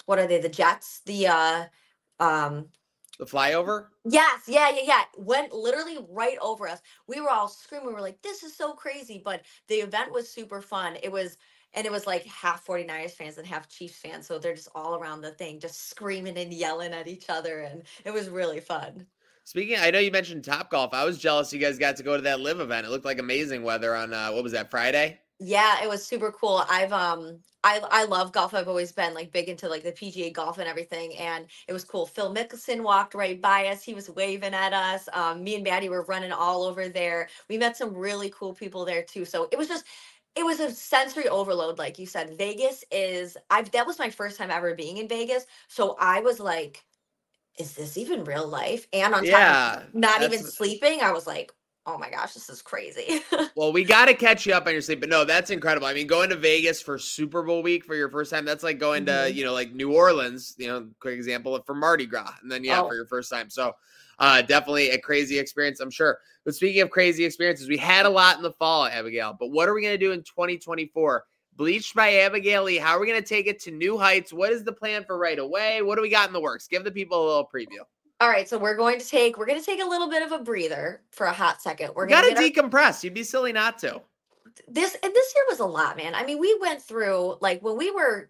what 0.05 0.19
are 0.19 0.27
they 0.27 0.39
the 0.41 0.49
Jets 0.49 1.01
the 1.05 1.27
uh 1.27 1.65
um 2.19 2.67
The 3.19 3.25
flyover. 3.25 3.87
Yes, 4.03 4.43
yeah, 4.47 4.69
yeah, 4.69 4.81
yeah. 4.83 5.03
Went 5.17 5.53
literally 5.53 5.97
right 6.09 6.37
over 6.41 6.67
us. 6.67 6.81
We 7.07 7.21
were 7.21 7.29
all 7.29 7.47
screaming. 7.47 7.87
We 7.87 7.93
were 7.93 8.01
like, 8.01 8.21
this 8.23 8.43
is 8.43 8.55
so 8.55 8.73
crazy. 8.73 9.21
But 9.23 9.43
the 9.67 9.75
event 9.75 10.11
was 10.11 10.29
super 10.29 10.61
fun. 10.61 10.97
It 11.03 11.11
was, 11.11 11.37
and 11.75 11.85
it 11.85 11.91
was 11.91 12.07
like 12.07 12.25
half 12.25 12.65
49ers 12.65 13.11
fans 13.11 13.37
and 13.37 13.45
half 13.45 13.67
Chiefs 13.67 13.97
fans. 13.97 14.25
So 14.27 14.39
they're 14.39 14.55
just 14.55 14.69
all 14.73 14.95
around 14.95 15.21
the 15.21 15.31
thing, 15.31 15.59
just 15.59 15.89
screaming 15.89 16.37
and 16.37 16.53
yelling 16.53 16.93
at 16.93 17.07
each 17.07 17.29
other. 17.29 17.59
And 17.59 17.83
it 18.03 18.13
was 18.13 18.29
really 18.29 18.59
fun. 18.59 19.05
Speaking, 19.43 19.77
I 19.79 19.91
know 19.91 19.99
you 19.99 20.11
mentioned 20.11 20.43
Top 20.43 20.71
Golf. 20.71 20.93
I 20.93 21.05
was 21.05 21.19
jealous 21.19 21.53
you 21.53 21.59
guys 21.59 21.77
got 21.77 21.97
to 21.97 22.03
go 22.03 22.15
to 22.15 22.23
that 22.23 22.39
live 22.39 22.59
event. 22.59 22.87
It 22.87 22.89
looked 22.89 23.05
like 23.05 23.19
amazing 23.19 23.61
weather 23.61 23.95
on 23.95 24.11
uh, 24.11 24.31
what 24.31 24.43
was 24.43 24.53
that 24.53 24.71
Friday? 24.71 25.19
Yeah, 25.39 25.83
it 25.83 25.89
was 25.89 26.05
super 26.05 26.31
cool. 26.31 26.63
I've 26.69 26.93
um 26.93 27.39
I 27.63 27.81
I 27.91 28.05
love 28.05 28.31
golf. 28.31 28.53
I've 28.53 28.69
always 28.69 28.93
been 28.93 29.13
like 29.13 29.33
big 29.33 29.49
into 29.49 29.67
like 29.67 29.83
the 29.83 29.91
PGA 29.91 30.31
golf 30.31 30.59
and 30.59 30.67
everything, 30.67 31.15
and 31.17 31.45
it 31.67 31.73
was 31.73 31.83
cool. 31.83 32.05
Phil 32.05 32.33
Mickelson 32.33 32.81
walked 32.81 33.13
right 33.13 33.41
by 33.41 33.67
us. 33.67 33.83
He 33.83 33.93
was 33.93 34.09
waving 34.09 34.53
at 34.53 34.71
us. 34.71 35.09
Um, 35.11 35.43
me 35.43 35.55
and 35.55 35.63
Maddie 35.63 35.89
were 35.89 36.03
running 36.03 36.31
all 36.31 36.63
over 36.63 36.87
there. 36.87 37.27
We 37.49 37.57
met 37.57 37.75
some 37.75 37.93
really 37.93 38.29
cool 38.29 38.53
people 38.53 38.85
there 38.85 39.03
too. 39.03 39.25
So 39.25 39.49
it 39.51 39.57
was 39.57 39.67
just 39.67 39.85
it 40.35 40.43
was 40.45 40.59
a 40.59 40.71
sensory 40.71 41.27
overload, 41.29 41.77
like 41.77 41.99
you 41.99 42.05
said. 42.05 42.37
Vegas 42.37 42.83
is 42.91 43.37
I've 43.49 43.71
that 43.71 43.87
was 43.87 43.99
my 43.99 44.09
first 44.09 44.37
time 44.37 44.51
ever 44.51 44.75
being 44.75 44.97
in 44.97 45.07
Vegas, 45.07 45.45
so 45.67 45.95
I 45.99 46.21
was 46.21 46.39
like, 46.39 46.83
is 47.59 47.75
this 47.75 47.97
even 47.97 48.23
real 48.25 48.47
life? 48.47 48.87
And 48.93 49.15
on 49.15 49.25
top 49.25 49.49
Yeah, 49.49 49.83
of 49.83 49.93
not 49.93 50.23
even 50.23 50.43
sleeping, 50.43 51.01
I 51.01 51.11
was 51.13 51.27
like, 51.27 51.51
oh 51.85 51.97
my 51.97 52.09
gosh, 52.11 52.33
this 52.35 52.49
is 52.49 52.61
crazy. 52.61 53.21
Well, 53.55 53.71
we 53.71 53.85
got 53.85 54.05
to 54.07 54.13
catch 54.13 54.45
you 54.45 54.53
up 54.53 54.67
on 54.67 54.73
your 54.73 54.81
sleep, 54.81 54.99
but 54.99 55.07
no, 55.07 55.23
that's 55.23 55.49
incredible. 55.49 55.87
I 55.87 55.93
mean, 55.93 56.07
going 56.07 56.29
to 56.29 56.35
Vegas 56.35 56.81
for 56.81 56.97
Super 56.99 57.41
Bowl 57.41 57.63
week 57.63 57.85
for 57.85 57.95
your 57.95 58.09
first 58.09 58.29
time, 58.29 58.43
that's 58.43 58.63
like 58.63 58.79
going 58.79 59.05
to, 59.05 59.31
Mhm. 59.31 59.33
you 59.33 59.45
know, 59.45 59.53
like 59.53 59.71
New 59.73 59.93
Orleans, 59.93 60.55
you 60.57 60.67
know, 60.67 60.89
quick 60.99 61.15
example 61.15 61.57
for 61.65 61.73
Mardi 61.73 62.05
Gras, 62.05 62.33
and 62.41 62.51
then, 62.51 62.65
yeah, 62.65 62.81
Oh. 62.81 62.87
for 62.89 62.95
your 62.95 63.05
first 63.05 63.31
time. 63.31 63.49
So, 63.49 63.71
uh, 64.19 64.41
definitely 64.41 64.91
a 64.91 64.99
crazy 64.99 65.39
experience, 65.39 65.79
I'm 65.79 65.91
sure. 65.91 66.19
But 66.43 66.55
speaking 66.55 66.81
of 66.81 66.89
crazy 66.89 67.25
experiences, 67.25 67.67
we 67.67 67.77
had 67.77 68.05
a 68.05 68.09
lot 68.09 68.37
in 68.37 68.43
the 68.43 68.51
fall, 68.51 68.85
Abigail, 68.85 69.35
but 69.39 69.49
what 69.51 69.67
are 69.67 69.73
we 69.73 69.81
going 69.81 69.93
to 69.93 70.05
do 70.05 70.11
in 70.11 70.19
2024? 70.23 71.23
Bleached 71.57 71.95
by 71.95 72.15
Abigail 72.15 72.63
Lee. 72.63 72.77
How 72.77 72.95
are 72.95 72.99
we 72.99 73.07
going 73.07 73.21
to 73.21 73.27
take 73.27 73.47
it 73.47 73.61
to 73.61 73.71
new 73.71 73.97
heights? 73.97 74.33
What 74.33 74.51
is 74.51 74.63
the 74.63 74.73
plan 74.73 75.05
for 75.05 75.17
right 75.17 75.39
away? 75.39 75.81
What 75.81 75.95
do 75.95 76.01
we 76.01 76.09
got 76.09 76.27
in 76.27 76.33
the 76.33 76.41
works? 76.41 76.67
Give 76.67 76.83
the 76.83 76.91
people 76.91 77.17
a 77.17 77.25
little 77.25 77.49
preview. 77.53 77.79
All 78.21 78.29
right, 78.29 78.47
so 78.47 78.57
we're 78.57 78.75
going 78.75 78.99
to 78.99 79.05
take 79.05 79.37
we're 79.37 79.45
going 79.45 79.59
to 79.59 79.65
take 79.65 79.81
a 79.81 79.85
little 79.85 80.09
bit 80.09 80.23
of 80.23 80.31
a 80.31 80.39
breather 80.39 81.01
for 81.11 81.27
a 81.27 81.33
hot 81.33 81.61
second. 81.61 81.91
We're 81.95 82.07
going 82.07 82.33
to 82.35 82.41
decompress. 82.41 83.03
You'd 83.03 83.13
be 83.13 83.23
silly 83.23 83.51
not 83.51 83.77
to. 83.79 84.01
this 84.67 84.95
and 85.03 85.13
this 85.13 85.33
year 85.35 85.45
was 85.49 85.59
a 85.59 85.65
lot, 85.65 85.97
man. 85.97 86.15
I 86.15 86.25
mean, 86.25 86.39
we 86.39 86.57
went 86.61 86.81
through 86.81 87.37
like 87.41 87.61
when 87.61 87.77
we 87.77 87.91
were 87.91 88.29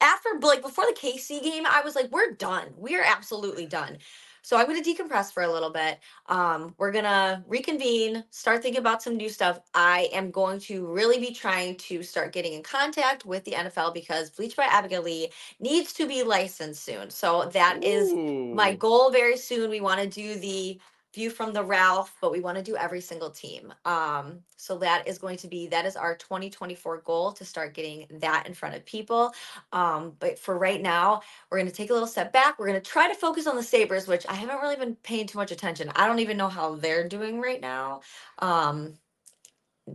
after 0.00 0.28
like 0.40 0.62
before 0.62 0.84
the 0.86 0.98
KC 0.98 1.42
game, 1.42 1.64
I 1.66 1.82
was 1.82 1.94
like, 1.94 2.10
we're 2.10 2.32
done. 2.32 2.68
We 2.76 2.96
are 2.96 3.04
absolutely 3.04 3.66
done. 3.66 3.98
So 4.46 4.56
I'm 4.56 4.68
going 4.68 4.80
to 4.80 4.94
decompress 4.94 5.32
for 5.32 5.42
a 5.42 5.52
little 5.52 5.70
bit. 5.70 5.98
Um, 6.26 6.72
we're 6.78 6.92
going 6.92 7.02
to 7.04 7.42
reconvene, 7.48 8.22
start 8.30 8.62
thinking 8.62 8.78
about 8.78 9.02
some 9.02 9.16
new 9.16 9.28
stuff. 9.28 9.58
I 9.74 10.08
am 10.12 10.30
going 10.30 10.60
to 10.60 10.86
really 10.86 11.18
be 11.18 11.32
trying 11.32 11.74
to 11.78 12.04
start 12.04 12.32
getting 12.32 12.52
in 12.52 12.62
contact 12.62 13.26
with 13.26 13.42
the 13.42 13.50
NFL 13.50 13.92
because 13.92 14.30
Bleach 14.30 14.54
by 14.54 14.66
Abigail 14.66 15.02
Lee 15.02 15.30
needs 15.58 15.92
to 15.94 16.06
be 16.06 16.22
licensed 16.22 16.84
soon. 16.84 17.10
So 17.10 17.50
that 17.54 17.82
is 17.82 18.12
my 18.54 18.72
goal 18.72 19.10
very 19.10 19.36
soon. 19.36 19.68
We 19.68 19.80
want 19.80 20.00
to 20.00 20.06
do 20.06 20.36
the 20.36 20.78
view 21.16 21.30
from 21.30 21.54
the 21.54 21.64
Ralph, 21.64 22.16
but 22.22 22.32
we 22.32 22.40
want 22.40 22.58
to 22.58 22.64
do 22.64 22.76
every 22.76 23.02
single 23.02 23.30
team. 23.32 23.74
Um, 23.86 24.40
so 24.58 24.78
that 24.80 25.08
is 25.08 25.18
going 25.18 25.38
to 25.38 25.48
be 25.48 25.68
that 25.68 25.86
is 25.86 25.96
our 25.96 26.16
2024 26.16 27.02
goal 27.02 27.32
to 27.34 27.44
start 27.46 27.74
getting 27.74 28.06
that 28.20 28.46
in 28.48 28.54
front 28.54 28.76
of 28.76 28.86
people. 28.86 29.34
Um, 29.72 30.14
but 30.20 30.38
for 30.38 30.58
right 30.58 30.82
now, 30.82 31.22
we're 31.50 31.58
going 31.58 31.70
to 31.70 31.74
take 31.76 31.90
a 31.90 31.94
little 31.94 32.08
step 32.08 32.32
back. 32.32 32.60
We're 32.60 32.68
going 32.68 32.80
to 32.82 32.90
try 32.90 33.08
to 33.08 33.16
focus 33.16 33.48
on 33.48 33.56
the 33.56 33.64
Sabres, 33.64 34.08
which 34.08 34.26
I 34.28 34.34
haven't 34.34 34.62
really 34.62 34.76
been 34.76 34.96
paying 34.96 35.26
too 35.28 35.38
much 35.38 35.52
attention. 35.52 35.92
I 35.96 36.08
don't 36.08 36.20
even 36.20 36.38
know 36.38 36.50
how 36.50 36.76
they're 36.76 37.08
doing 37.08 37.40
right 37.42 37.62
now. 37.62 38.02
Um, 38.40 38.98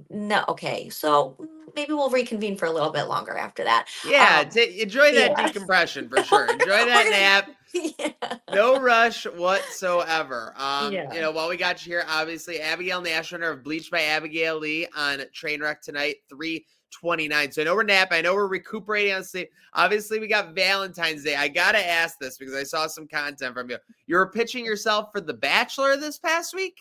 no, 0.10 0.46
okay. 0.50 0.90
So 0.90 1.40
maybe 1.76 1.94
we'll 1.94 2.12
reconvene 2.12 2.58
for 2.58 2.66
a 2.68 2.72
little 2.72 2.92
bit 2.92 3.06
longer 3.06 3.38
after 3.38 3.64
that. 3.66 3.88
Yeah, 4.04 4.44
Um, 4.44 4.52
enjoy 4.80 5.14
that 5.14 5.36
yeah. 5.36 5.36
decompression 5.36 6.10
for 6.10 6.24
sure. 6.24 6.54
Enjoy 6.54 6.86
that 6.86 7.10
nap. 7.10 7.52
yeah. 8.00 8.12
No 8.54 8.80
rush 8.80 9.26
whatsoever. 9.26 10.54
Um, 10.58 10.92
Yeah. 10.92 11.14
you 11.14 11.22
know, 11.22 11.32
while 11.32 11.50
we 11.50 11.58
got 11.58 11.86
you 11.86 11.94
here, 11.94 12.06
obviously 12.10 12.60
Abigail 12.60 13.02
Nashwinter 13.02 13.52
of 13.52 13.64
Bleached 13.64 13.92
by 13.92 14.02
Abigail 14.02 14.58
Lee 14.60 14.88
on 14.96 15.20
Trainwreck 15.34 15.82
tonight, 15.82 16.18
329. 16.30 17.52
So 17.52 17.62
I 17.62 17.66
know 17.66 17.76
we're 17.76 17.84
napping. 17.84 18.18
I 18.18 18.22
know 18.22 18.36
we're 18.36 18.48
recuperating 18.48 19.14
on 19.14 19.24
sleep. 19.24 19.50
Obviously, 19.74 20.20
we 20.20 20.28
got 20.28 20.54
Valentine's 20.54 21.24
Day. 21.24 21.36
I 21.36 21.48
gotta 21.48 21.86
ask 21.86 22.18
this 22.20 22.38
because 22.38 22.54
I 22.54 22.64
saw 22.64 22.88
some 22.88 23.08
content 23.08 23.54
from 23.54 23.70
you. 23.70 23.78
You 24.08 24.18
were 24.18 24.30
pitching 24.32 24.66
yourself 24.66 25.10
for 25.12 25.22
The 25.22 25.34
Bachelor 25.34 25.96
this 25.98 26.18
past 26.18 26.54
week? 26.54 26.76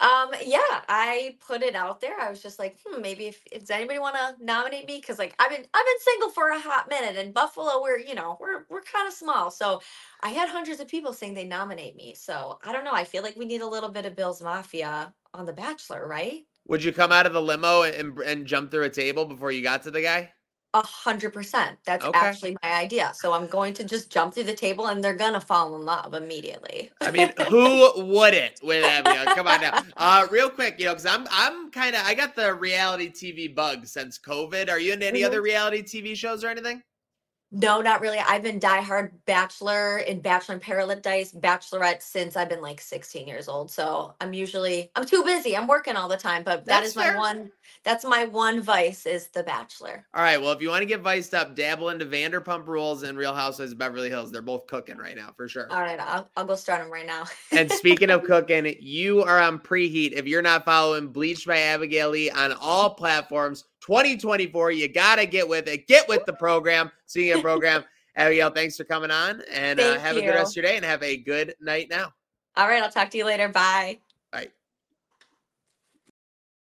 Um, 0.00 0.30
yeah, 0.44 0.80
I 0.88 1.36
put 1.46 1.62
it 1.62 1.74
out 1.74 2.00
there. 2.00 2.18
I 2.18 2.30
was 2.30 2.42
just 2.42 2.58
like, 2.58 2.78
hmm, 2.84 3.02
maybe 3.02 3.26
if, 3.26 3.44
does 3.44 3.70
anybody 3.70 3.98
want 3.98 4.16
to 4.16 4.44
nominate 4.44 4.86
me? 4.86 4.96
Because 4.96 5.18
like 5.18 5.34
I've 5.38 5.50
been 5.50 5.66
I've 5.74 5.86
been 5.86 6.00
single 6.00 6.30
for 6.30 6.50
a 6.50 6.58
hot 6.58 6.88
minute, 6.88 7.16
and 7.16 7.34
Buffalo, 7.34 7.82
we're 7.82 7.98
you 7.98 8.14
know 8.14 8.38
we're 8.40 8.64
we're 8.70 8.82
kind 8.82 9.06
of 9.06 9.12
small. 9.12 9.50
So 9.50 9.82
I 10.22 10.30
had 10.30 10.48
hundreds 10.48 10.80
of 10.80 10.88
people 10.88 11.12
saying 11.12 11.34
they 11.34 11.44
nominate 11.44 11.96
me. 11.96 12.14
So 12.16 12.58
I 12.64 12.72
don't 12.72 12.84
know. 12.84 12.94
I 12.94 13.04
feel 13.04 13.22
like 13.22 13.36
we 13.36 13.44
need 13.44 13.60
a 13.60 13.68
little 13.68 13.90
bit 13.90 14.06
of 14.06 14.16
Bills 14.16 14.40
Mafia 14.42 15.12
on 15.34 15.46
The 15.46 15.52
Bachelor, 15.52 16.06
right? 16.08 16.44
Would 16.66 16.84
you 16.84 16.92
come 16.92 17.12
out 17.12 17.26
of 17.26 17.32
the 17.32 17.42
limo 17.42 17.82
and, 17.82 18.18
and 18.20 18.46
jump 18.46 18.70
through 18.70 18.84
a 18.84 18.90
table 18.90 19.24
before 19.24 19.50
you 19.52 19.62
got 19.62 19.82
to 19.82 19.90
the 19.90 20.02
guy? 20.02 20.32
A 20.72 20.86
hundred 20.86 21.32
percent. 21.32 21.78
That's 21.84 22.04
Okay. 22.04 22.18
actually 22.20 22.56
my 22.62 22.72
idea. 22.72 23.12
So 23.14 23.32
I'm 23.32 23.48
going 23.48 23.74
to 23.74 23.84
just 23.84 24.10
jump 24.10 24.34
through 24.34 24.44
the 24.44 24.54
table, 24.54 24.86
and 24.86 25.02
they're 25.02 25.14
gonna 25.16 25.40
fall 25.40 25.74
in 25.74 25.82
love 25.84 26.14
immediately. 26.14 26.92
I 27.02 27.10
mean, 27.10 27.32
who 27.48 27.92
wouldn't 28.14 28.62
with 28.62 28.84
Abigail? 28.84 29.26
Come 29.28 29.46
on 29.46 29.60
now. 29.62 29.74
Uh, 29.96 30.26
real 30.30 30.50
quick, 30.50 30.78
you 30.78 30.84
know, 30.84 30.92
because 30.92 31.06
I'm 31.06 31.26
I'm 31.30 31.70
kind 31.70 31.96
of 31.96 32.02
I 32.04 32.14
got 32.14 32.34
the 32.36 32.54
reality 32.54 33.10
TV 33.10 33.52
bug 33.54 33.86
since 33.86 34.18
COVID. 34.18 34.68
Are 34.68 34.78
you 34.78 34.92
into 34.92 35.06
any 35.06 35.20
Mhm. 35.20 35.24
other 35.24 35.40
reality 35.42 35.82
TV 35.82 36.14
shows 36.14 36.44
or 36.44 36.48
anything? 36.48 36.82
No, 37.52 37.80
not 37.80 38.00
really. 38.00 38.18
I've 38.18 38.42
been 38.42 38.60
diehard 38.60 39.10
Bachelor 39.26 39.98
and 39.98 40.22
Bachelor 40.22 40.54
in 40.54 40.60
Paradise, 40.60 41.32
Bachelorette 41.32 42.00
since 42.00 42.36
I've 42.36 42.48
been 42.48 42.62
like 42.62 42.80
16 42.80 43.26
years 43.26 43.48
old. 43.48 43.70
So 43.70 44.14
I'm 44.20 44.32
usually 44.32 44.90
I'm 44.94 45.04
too 45.04 45.24
busy. 45.24 45.56
I'm 45.56 45.66
working 45.66 45.96
all 45.96 46.08
the 46.08 46.16
time, 46.16 46.44
but 46.44 46.64
that 46.66 46.80
That's 46.80 46.88
is 46.90 46.96
my 46.96 47.04
fair. 47.04 47.16
one. 47.16 47.50
That's 47.82 48.04
my 48.04 48.26
one 48.26 48.60
vice 48.60 49.06
is 49.06 49.28
The 49.28 49.42
Bachelor. 49.42 50.06
All 50.14 50.22
right. 50.22 50.40
Well, 50.40 50.52
if 50.52 50.62
you 50.62 50.68
want 50.68 50.82
to 50.82 50.86
get 50.86 51.00
viced 51.00 51.34
up, 51.34 51.56
dabble 51.56 51.88
into 51.88 52.06
Vanderpump 52.06 52.66
Rules 52.66 53.02
and 53.02 53.16
Real 53.16 53.34
Housewives 53.34 53.72
of 53.72 53.78
Beverly 53.78 54.10
Hills. 54.10 54.30
They're 54.30 54.42
both 54.42 54.66
cooking 54.66 54.98
right 54.98 55.16
now 55.16 55.32
for 55.36 55.48
sure. 55.48 55.70
All 55.72 55.80
right, 55.80 55.98
I'll, 55.98 56.28
I'll 56.36 56.44
go 56.44 56.56
start 56.56 56.82
them 56.82 56.92
right 56.92 57.06
now. 57.06 57.24
And 57.52 57.70
speaking 57.72 58.10
of 58.10 58.22
cooking, 58.24 58.76
you 58.80 59.22
are 59.22 59.40
on 59.40 59.58
preheat. 59.58 60.12
If 60.12 60.26
you're 60.26 60.42
not 60.42 60.64
following 60.64 61.08
Bleached 61.08 61.46
by 61.46 61.58
Abigail 61.58 62.10
Lee 62.10 62.30
on 62.30 62.52
all 62.60 62.90
platforms, 62.94 63.64
2024, 63.80 64.72
you 64.72 64.88
gotta 64.88 65.26
get 65.26 65.48
with 65.48 65.68
it. 65.68 65.86
Get 65.86 66.08
with 66.08 66.24
the 66.26 66.32
program. 66.32 66.90
Speaking 67.06 67.32
of 67.32 67.42
program, 67.42 67.84
Abigail, 68.16 68.50
thanks 68.50 68.76
for 68.76 68.84
coming 68.84 69.10
on, 69.10 69.42
and 69.50 69.80
uh, 69.80 69.98
have 69.98 70.16
a 70.16 70.20
good 70.20 70.28
rest 70.28 70.52
of 70.52 70.62
your 70.62 70.70
day, 70.70 70.76
and 70.76 70.84
have 70.84 71.02
a 71.02 71.16
good 71.16 71.54
night 71.60 71.88
now. 71.90 72.12
all 72.56 72.68
right, 72.68 72.82
I'll 72.82 72.90
talk 72.90 73.10
to 73.10 73.18
you 73.18 73.24
later. 73.24 73.48
Bye. 73.48 74.00